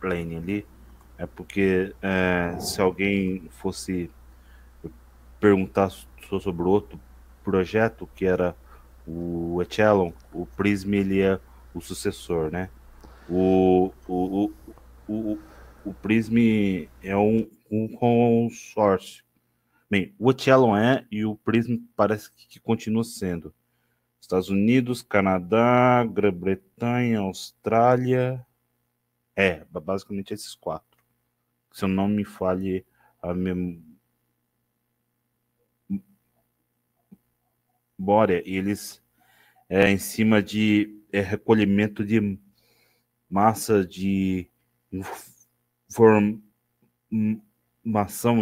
[0.00, 0.66] Plane ali,
[1.16, 4.10] é porque é, se alguém fosse
[5.40, 7.00] perguntar sobre outro
[7.42, 8.54] projeto, que era
[9.06, 11.40] o Echelon, o Prism ele é
[11.74, 12.68] o sucessor, né?
[13.28, 14.52] O, o, o,
[15.08, 15.38] o,
[15.84, 16.36] o Prism
[17.02, 19.24] é um, um consórcio.
[19.90, 23.54] Bem, o Echelon é e o Prism parece que, que continua sendo.
[24.20, 28.44] Estados Unidos, Canadá, Grã-Bretanha, Austrália.
[29.40, 30.98] É, basicamente esses quatro.
[31.70, 32.84] Se eu não me falhe
[33.22, 33.32] a
[37.96, 39.00] memória, eles
[39.68, 42.36] é, em cima de é, recolhimento de
[43.30, 44.50] massa de
[45.88, 46.42] formação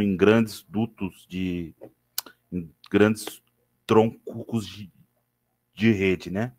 [0.01, 1.75] em grandes dutos de
[2.91, 3.43] grandes
[3.87, 4.91] troncos de,
[5.75, 6.55] de rede, né?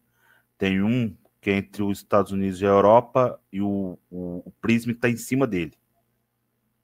[0.60, 1.18] Tem um
[1.48, 5.10] que é entre os Estados Unidos e a Europa e o, o, o Prism está
[5.10, 5.78] em cima dele.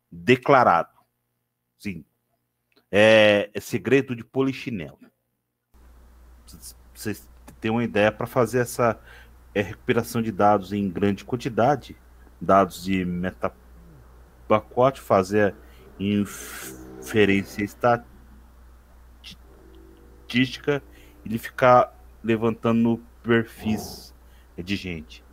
[0.09, 0.97] Declarado.
[1.77, 2.05] Sim.
[2.89, 4.97] É, é segredo de polichinelo.
[6.93, 7.27] Vocês
[7.59, 8.97] têm uma ideia para fazer essa
[9.53, 11.97] é, recuperação de dados em grande quantidade,
[12.39, 13.53] dados de meta
[14.47, 15.53] pacote, fazer
[15.99, 18.07] inferência estatística
[21.25, 24.12] ele ficar levantando perfis
[24.61, 25.23] de gente.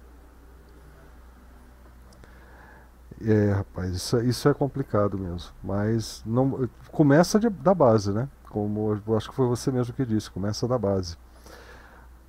[3.23, 5.51] É, rapaz, isso, isso é complicado mesmo.
[5.63, 8.29] Mas não começa de, da base, né?
[8.49, 11.17] Como eu acho que foi você mesmo que disse, começa da base.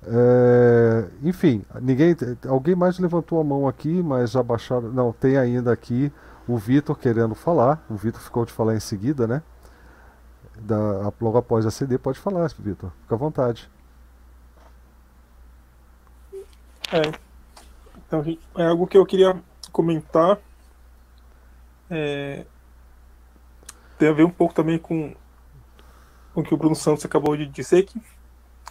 [0.04, 2.16] É, enfim, ninguém,
[2.48, 4.92] alguém mais levantou a mão aqui, mas já baixaram.
[4.92, 6.12] Não, tem ainda aqui
[6.46, 7.84] o Vitor querendo falar.
[7.88, 9.42] O Vitor ficou de falar em seguida, né?
[10.60, 12.90] Da, logo após a CD, pode falar, Vitor.
[13.02, 13.70] Fica à vontade.
[16.92, 17.18] É.
[18.06, 18.22] Então,
[18.56, 19.40] é algo que eu queria
[19.72, 20.38] comentar.
[21.90, 22.44] É,
[23.98, 25.14] tem a ver um pouco também com,
[26.34, 28.00] com o que o Bruno Santos acabou de dizer, que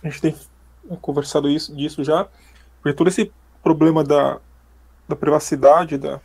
[0.03, 0.35] a gente tem
[1.01, 2.27] conversado isso, disso já,
[2.81, 3.31] porque todo esse
[3.63, 4.39] problema da,
[5.07, 6.19] da privacidade, da,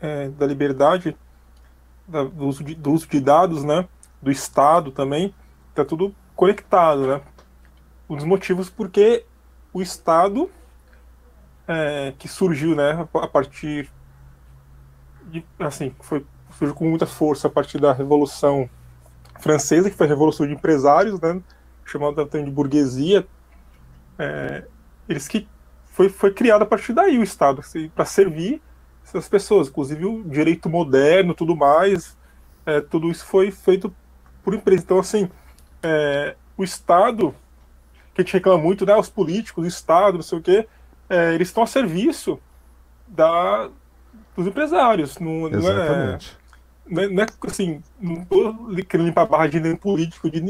[0.00, 1.16] é, da liberdade,
[2.06, 3.88] da, do, uso de, do uso de dados, né,
[4.20, 5.34] do Estado também,
[5.70, 7.22] está tudo conectado, né?
[8.08, 9.24] Um dos motivos porque
[9.72, 10.50] o Estado
[11.66, 13.90] é, que surgiu, né, a partir
[15.30, 16.24] de, assim, foi
[16.56, 18.68] surgiu com muita força a partir da Revolução
[19.40, 21.40] Francesa, que foi a Revolução de Empresários, né,
[21.84, 23.26] chamada de burguesia,
[24.18, 24.64] é,
[25.08, 25.46] eles que
[25.92, 28.60] foi, foi criado a partir daí o Estado, assim, para servir
[29.04, 32.16] essas pessoas, inclusive o direito moderno, tudo mais,
[32.64, 33.94] é, tudo isso foi feito
[34.42, 34.82] por empresa.
[34.82, 35.30] Então, assim,
[35.82, 37.34] é, o Estado,
[38.14, 40.68] que a gente reclama muito, né, os políticos, o Estado, não sei o quê,
[41.08, 42.38] é, eles estão a serviço
[43.06, 43.68] da,
[44.36, 45.18] dos empresários.
[45.18, 46.36] Não, Exatamente.
[46.88, 48.54] Não é, não é, assim, não estou
[48.88, 50.40] querendo limpar a barra de nenhum político, de,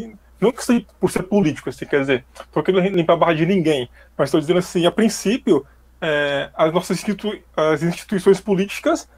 [0.41, 3.47] não que seja por ser político, assim, quer dizer, estou querendo limpar a barra de
[3.47, 5.67] ninguém, mas estou dizendo assim, a princípio,
[6.01, 9.09] é, as nossas institu as instituições políticas,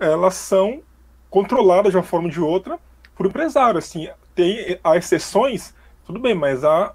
[0.00, 0.82] elas são
[1.28, 2.78] controladas de uma forma ou de outra
[3.14, 5.74] por empresários, assim, tem há exceções,
[6.06, 6.94] tudo bem, mas a,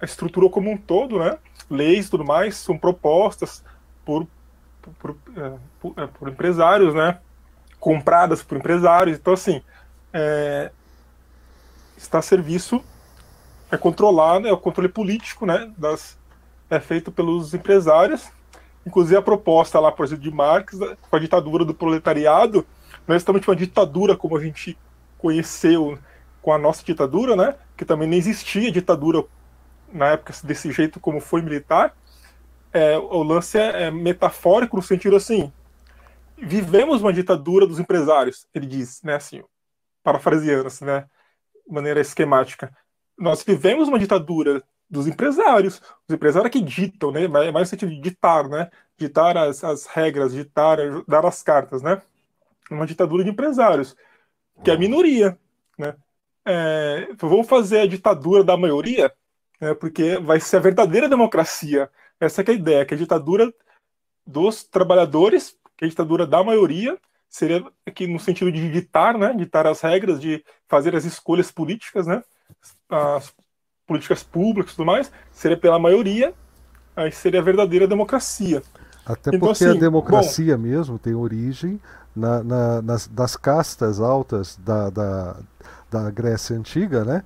[0.00, 1.36] a estrutura como um todo, né,
[1.70, 3.64] leis e tudo mais, são propostas
[4.04, 4.26] por,
[4.98, 7.18] por, é, por, é, por empresários, né,
[7.78, 9.62] compradas por empresários, então assim,
[10.12, 10.70] é,
[11.96, 12.82] está a serviço
[13.70, 16.18] é controlado, é o controle político, né, das,
[16.70, 18.28] é feito pelos empresários.
[18.86, 22.66] Inclusive a proposta lá, por exemplo, de Marx, com a ditadura do proletariado,
[23.06, 24.78] não é exatamente uma ditadura como a gente
[25.18, 25.98] conheceu
[26.40, 29.24] com a nossa ditadura, né, que também não existia ditadura
[29.92, 31.94] na época desse jeito como foi militar,
[32.72, 35.52] é, o lance é, é, metafórico no sentido assim:
[36.36, 39.42] vivemos uma ditadura dos empresários, ele diz, né, assim,
[40.02, 41.06] parafraseando, assim, né,
[41.66, 42.74] de maneira esquemática.
[43.16, 48.00] Nós vivemos uma ditadura dos empresários, os empresários que ditam, né, mais no sentido de
[48.00, 52.00] ditar, né, ditar as, as regras, ditar, dar as cartas, né,
[52.70, 53.96] uma ditadura de empresários,
[54.62, 55.38] que é a minoria,
[55.78, 55.94] né.
[56.50, 59.12] É, vamos fazer a ditadura da maioria,
[59.60, 61.90] né, porque vai ser a verdadeira democracia.
[62.20, 63.52] Essa é a ideia, que a ditadura
[64.26, 66.98] dos trabalhadores, que a ditadura da maioria,
[67.28, 72.06] seria aqui no sentido de ditar, né, ditar as regras, de fazer as escolhas políticas,
[72.06, 72.22] né,
[72.88, 73.32] as
[73.86, 76.34] políticas públicas e tudo mais, seria pela maioria,
[76.94, 78.62] aí seria a verdadeira democracia.
[79.06, 81.80] Até então, porque assim, a democracia bom, mesmo tem origem
[82.14, 85.36] na, na, nas, das castas altas da, da,
[85.90, 87.24] da Grécia Antiga, né?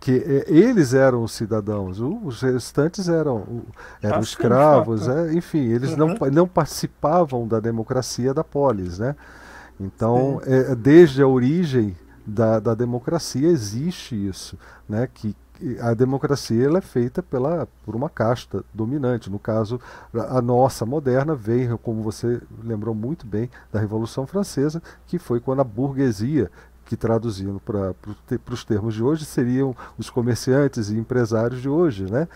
[0.00, 3.62] Que eles eram os cidadãos, os restantes eram,
[4.02, 9.14] eram ah, escravos, é, enfim, eles não, não participavam da democracia da polis, né?
[9.78, 11.94] Então, é, desde a origem
[12.26, 14.58] da, da democracia existe isso,
[14.88, 15.06] né?
[15.12, 15.36] Que,
[15.80, 19.28] a democracia ela é feita pela, por uma casta dominante.
[19.28, 19.78] No caso,
[20.14, 25.60] a nossa moderna vem, como você lembrou muito bem, da Revolução Francesa, que foi quando
[25.60, 26.50] a burguesia
[26.90, 27.94] que traduzindo para
[28.50, 32.26] os termos de hoje seriam os comerciantes e empresários de hoje, né?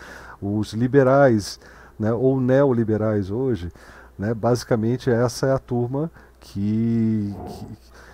[0.41, 1.59] os liberais
[1.99, 2.13] né?
[2.13, 3.69] ou neoliberais hoje.
[4.17, 4.33] Né?
[4.33, 6.09] Basicamente, essa é a turma
[6.39, 7.67] que, que,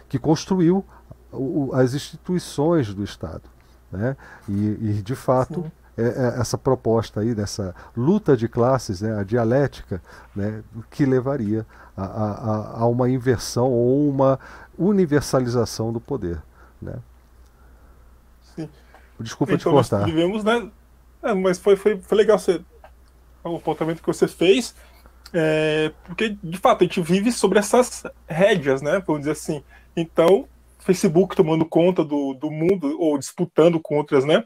[0.09, 0.83] que construiu
[1.31, 3.43] o, as instituições do Estado.
[3.91, 4.17] Né?
[4.49, 9.15] E, e de fato, é, é essa proposta aí, dessa luta de classes, né?
[9.15, 10.01] a dialética,
[10.35, 10.63] né?
[10.89, 14.39] que levaria a, a, a uma inversão ou uma
[14.81, 16.41] universalização do poder.
[16.81, 16.99] Né?
[18.55, 18.69] Sim.
[19.19, 20.05] Desculpa então, te cortar.
[20.05, 20.69] Vivemos, né?
[21.21, 22.61] É, mas foi, foi, foi legal você,
[23.43, 24.75] o apontamento que você fez,
[25.33, 29.01] é, porque de fato a gente vive sobre essas rédeas, né?
[29.05, 29.63] Vamos dizer assim.
[29.95, 30.47] Então,
[30.79, 34.43] Facebook tomando conta do, do mundo ou disputando com outras, né?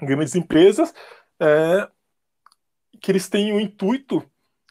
[0.00, 0.92] Grandes empresas,
[1.40, 1.88] é,
[3.00, 4.22] que eles têm o intuito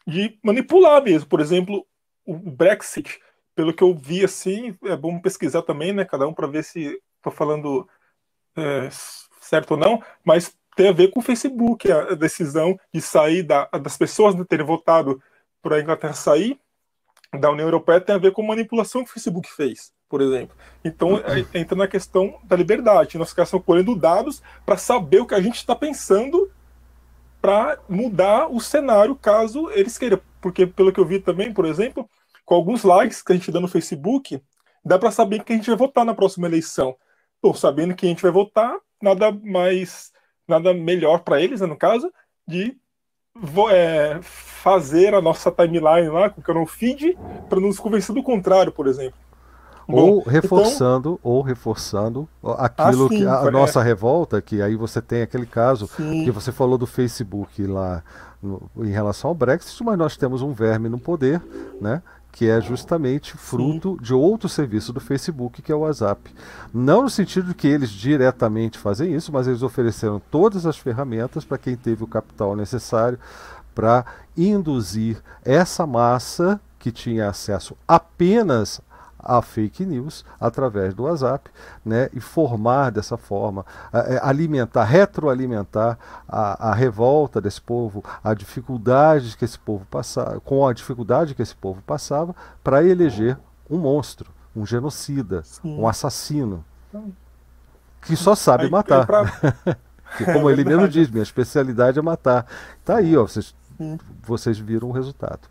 [0.06, 1.28] de manipular mesmo.
[1.28, 1.86] Por exemplo,
[2.26, 3.20] o Brexit
[3.56, 6.06] pelo que eu vi, assim, é bom pesquisar também, né?
[6.06, 7.88] Cada um para ver se estou falando
[8.56, 8.90] é,
[9.40, 13.66] certo ou não, mas tem a ver com o Facebook, a decisão de sair da,
[13.82, 15.22] das pessoas de terem votado
[15.62, 16.60] para a Inglaterra sair
[17.40, 20.56] da União Europeia tem a ver com a manipulação que o Facebook fez, por exemplo.
[20.84, 23.18] Então, é, entra na questão da liberdade.
[23.18, 26.52] Nós estamos colhendo dados para saber o que a gente está pensando
[27.42, 30.20] para mudar o cenário caso eles queiram.
[30.42, 32.10] Porque, pelo que eu vi também, por exemplo,
[32.52, 34.44] com alguns likes que a gente dá no Facebook,
[34.84, 36.98] dá para saber que a gente vai votar na próxima eleição.
[37.42, 40.12] Pô, sabendo que a gente vai votar, nada mais,
[40.46, 42.12] nada melhor para eles, né, no caso,
[42.46, 42.76] de
[43.72, 47.18] é, fazer a nossa timeline lá, com o feed,
[47.48, 49.18] para nos convencer do contrário, por exemplo.
[49.88, 51.32] Bom, ou reforçando, então...
[51.32, 53.52] ou reforçando aquilo que a, é.
[53.52, 56.26] nossa revolta, que aí você tem aquele caso sim.
[56.26, 58.04] que você falou do Facebook lá
[58.44, 61.42] no, em relação ao Brexit, mas nós temos um verme no poder,
[61.80, 62.02] né?
[62.32, 64.04] Que é justamente fruto Sim.
[64.04, 66.34] de outro serviço do Facebook, que é o WhatsApp.
[66.74, 71.44] Não no sentido de que eles diretamente fazem isso, mas eles ofereceram todas as ferramentas
[71.44, 73.20] para quem teve o capital necessário
[73.76, 74.06] para
[74.38, 78.82] induzir essa massa que tinha acesso apenas
[79.24, 81.50] a fake news através do WhatsApp,
[81.86, 89.38] né, e formar dessa forma, é, alimentar, retroalimentar a, a, revolta desse povo, a dificuldade
[89.38, 93.38] que esse povo passava, com a dificuldade que esse povo passava, para eleger
[93.70, 95.80] um monstro, um genocida, Sim.
[95.80, 96.66] um assassino,
[98.02, 99.06] que só sabe matar.
[100.18, 102.46] que, como ele mesmo diz, minha especialidade é matar.
[102.84, 103.56] Tá aí, ó, vocês,
[104.24, 105.48] vocês viram o resultado.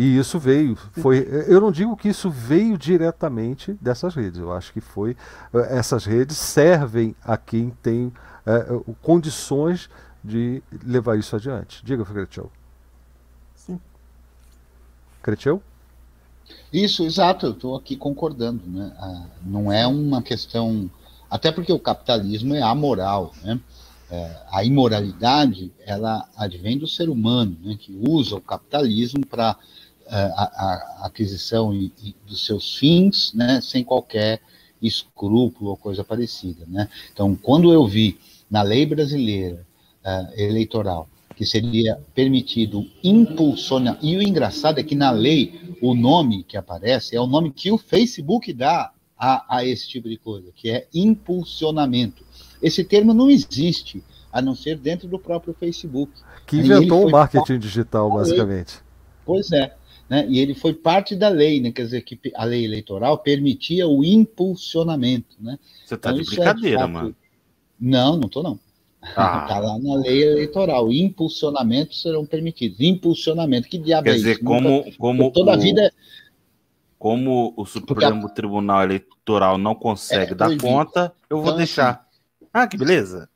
[0.00, 4.72] E isso veio, foi, eu não digo que isso veio diretamente dessas redes, eu acho
[4.72, 5.14] que foi,
[5.52, 8.10] eh, essas redes servem a quem tem
[8.46, 8.66] é,
[9.02, 9.90] condições
[10.24, 11.84] de levar isso adiante.
[11.84, 12.50] Diga, Cretiel.
[13.54, 13.78] Sim.
[15.22, 15.62] Cretiel?
[16.72, 18.62] Isso, exato, eu estou aqui concordando.
[18.66, 18.90] Né?
[18.98, 20.90] Ah, não é uma questão.
[21.30, 23.34] Até porque o capitalismo é amoral.
[23.42, 23.60] Né?
[24.10, 27.76] É, a imoralidade ela advém do ser humano, né?
[27.78, 29.58] que usa o capitalismo para
[30.16, 34.40] a, a aquisição e, e dos seus fins, né, sem qualquer
[34.82, 36.64] escrúpulo ou coisa parecida.
[36.66, 36.88] Né?
[37.12, 38.18] Então, quando eu vi
[38.50, 39.66] na lei brasileira
[40.04, 46.42] uh, eleitoral que seria permitido impulsionar, e o engraçado é que na lei o nome
[46.44, 50.50] que aparece é o nome que o Facebook dá a, a esse tipo de coisa,
[50.54, 52.24] que é impulsionamento.
[52.62, 56.12] Esse termo não existe a não ser dentro do próprio Facebook.
[56.46, 58.80] Que inventou o marketing digital, basicamente.
[59.24, 59.74] Pois é.
[60.10, 60.26] Né?
[60.28, 61.70] E ele foi parte da lei, né?
[61.70, 65.36] quer dizer, que a lei eleitoral permitia o impulsionamento.
[65.38, 65.56] Né?
[65.86, 66.92] Você está então, de brincadeira, é, de fato...
[66.92, 67.16] mano.
[67.80, 68.58] Não, não estou não.
[69.00, 69.60] Está ah.
[69.62, 70.92] lá na lei eleitoral.
[70.92, 72.80] Impulsionamentos serão permitidos.
[72.80, 74.44] Impulsionamento, que diabo Quer é dizer, isso?
[74.44, 74.92] como, Nunca...
[74.98, 75.92] como toda o, a vida.
[76.98, 78.34] Como o Supremo Porque...
[78.34, 81.90] Tribunal Eleitoral não consegue é, dar conta, eu vou então, deixar.
[82.40, 83.30] Assim, ah, que beleza.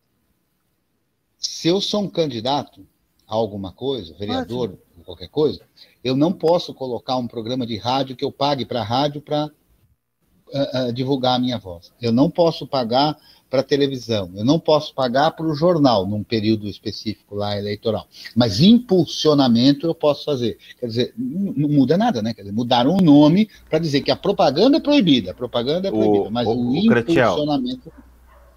[1.39, 2.85] Se eu sou um candidato
[3.27, 5.63] a alguma coisa, vereador, ah, qualquer coisa,
[6.05, 9.47] eu não posso colocar um programa de rádio que eu pague para a rádio para
[9.47, 11.91] uh, uh, divulgar a minha voz.
[12.01, 13.17] Eu não posso pagar
[13.49, 14.31] para televisão.
[14.35, 18.07] Eu não posso pagar para o jornal num período específico lá eleitoral.
[18.37, 20.59] Mas impulsionamento eu posso fazer.
[20.79, 22.35] Quer dizer, não, muda nada, né?
[22.35, 25.31] Quer dizer, mudaram o nome para dizer que a propaganda é proibida.
[25.31, 27.91] A propaganda é proibida, o, mas o, o impulsionamento.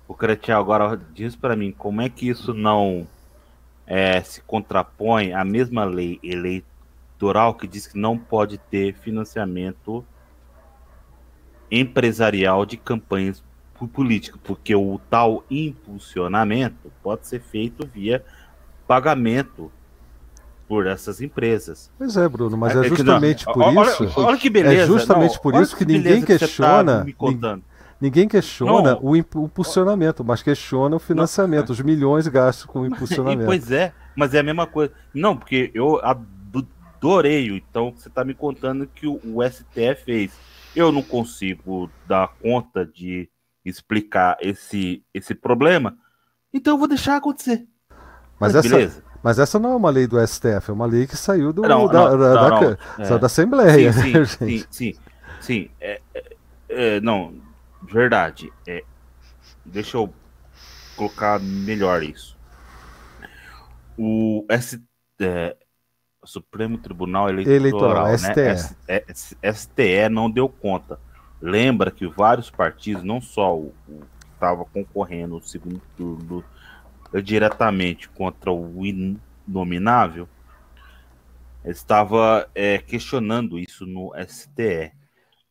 [0.05, 3.07] O Cretiel, agora diz para mim, como é que isso não
[3.85, 6.76] é, se contrapõe à mesma lei eleitoral
[7.57, 10.05] que diz que não pode ter financiamento
[11.69, 13.43] empresarial de campanhas
[13.85, 18.23] político, porque o tal impulsionamento pode ser feito via
[18.87, 19.71] pagamento
[20.67, 21.91] por essas empresas.
[21.97, 24.13] Pois é, Bruno, mas é, é justamente não, por olha, isso.
[24.19, 24.83] Olha, que beleza.
[24.83, 27.05] É justamente não, por isso que, que ninguém tá questiona.
[27.05, 27.59] Tá
[28.01, 28.99] ninguém questiona não.
[29.01, 33.45] o impulsionamento, mas questiona o financiamento, os milhões gastos com o impulsionamento.
[33.45, 34.91] pois é, mas é a mesma coisa.
[35.13, 35.99] Não, porque eu
[36.97, 40.31] adorei, então você está me contando que o, o STF fez.
[40.75, 43.29] Eu não consigo dar conta de
[43.63, 45.97] explicar esse, esse problema,
[46.53, 47.65] então eu vou deixar acontecer.
[48.39, 49.03] Mas, mas essa, beleza.
[49.23, 51.87] Mas essa não é uma lei do STF, é uma lei que saiu do, não,
[51.87, 53.19] da, não, da, não, da, é.
[53.19, 53.93] da, Assembleia.
[53.93, 54.93] Sim, né, sim, sim, sim,
[55.41, 55.71] sim.
[55.79, 56.35] É, é,
[56.69, 57.33] é, não,
[57.83, 58.51] verdade.
[58.65, 58.83] É,
[59.65, 60.13] deixa eu
[60.95, 62.37] colocar melhor isso.
[63.97, 64.81] O S,
[65.19, 65.55] é,
[66.27, 68.57] Supremo Tribunal Eleitoral, Eleitoral né?
[69.13, 69.53] STE.
[69.53, 70.99] STE não deu conta
[71.41, 76.43] lembra que vários partidos, não só o, o que estava concorrendo no segundo turno
[77.23, 80.27] diretamente contra o inominável,
[81.63, 84.91] estava é, questionando isso no STE.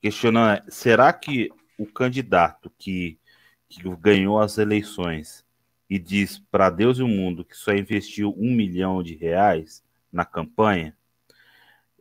[0.01, 3.19] Questionando, será que o candidato que,
[3.69, 5.45] que ganhou as eleições
[5.89, 9.85] e diz para Deus e o mundo que só investiu um milhão de reais
[10.17, 10.97] na campanha,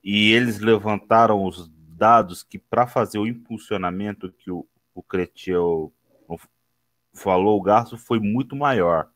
[0.03, 5.91] e eles levantaram os dados que para fazer o impulsionamento que o, o Cretiel
[7.13, 9.09] falou, o gasto foi muito maior.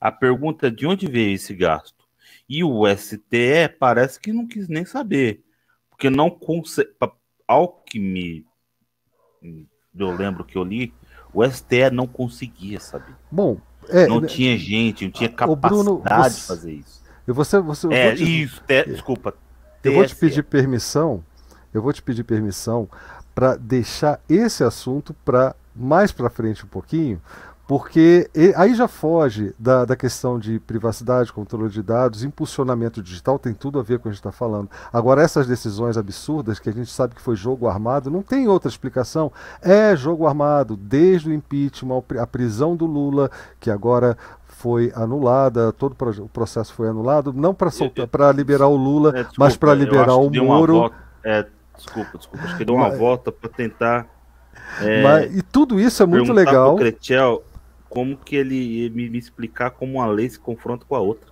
[0.00, 2.04] A pergunta é de onde veio esse gasto?
[2.48, 5.42] E o STE parece que não quis nem saber,
[5.90, 6.90] porque não consegue.
[7.46, 8.46] Ao que me.
[9.94, 10.94] Eu lembro que eu li,
[11.34, 13.14] o STE não conseguia saber.
[13.30, 17.01] Bom, é, não tinha gente, não tinha capacidade Bruno, você, de fazer isso.
[17.26, 17.56] Eu você,
[17.90, 19.34] é, te, isso, te, desculpa.
[19.82, 21.24] Eu vou te pedir permissão
[21.72, 22.88] eu vou te pedir permissão
[23.34, 27.18] para deixar esse assunto para mais para frente um pouquinho,
[27.66, 33.54] porque aí já foge da, da questão de privacidade, controle de dados, impulsionamento digital, tem
[33.54, 34.68] tudo a ver com o que a gente está falando.
[34.92, 38.68] Agora, essas decisões absurdas, que a gente sabe que foi jogo armado, não tem outra
[38.68, 39.32] explicação.
[39.62, 44.18] É jogo armado, desde o impeachment, a prisão do Lula, que agora
[44.62, 49.56] foi anulada, todo o processo foi anulado, não para liberar o Lula, é, desculpa, mas
[49.56, 50.72] para liberar o Moro.
[50.74, 52.44] Volta, é, Desculpa, desculpa.
[52.44, 52.98] Acho que deu uma Mas...
[52.98, 54.06] volta para tentar.
[54.80, 56.76] É, Mas, e tudo isso é muito legal.
[56.76, 57.42] Cretiel
[57.88, 61.31] como que ele me, me explicar como uma lei se confronta com a outra.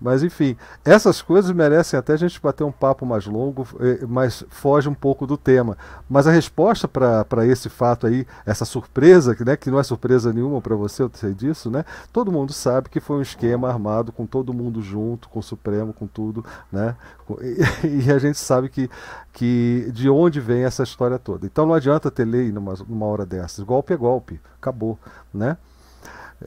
[0.00, 4.44] Mas enfim, essas coisas merecem até a gente bater um papo mais longo, eh, mas
[4.48, 5.76] foge um pouco do tema.
[6.08, 10.32] Mas a resposta para esse fato aí, essa surpresa, que, né, que não é surpresa
[10.32, 11.84] nenhuma para você, eu sei disso, né?
[12.12, 15.92] Todo mundo sabe que foi um esquema armado com todo mundo junto, com o Supremo,
[15.92, 16.96] com tudo, né?
[17.40, 18.90] E, e a gente sabe que,
[19.32, 21.46] que de onde vem essa história toda.
[21.46, 23.64] Então não adianta ter lei numa, numa hora dessas.
[23.64, 24.98] Golpe é golpe, acabou,
[25.32, 25.56] né?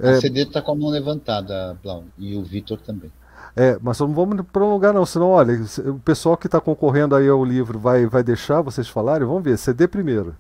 [0.02, 3.12] A é, CD está com a mão levantada, Blau, e o Vitor também.
[3.56, 5.54] É, mas não vamos prolongar não, senão, olha,
[5.86, 9.28] o pessoal que está concorrendo aí ao livro vai, vai deixar vocês falarem?
[9.28, 10.36] Vamos ver, CD primeiro.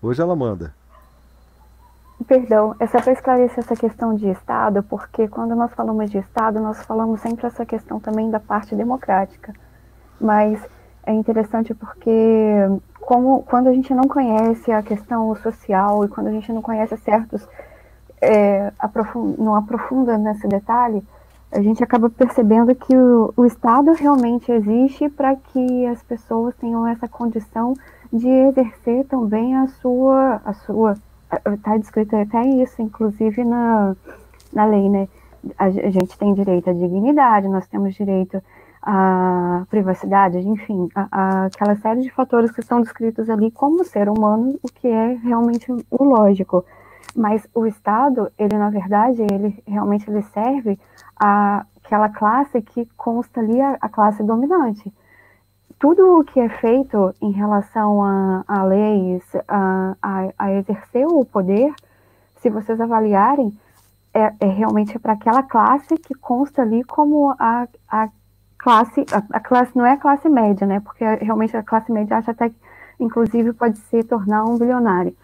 [0.00, 0.72] Hoje ela manda.
[2.26, 6.58] Perdão, é só para esclarecer essa questão de Estado, porque quando nós falamos de Estado,
[6.58, 9.52] nós falamos sempre essa questão também da parte democrática.
[10.18, 10.58] Mas
[11.04, 12.00] é interessante porque
[13.00, 16.96] como, quando a gente não conhece a questão social e quando a gente não conhece
[16.98, 17.46] certos
[18.24, 21.02] é, aprofunda, não aprofunda nesse detalhe,
[21.52, 26.86] a gente acaba percebendo que o, o Estado realmente existe para que as pessoas tenham
[26.86, 27.74] essa condição
[28.12, 30.94] de exercer também a sua, a sua,
[31.52, 33.94] está descrito até isso, inclusive na,
[34.52, 35.08] na lei, né?
[35.58, 38.42] a gente tem direito à dignidade, nós temos direito
[38.82, 44.08] à privacidade, enfim, a, a, aquela série de fatores que são descritos ali como ser
[44.08, 46.64] humano, o que é realmente o lógico.
[47.14, 50.78] Mas o Estado, ele na verdade, ele realmente ele serve
[51.16, 54.92] àquela classe que consta ali a, a classe dominante.
[55.78, 61.24] Tudo o que é feito em relação a, a leis, a, a, a exercer o
[61.24, 61.72] poder,
[62.36, 63.52] se vocês avaliarem,
[64.12, 68.08] é, é realmente para aquela classe que consta ali como a, a
[68.56, 70.80] classe, a, a, classe não é a classe média, né?
[70.80, 72.56] Porque realmente a classe média acha até que,
[73.00, 75.14] inclusive, pode se tornar um bilionário.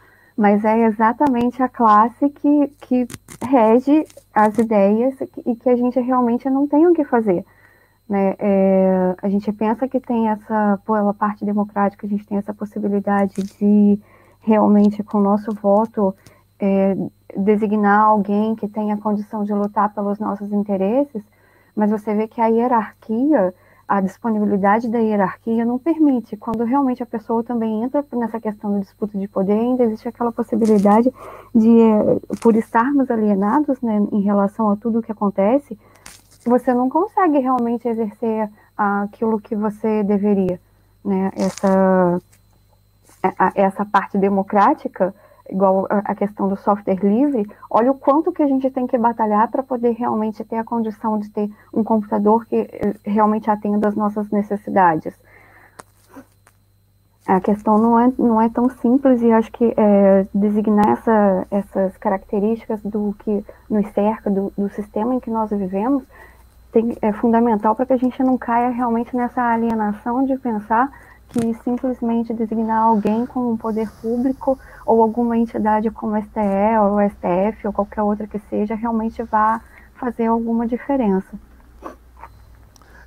[0.41, 3.07] Mas é exatamente a classe que, que
[3.47, 5.15] rege as ideias
[5.45, 7.45] e que a gente realmente não tem o que fazer.
[8.09, 8.37] Né?
[8.39, 13.35] É, a gente pensa que tem essa, pela parte democrática, a gente tem essa possibilidade
[13.35, 14.01] de
[14.41, 16.17] realmente, com o nosso voto,
[16.59, 16.97] é,
[17.37, 21.23] designar alguém que tenha condição de lutar pelos nossos interesses,
[21.77, 23.53] mas você vê que a hierarquia,
[23.91, 26.37] a disponibilidade da hierarquia não permite.
[26.37, 30.31] Quando realmente a pessoa também entra nessa questão da disputa de poder, ainda existe aquela
[30.31, 31.13] possibilidade
[31.53, 35.77] de, eh, por estarmos alienados né, em relação a tudo o que acontece,
[36.47, 40.61] você não consegue realmente exercer aquilo que você deveria.
[41.05, 41.33] Né?
[41.35, 42.21] Essa,
[43.57, 45.13] essa parte democrática
[45.49, 49.51] igual a questão do software livre, olha o quanto que a gente tem que batalhar
[49.51, 53.95] para poder realmente ter a condição de ter um computador que eh, realmente atenda às
[53.95, 55.15] nossas necessidades.
[57.27, 61.97] A questão não é, não é tão simples e acho que é, designar essa, essas
[61.97, 66.03] características do que nos cerca, do, do sistema em que nós vivemos,
[66.73, 70.91] tem, é fundamental para que a gente não caia realmente nessa alienação de pensar
[71.31, 76.97] que simplesmente designar alguém com um poder público ou alguma entidade como o STE ou
[76.97, 79.61] o STF ou qualquer outra que seja realmente vá
[79.95, 81.39] fazer alguma diferença.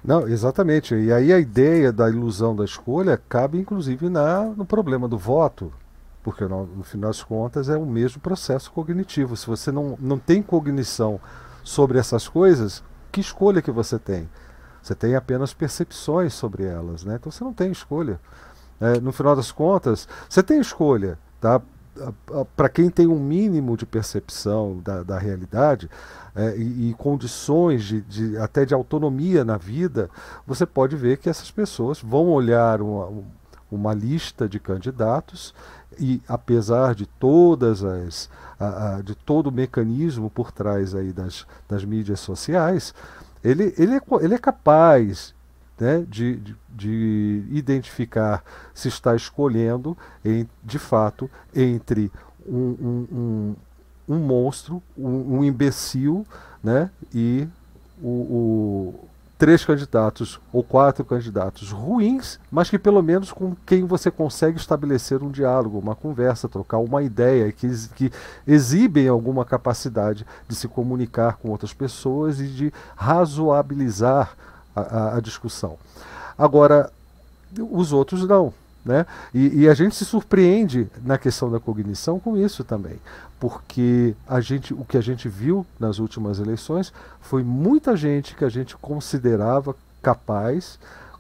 [0.03, 0.95] Não, exatamente.
[0.95, 5.73] E aí a ideia da ilusão da escolha cabe inclusive na, no problema do voto,
[6.21, 9.35] porque no, no final das contas é o mesmo processo cognitivo.
[9.35, 11.19] Se você não, não tem cognição
[11.63, 14.29] sobre essas coisas, que escolha que você tem?
[14.83, 17.15] Você tem apenas percepções sobre elas, né?
[17.15, 18.19] Então você não tem escolha.
[18.81, 21.61] É, no final das contas, você tem escolha, tá?
[22.55, 25.89] Para quem tem um mínimo de percepção da, da realidade
[26.35, 30.09] é, e, e, condições de, de, até de autonomia na vida,
[30.45, 33.23] você pode ver que essas pessoas vão olhar uma,
[33.71, 35.53] uma lista de candidatos
[35.99, 38.29] e apesar de todas as
[38.59, 42.93] a, a, de todo o mecanismo por trás aí das, das mídias sociais,
[43.43, 45.33] ele, ele, é, ele é capaz
[45.79, 48.43] né, de, de, de, identificar
[48.73, 52.11] se está escolhendo, em, de fato, entre
[52.45, 53.55] um, um, um,
[54.15, 56.25] um monstro, um, um, imbecil
[56.63, 57.47] né, e
[58.01, 59.09] o, o
[59.43, 65.21] três candidatos ou quatro candidatos ruins, mas que pelo menos com quem você consegue estabelecer
[65.21, 68.09] um diálogo, uma conversa, trocar uma ideia, que, que
[68.47, 74.31] exibem alguma capacidade de se comunicar com outras pessoas e de razoabilizar
[74.73, 75.77] a, a, a discussão.
[76.37, 76.89] Agora,
[77.69, 78.53] os outros não.
[78.85, 79.05] Né?
[79.33, 82.97] E, e, a gente se surpreende na questão da cognição com isso também,
[83.43, 88.45] porque a gente, o que a gente viu nas últimas eleições foi muita gente que
[88.45, 90.79] a gente considerava capaz,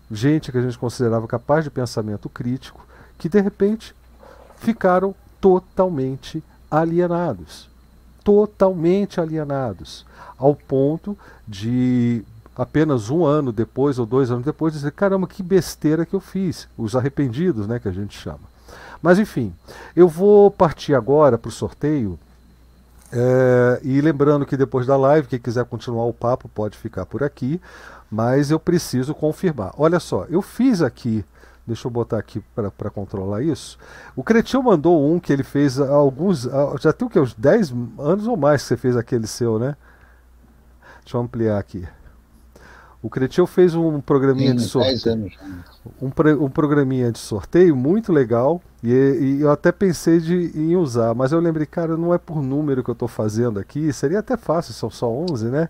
[0.09, 2.87] gente que a gente considerava capaz de pensamento crítico,
[3.17, 3.93] que de repente
[4.55, 6.41] ficaram totalmente
[6.71, 7.69] alienados.
[8.23, 10.05] Totalmente alienados,
[10.37, 12.23] ao ponto de
[12.55, 16.69] apenas um ano depois ou dois anos depois dizer caramba que besteira que eu fiz.
[16.77, 18.52] Os arrependidos né que a gente chama
[19.03, 19.53] mas enfim
[19.95, 22.17] eu vou partir agora para o sorteio
[23.11, 27.21] é, e lembrando que depois da live quem quiser continuar o papo pode ficar por
[27.21, 27.61] aqui
[28.09, 31.23] mas eu preciso confirmar olha só eu fiz aqui
[31.65, 33.77] Deixa eu botar aqui para controlar isso.
[34.17, 36.41] O Cretil mandou um que ele fez há alguns.
[36.81, 37.17] Já tem o que?
[37.17, 39.77] Uns 10 anos ou mais que você fez aquele seu, né?
[41.03, 41.87] Deixa eu ampliar aqui.
[43.03, 45.29] O Cretil fez um programinha Sim, de sorteio.
[46.01, 46.07] Um,
[46.45, 48.61] um, programinha de sorteio muito legal.
[48.81, 52.41] E, e, eu até pensei de, em usar, mas eu lembrei, cara, não é por
[52.41, 53.91] número que eu estou fazendo aqui.
[53.91, 55.67] Seria até fácil, são só 11, né?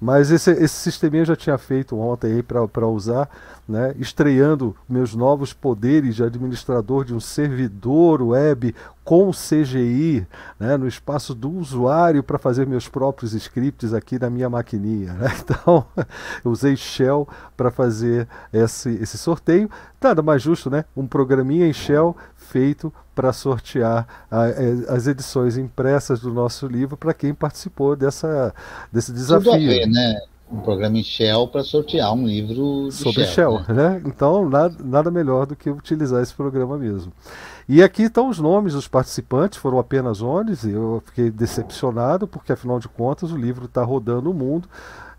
[0.00, 3.28] Mas esse, esse sisteminha eu já tinha feito ontem para usar,
[3.68, 3.94] né?
[3.98, 10.26] estreando meus novos poderes de administrador de um servidor web com CGI,
[10.60, 10.76] né?
[10.76, 15.12] no espaço do usuário para fazer meus próprios scripts aqui na minha maquininha.
[15.14, 15.28] Né?
[15.48, 15.86] Então,
[16.44, 17.26] eu usei Shell
[17.56, 19.70] para fazer esse, esse sorteio.
[20.00, 20.84] Nada mais justo, né?
[20.96, 22.14] Um programinha em Shell
[22.48, 28.54] feito para sortear a, é, as edições impressas do nosso livro para quem participou dessa,
[28.92, 29.52] desse desafio.
[29.52, 30.20] Tudo a ver, né?
[30.50, 33.90] Um programa em Shell para sortear um livro sobre Shell, Shell né?
[33.90, 34.02] né?
[34.06, 37.12] Então, nada, nada melhor do que utilizar esse programa mesmo.
[37.68, 42.80] E aqui estão os nomes dos participantes, foram apenas 11, eu fiquei decepcionado, porque afinal
[42.80, 44.66] de contas o livro está rodando o mundo,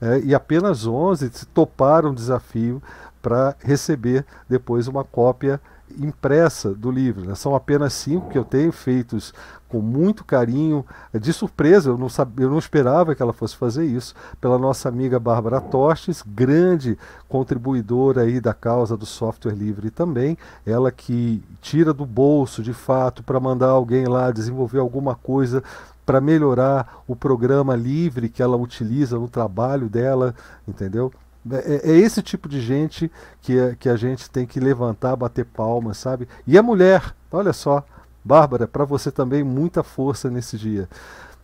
[0.02, 2.82] é, e apenas 11 toparam o desafio
[3.22, 5.62] para receber depois uma cópia
[5.98, 7.26] impressa do livro.
[7.26, 7.36] Né?
[7.36, 9.34] São apenas cinco que eu tenho feitos
[9.70, 10.84] com muito carinho,
[11.14, 14.90] de surpresa, eu não, sabia, eu não esperava que ela fosse fazer isso, pela nossa
[14.90, 16.98] amiga Bárbara Tostes, grande
[17.28, 20.36] contribuidora aí da causa do software livre também,
[20.66, 25.64] ela que tira do bolso de fato para mandar alguém lá desenvolver alguma coisa
[26.04, 30.34] para melhorar o programa livre que ela utiliza no trabalho dela,
[30.68, 31.14] entendeu?
[31.52, 33.12] É, é, esse tipo de gente
[33.42, 36.28] que, que a gente tem que levantar, bater palmas, sabe?
[36.46, 37.86] E a mulher, olha só,
[38.24, 40.90] Bárbara, para você também muita força nesse dia.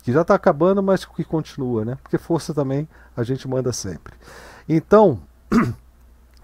[0.03, 1.97] Que já está acabando, mas que continua, né?
[2.03, 4.13] Porque força também a gente manda sempre.
[4.67, 5.19] Então,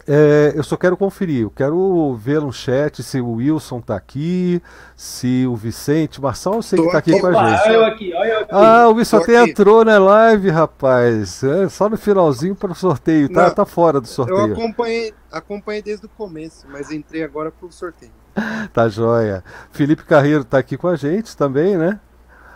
[0.08, 4.62] É, eu só quero conferir, eu quero ver no chat se o Wilson está aqui,
[4.96, 7.62] se o Vicente, Marçal eu sei que está aqui com a gente.
[7.62, 8.50] Olha eu aqui, olha eu aqui.
[8.52, 11.44] Ah, o Wilson até entrou na live, rapaz.
[11.44, 14.40] É, só no finalzinho para o sorteio, tá, Não, tá fora do sorteio.
[14.40, 18.12] Eu acompanhei, acompanhei desde o começo, mas entrei agora para o sorteio.
[18.74, 19.44] tá joia.
[19.72, 22.00] Felipe Carreiro está aqui com a gente também, né?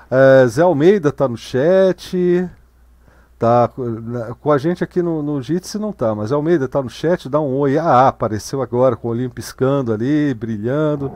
[0.09, 2.49] É, Zé Almeida está no chat.
[3.37, 3.69] Tá
[4.39, 7.39] com a gente aqui no, no Jitsi não tá, mas Almeida tá no chat, dá
[7.41, 7.77] um oi.
[7.77, 11.11] Ah, apareceu agora com o olhinho piscando ali, brilhando.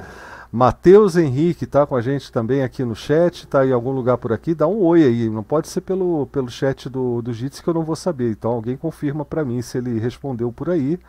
[0.52, 4.34] Matheus Henrique tá com a gente também aqui no chat, tá em algum lugar por
[4.34, 5.30] aqui, dá um oi aí.
[5.30, 8.32] Não pode ser pelo, pelo chat do, do Jitsi que eu não vou saber.
[8.32, 11.00] Então alguém confirma para mim se ele respondeu por aí.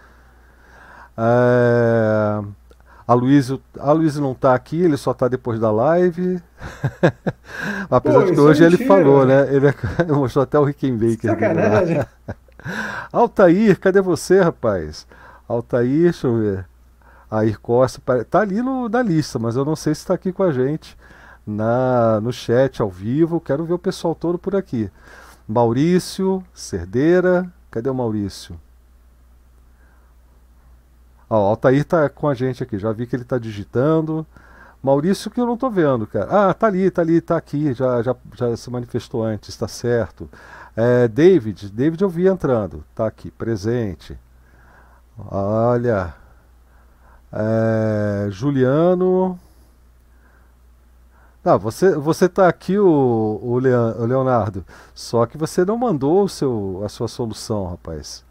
[1.16, 2.43] É...
[3.11, 6.41] A Luísa a Luísa não está aqui, ele só está depois da live.
[7.91, 9.53] Apesar Pô, de que hoje é ele falou, né?
[9.53, 9.74] Ele é
[10.15, 11.28] mostrou até o Rickenbacker.
[11.28, 12.07] Sacanagem.
[13.12, 15.09] Altair, cadê você, rapaz?
[15.49, 16.66] Altair, deixa eu ver.
[17.28, 20.45] Air Costa, tá ali no, na lista, mas eu não sei se está aqui com
[20.45, 20.97] a gente
[21.45, 23.41] na, no chat ao vivo.
[23.41, 24.89] Quero ver o pessoal todo por aqui.
[25.49, 28.55] Maurício, Cerdeira, cadê o Maurício?
[31.31, 34.27] Ó, o Altair tá com a gente aqui, já vi que ele tá digitando.
[34.82, 36.51] Maurício que eu não tô vendo, cara.
[36.51, 40.28] Ah, tá ali, tá ali, tá aqui, já, já, já se manifestou antes, tá certo.
[40.77, 44.19] É, David, David eu vi entrando, tá aqui, presente.
[45.31, 46.15] Olha.
[47.32, 49.39] É, Juliano.
[51.44, 54.65] Ah, você, você tá aqui, o, o, Leonardo.
[54.94, 58.24] Só que você não mandou o seu, a sua solução, rapaz.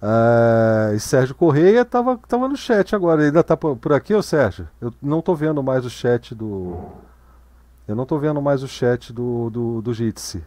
[0.00, 3.20] Uh, e Sérgio Correia estava tava no chat agora.
[3.20, 4.68] Ele ainda está por, por, aqui, ô Sérgio?
[4.80, 6.78] Eu não estou vendo mais o chat do.
[7.86, 10.44] Eu não estou vendo mais o chat do, do, do Jitsi.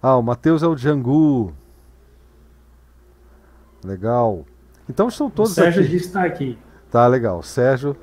[0.00, 1.52] Ah, o Matheus é o Django.
[3.82, 4.44] Legal.
[4.88, 5.96] Então estão todos o Sérgio aqui.
[5.96, 6.58] está aqui.
[6.90, 7.42] Tá legal.
[7.42, 7.96] Sérgio,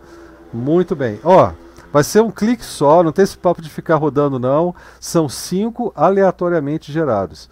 [0.52, 1.20] muito bem.
[1.24, 1.54] Ó,
[1.94, 4.76] vai ser um clique só, não tem esse papo de ficar rodando, não.
[5.00, 7.50] São cinco aleatoriamente gerados.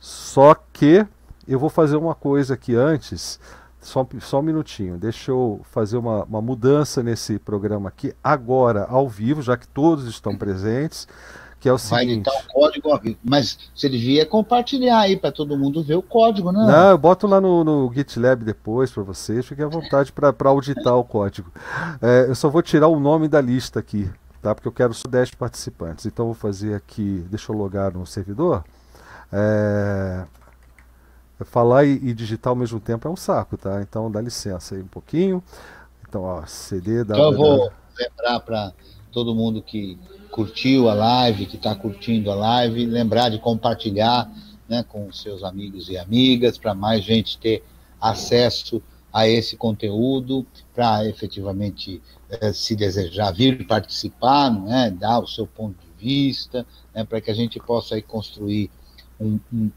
[0.00, 1.06] Só que
[1.46, 3.38] eu vou fazer uma coisa aqui antes,
[3.80, 9.08] só, só um minutinho, deixa eu fazer uma, uma mudança nesse programa aqui, agora, ao
[9.08, 11.08] vivo, já que todos estão presentes,
[11.58, 12.24] que é o Vai seguinte...
[12.24, 15.94] Vai editar o código ao vivo, mas você devia compartilhar aí para todo mundo ver
[15.94, 16.58] o código, né?
[16.58, 20.96] Não, eu boto lá no, no GitLab depois para vocês, fiquem à vontade para auditar
[20.96, 21.52] o código.
[22.00, 24.10] É, eu só vou tirar o nome da lista aqui,
[24.40, 24.54] tá?
[24.54, 26.04] Porque eu quero só 10 participantes.
[26.04, 28.64] Então eu vou fazer aqui, deixa eu logar no servidor.
[29.32, 30.24] É,
[31.44, 33.82] falar e, e, digitar ao mesmo tempo é um saco, tá?
[33.82, 35.42] Então dá licença aí um pouquinho.
[36.08, 37.14] Então, ó, CD da.
[37.14, 38.72] Então eu vou lembrar para
[39.10, 39.98] todo mundo que
[40.30, 44.30] curtiu a live, que está curtindo a live, lembrar de compartilhar
[44.68, 47.62] né, com seus amigos e amigas, para mais gente ter
[48.00, 48.82] acesso
[49.12, 52.00] a esse conteúdo, para efetivamente,
[52.30, 54.90] eh, se desejar vir participar, não é?
[54.90, 58.70] dar o seu ponto de vista, né, para que a gente possa aí construir
[59.20, 59.70] um, um,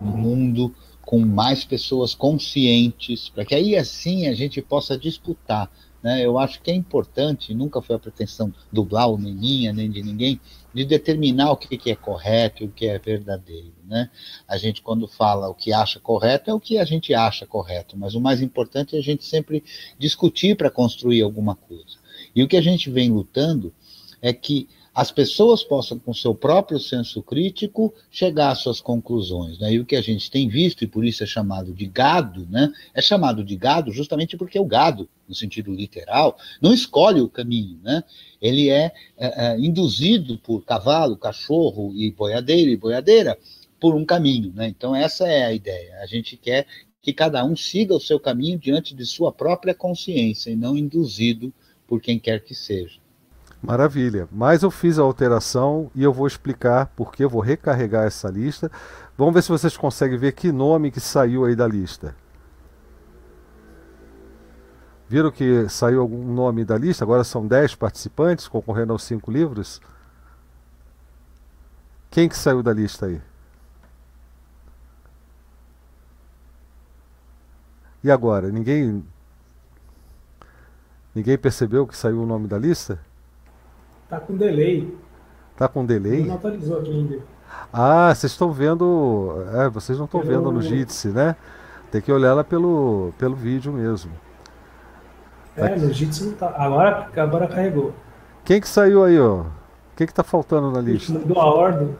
[0.00, 0.72] um mundo
[1.08, 5.72] com mais pessoas conscientes, para que aí assim a gente possa disputar.
[6.02, 6.20] Né?
[6.22, 10.02] Eu acho que é importante, nunca foi a pretensão do Blau, nem minha, nem de
[10.02, 10.38] ninguém,
[10.74, 13.72] de determinar o que, que é correto e o que é verdadeiro.
[13.86, 14.10] Né?
[14.46, 17.96] A gente, quando fala o que acha correto, é o que a gente acha correto,
[17.96, 19.64] mas o mais importante é a gente sempre
[19.98, 21.96] discutir para construir alguma coisa.
[22.36, 23.72] E o que a gente vem lutando
[24.20, 24.68] é que
[24.98, 29.56] as pessoas possam, com seu próprio senso crítico, chegar às suas conclusões.
[29.56, 29.74] Né?
[29.74, 32.68] E o que a gente tem visto, e por isso é chamado de gado, né?
[32.92, 37.78] é chamado de gado justamente porque o gado, no sentido literal, não escolhe o caminho.
[37.80, 38.02] Né?
[38.42, 43.38] Ele é, é, é induzido por cavalo, cachorro e boiadeiro e boiadeira
[43.78, 44.52] por um caminho.
[44.52, 44.66] Né?
[44.66, 46.00] Então, essa é a ideia.
[46.02, 46.66] A gente quer
[47.00, 51.54] que cada um siga o seu caminho diante de sua própria consciência e não induzido
[51.86, 52.98] por quem quer que seja.
[53.62, 54.28] Maravilha.
[54.30, 58.70] Mas eu fiz a alteração e eu vou explicar porque eu vou recarregar essa lista.
[59.16, 62.14] Vamos ver se vocês conseguem ver que nome que saiu aí da lista.
[65.08, 67.02] Viram que saiu algum nome da lista?
[67.02, 69.80] Agora são 10 participantes concorrendo aos 5 livros.
[72.10, 73.20] Quem que saiu da lista aí?
[78.04, 78.50] E agora?
[78.50, 79.04] Ninguém
[81.14, 83.00] Ninguém percebeu que saiu o nome da lista?
[84.08, 84.96] Tá com delay.
[85.56, 86.24] Tá com delay?
[86.24, 87.18] Não atualizou aqui ainda.
[87.72, 89.44] Ah, vocês estão vendo.
[89.54, 90.32] É, vocês não estão pelo...
[90.32, 91.36] vendo no Jitsi, né?
[91.90, 94.10] Tem que olhar ela pelo, pelo vídeo mesmo.
[95.56, 95.80] É, Aqui.
[95.80, 96.54] no Jitsi não tá.
[96.56, 97.92] Agora, agora carregou.
[98.44, 99.44] Quem que saiu aí, ó?
[99.94, 101.12] Quem que tá faltando na lista?
[101.12, 101.94] Mudou a ordem.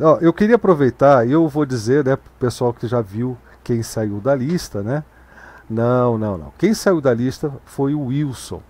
[0.00, 3.82] Ó, eu queria aproveitar e eu vou dizer, né, pro pessoal que já viu quem
[3.82, 5.04] saiu da lista, né?
[5.68, 6.52] Não, não, não.
[6.56, 8.62] Quem saiu da lista foi o Wilson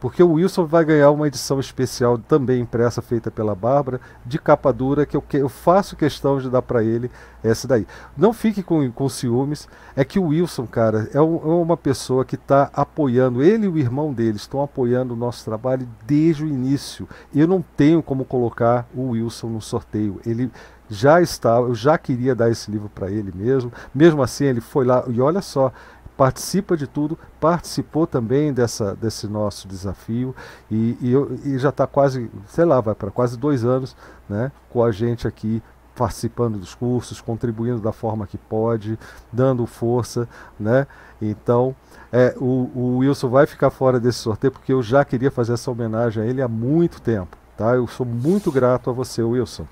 [0.00, 4.72] porque o Wilson vai ganhar uma edição especial também impressa feita pela Bárbara de capa
[4.72, 7.10] dura que eu, que eu faço questão de dar para ele
[7.44, 7.86] essa daí.
[8.16, 12.24] Não fique com, com ciúmes, é que o Wilson, cara, é, um, é uma pessoa
[12.24, 16.48] que está apoiando, ele e o irmão dele estão apoiando o nosso trabalho desde o
[16.48, 17.06] início.
[17.34, 20.20] Eu não tenho como colocar o Wilson no sorteio.
[20.24, 20.50] Ele
[20.90, 23.72] já está, eu já queria dar esse livro para ele mesmo.
[23.94, 25.72] Mesmo assim, ele foi lá e olha só,
[26.20, 30.36] participa de tudo, participou também dessa, desse nosso desafio
[30.70, 33.96] e, e, e já está quase, sei lá, vai para quase dois anos
[34.28, 35.62] né, com a gente aqui
[35.96, 38.98] participando dos cursos, contribuindo da forma que pode,
[39.32, 40.28] dando força,
[40.58, 40.86] né?
[41.22, 41.74] Então,
[42.12, 45.70] é, o, o Wilson vai ficar fora desse sorteio porque eu já queria fazer essa
[45.70, 47.74] homenagem a ele há muito tempo, tá?
[47.74, 49.66] Eu sou muito grato a você, Wilson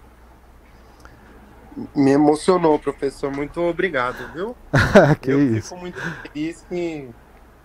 [1.95, 3.31] me emocionou, professor.
[3.31, 4.57] Muito obrigado, viu?
[5.21, 5.69] que eu isso.
[5.69, 7.09] fico muito feliz que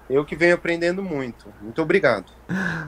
[0.10, 1.48] eu que venho aprendendo muito.
[1.61, 2.26] Muito obrigado.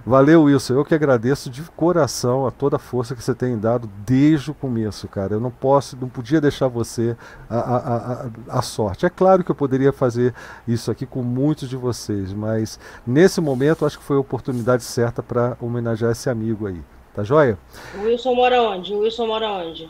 [0.06, 0.76] Valeu, Wilson.
[0.76, 4.54] Eu que agradeço de coração a toda a força que você tem dado desde o
[4.54, 5.34] começo, cara.
[5.34, 7.16] Eu não posso, não podia deixar você
[7.50, 9.06] a, a, a, a sorte.
[9.06, 10.34] É claro que eu poderia fazer
[10.68, 15.24] isso aqui com muitos de vocês, mas nesse momento acho que foi a oportunidade certa
[15.24, 16.82] para homenagear esse amigo aí.
[17.14, 17.58] Tá joia?
[17.98, 18.94] O Wilson mora onde?
[18.94, 19.90] O Wilson mora onde?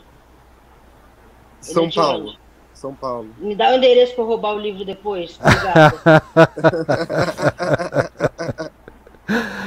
[1.72, 2.34] São Paulo.
[2.72, 3.28] São Paulo.
[3.38, 5.38] Me dá o endereço para roubar o livro depois.
[5.40, 6.00] Obrigado.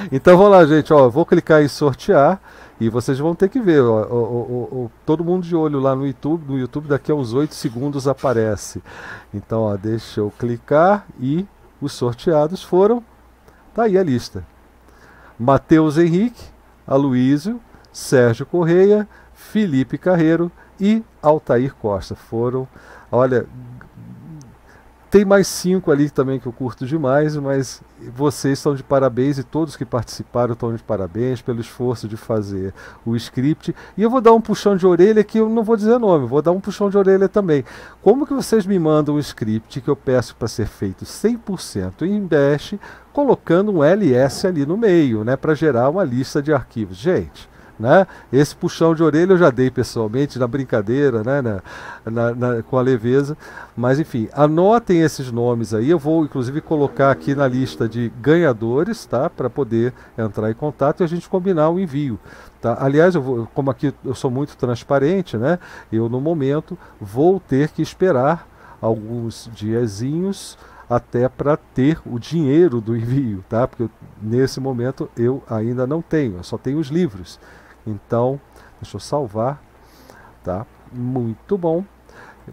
[0.12, 0.94] então vamos lá, gente.
[0.94, 2.40] Ó, vou clicar em sortear
[2.80, 3.82] e vocês vão ter que ver.
[3.82, 6.46] Ó, ó, ó, todo mundo de olho lá no YouTube.
[6.48, 8.82] No YouTube, daqui a uns 8 segundos aparece.
[9.34, 11.46] Então, ó, deixa eu clicar e
[11.82, 13.04] os sorteados foram.
[13.74, 14.46] Tá aí a lista:
[15.38, 16.44] Matheus Henrique,
[16.86, 17.60] Aloísio,
[17.92, 22.15] Sérgio Correia, Felipe Carreiro e Altair Costa.
[22.15, 22.68] Foram,
[23.11, 23.47] olha,
[25.10, 27.81] tem mais cinco ali também que eu curto demais, mas
[28.14, 32.73] vocês estão de parabéns e todos que participaram estão de parabéns pelo esforço de fazer
[33.03, 33.76] o script.
[33.97, 36.43] E eu vou dar um puxão de orelha que eu não vou dizer nome, vou
[36.43, 37.65] dar um puxão de orelha também.
[38.03, 42.22] Como que vocês me mandam um script que eu peço para ser feito 100% em
[42.22, 42.76] Bash,
[43.11, 46.97] colocando um ls ali no meio, né, para gerar uma lista de arquivos?
[46.97, 47.49] Gente,
[47.80, 48.06] né?
[48.31, 51.41] Esse puxão de orelha eu já dei pessoalmente na brincadeira, né?
[51.41, 51.61] Na,
[52.06, 53.38] na, na, com a leveza.
[53.76, 55.89] Mas enfim, anotem esses nomes aí.
[55.89, 59.30] Eu vou inclusive colocar aqui na lista de ganhadores, tá?
[59.30, 62.19] Para poder entrar em contato e a gente combinar o envio.
[62.61, 62.77] Tá?
[62.81, 65.57] Aliás, eu vou, como aqui eu sou muito transparente, né?
[65.91, 68.47] Eu no momento vou ter que esperar
[68.81, 70.57] alguns diazinhos
[70.89, 73.68] até para ter o dinheiro do envio, tá?
[73.68, 73.88] Porque
[74.19, 77.39] nesse momento eu ainda não tenho, eu só tenho os livros.
[77.85, 78.39] Então,
[78.81, 79.61] deixa eu salvar,
[80.43, 80.65] tá?
[80.91, 81.84] Muito bom.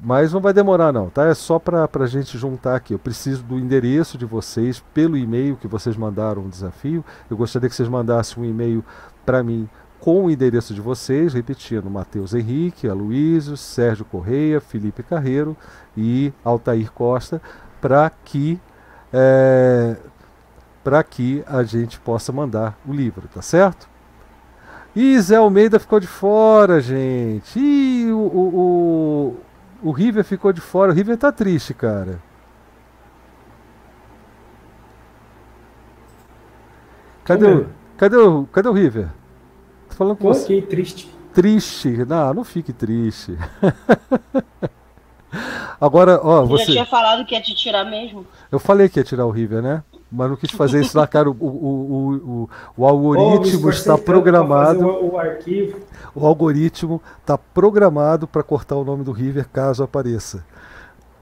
[0.02, 1.26] Mas não vai demorar não, tá?
[1.26, 2.92] É só para a gente juntar aqui.
[2.92, 7.04] Eu preciso do endereço de vocês pelo e-mail que vocês mandaram o desafio.
[7.30, 8.84] Eu gostaria que vocês mandassem um e-mail
[9.24, 15.56] para mim com o endereço de vocês, repetindo, Matheus Henrique, Aloysio, Sérgio Correia, Felipe Carreiro
[15.96, 17.40] e Altair Costa,
[17.80, 18.60] para que
[19.12, 19.96] é,
[20.84, 23.88] para que a gente possa mandar o livro, tá certo?
[24.96, 27.60] Ih, Zé Almeida ficou de fora, gente.
[27.60, 29.36] Ih, o, o,
[29.82, 30.90] o, o River ficou de fora.
[30.90, 32.18] O River tá triste, cara.
[37.24, 37.68] Cadê o,
[37.98, 39.08] cadê o, cadê o River?
[39.90, 40.62] Tô falando com você.
[40.62, 41.14] triste.
[41.34, 42.06] Triste?
[42.06, 43.36] Não, não fique triste.
[45.78, 46.64] Agora, ó, você.
[46.64, 48.26] Você já tinha falado que ia te tirar mesmo?
[48.50, 49.84] Eu falei que ia tirar o River, né?
[50.10, 51.28] Mas não quis fazer isso na cara.
[51.28, 54.86] O, o, o, o, o algoritmo está programado.
[54.86, 55.80] O, o, arquivo.
[56.14, 60.44] O algoritmo está programado para cortar o nome do River caso apareça.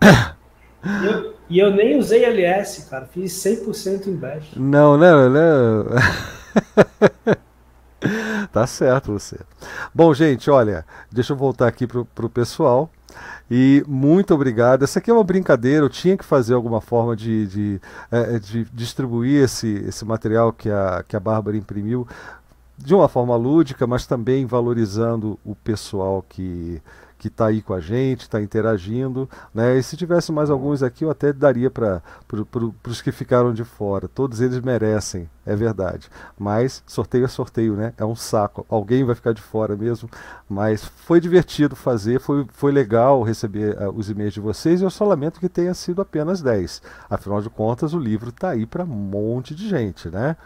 [0.03, 3.07] E eu, e eu nem usei LS, cara.
[3.07, 4.51] Fiz 100% em bash.
[4.55, 5.11] Não, né?
[5.31, 5.41] né?
[8.53, 9.39] tá certo você.
[9.95, 12.91] Bom, gente, olha, deixa eu voltar aqui pro, pro pessoal.
[13.51, 14.83] E muito obrigado.
[14.83, 17.81] Essa aqui é uma brincadeira, eu tinha que fazer alguma forma de, de,
[18.11, 22.07] é, de distribuir esse, esse material que a, que a Bárbara imprimiu
[22.77, 26.83] de uma forma lúdica, mas também valorizando o pessoal que,
[27.19, 29.29] que está aí com a gente, está interagindo.
[29.55, 29.79] Né?
[29.79, 32.03] E se tivesse mais alguns aqui, eu até daria para
[32.87, 34.09] os que ficaram de fora.
[34.09, 36.11] Todos eles merecem, é verdade.
[36.39, 37.95] Mas sorteio é sorteio, né?
[37.97, 38.67] É um saco.
[38.69, 40.11] Alguém vai ficar de fora mesmo.
[40.49, 44.81] Mas foi divertido fazer, foi, foi legal receber uh, os e-mails de vocês.
[44.81, 46.83] E eu só lamento que tenha sido apenas 10.
[47.09, 50.37] Afinal de contas, o livro está aí para um monte de gente, né?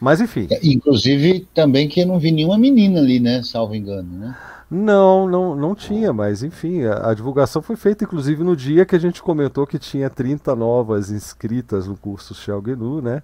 [0.00, 0.48] Mas enfim.
[0.50, 3.42] É, inclusive, também que eu não vi nenhuma menina ali, né?
[3.42, 4.36] Salvo engano, né?
[4.70, 8.94] Não, não, não tinha, mas enfim, a, a, divulgação foi feita inclusive no dia que
[8.94, 13.20] a gente comentou que tinha 30 novas inscritas no curso Shell GNU, né?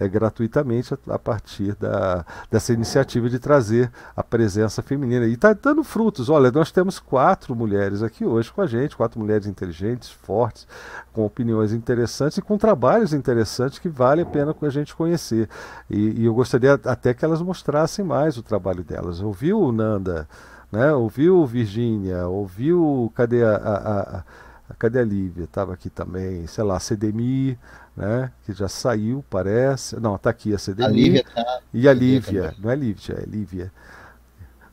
[0.00, 5.24] É, gratuitamente a, a, partir da, dessa iniciativa de trazer a presença feminina.
[5.26, 6.28] E está dando frutos.
[6.28, 10.66] Olha, nós temos quatro mulheres aqui hoje com a gente, quatro mulheres inteligentes, fortes,
[11.12, 15.48] com opiniões interessantes e com trabalhos interessantes que vale a pena a gente conhecer.
[15.88, 19.20] E, e eu gostaria até que elas mostrassem mais o trabalho delas.
[19.20, 20.26] Ouviu, Nanda?
[20.70, 20.92] Né?
[20.92, 25.44] Ouviu Virgínia, ouviu cadê a, a, a, cadê a Lívia?
[25.44, 27.58] Estava aqui também, sei lá, CDMI,
[27.96, 28.30] né?
[28.44, 29.98] Que já saiu, parece.
[30.00, 30.84] Não, está aqui a CDMI.
[30.84, 31.60] A Lívia tá...
[31.72, 33.72] E a Lívia, não é Lívia, é Lívia,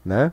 [0.03, 0.31] né?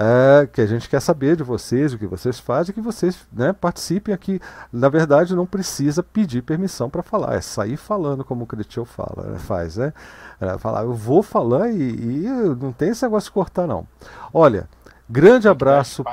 [0.00, 3.52] É, que a gente quer saber de vocês, o que vocês fazem, que vocês né,
[3.52, 4.40] participem aqui.
[4.72, 9.32] Na verdade, não precisa pedir permissão para falar, é sair falando como o Cretil fala,
[9.32, 9.92] né, faz, né?
[10.40, 12.28] É, falar, eu vou falar e, e,
[12.60, 13.88] não tem esse negócio de cortar, não.
[14.32, 14.68] Olha,
[15.08, 16.04] Grande abraço.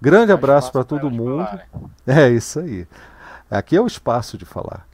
[0.00, 1.46] Grande abraço para todo mundo.
[2.06, 2.88] É isso aí.
[3.50, 4.86] Aqui é o espaço de falar.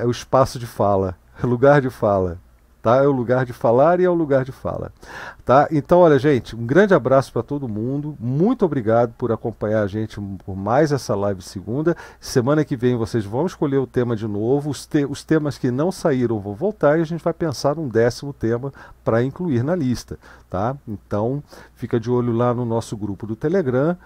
[0.00, 2.38] É o espaço de fala, lugar de fala
[2.88, 3.04] tá?
[3.04, 4.90] É o lugar de falar e é o lugar de fala,
[5.44, 5.68] tá?
[5.70, 8.16] Então, olha, gente, um grande abraço para todo mundo.
[8.18, 11.94] Muito obrigado por acompanhar a gente por mais essa live segunda.
[12.18, 14.70] Semana que vem vocês vão escolher o tema de novo.
[14.70, 17.88] Os, te os temas que não saíram vão voltar e a gente vai pensar num
[17.88, 18.72] décimo tema
[19.04, 20.74] para incluir na lista, tá?
[20.86, 21.42] Então,
[21.74, 23.98] fica de olho lá no nosso grupo do Telegram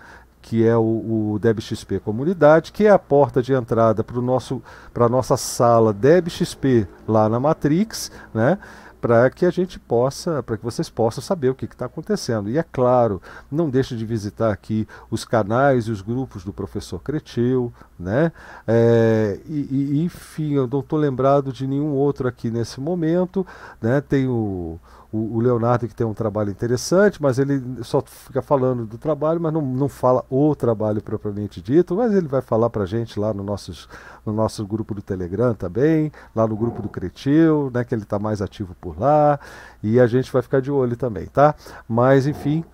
[0.43, 5.37] que é o, o DebXP Comunidade, que é a porta de entrada para a nossa
[5.37, 8.59] sala DebXP lá na Matrix, né?
[9.03, 12.49] para que a gente possa, para que vocês possam saber o que está acontecendo.
[12.49, 13.21] E é claro,
[13.51, 18.31] não deixe de visitar aqui os canais e os grupos do professor Creteu, né?
[18.65, 23.45] É, e, e, enfim, eu não estou lembrado de nenhum outro aqui nesse momento,
[23.81, 24.01] né?
[24.01, 24.79] Tem o
[25.13, 29.41] o, o, Leonardo que tem um trabalho interessante, mas ele só fica falando do trabalho,
[29.41, 33.35] mas não, não fala o trabalho propriamente dito, mas ele vai falar para gente lá
[33.35, 33.89] no, nossos,
[34.25, 38.19] no nosso grupo do Telegram também, lá no grupo do Cretil, né, que ele está
[38.19, 39.39] mais ativo por lá,
[39.83, 41.55] e a gente vai ficar de olho também, tá?
[41.87, 42.65] Mas enfim,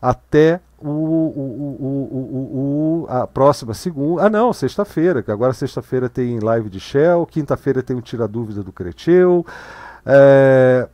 [0.00, 4.24] até o, o, o, a próxima segunda.
[4.24, 8.62] Ah, não, sexta-feira, que agora sexta-feira tem live de Shell, quinta-feira tem o Tira Dúvida
[8.62, 9.44] do Cretil.
[10.06, 10.88] É,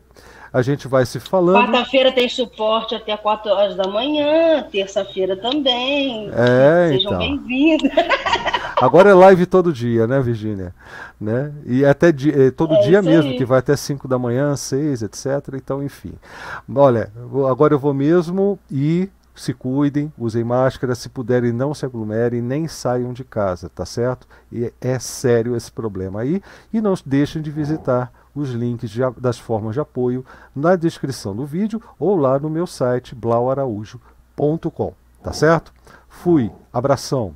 [0.54, 1.56] a gente vai se falando.
[1.56, 6.30] Quarta-feira tem suporte até 4 horas da manhã, terça-feira também.
[6.32, 7.18] É, Sejam então.
[7.18, 7.90] bem-vindos.
[8.80, 10.72] Agora é live todo dia, né, Virgínia?
[11.20, 11.52] Né?
[11.66, 13.36] E até dia, todo é dia mesmo, aí.
[13.36, 15.26] que vai até 5 da manhã, 6, etc.
[15.54, 16.12] Então, enfim.
[16.72, 17.10] Olha,
[17.50, 22.68] agora eu vou mesmo e se cuidem, usem máscara, se puderem não se aglomerem, nem
[22.68, 24.28] saiam de casa, tá certo?
[24.52, 26.40] E é sério esse problema aí.
[26.72, 30.24] E não deixem de visitar os links de, das formas de apoio
[30.54, 34.94] na descrição do vídeo ou lá no meu site blauaraújo.com.
[35.22, 35.72] Tá certo?
[36.08, 37.34] Fui, abração.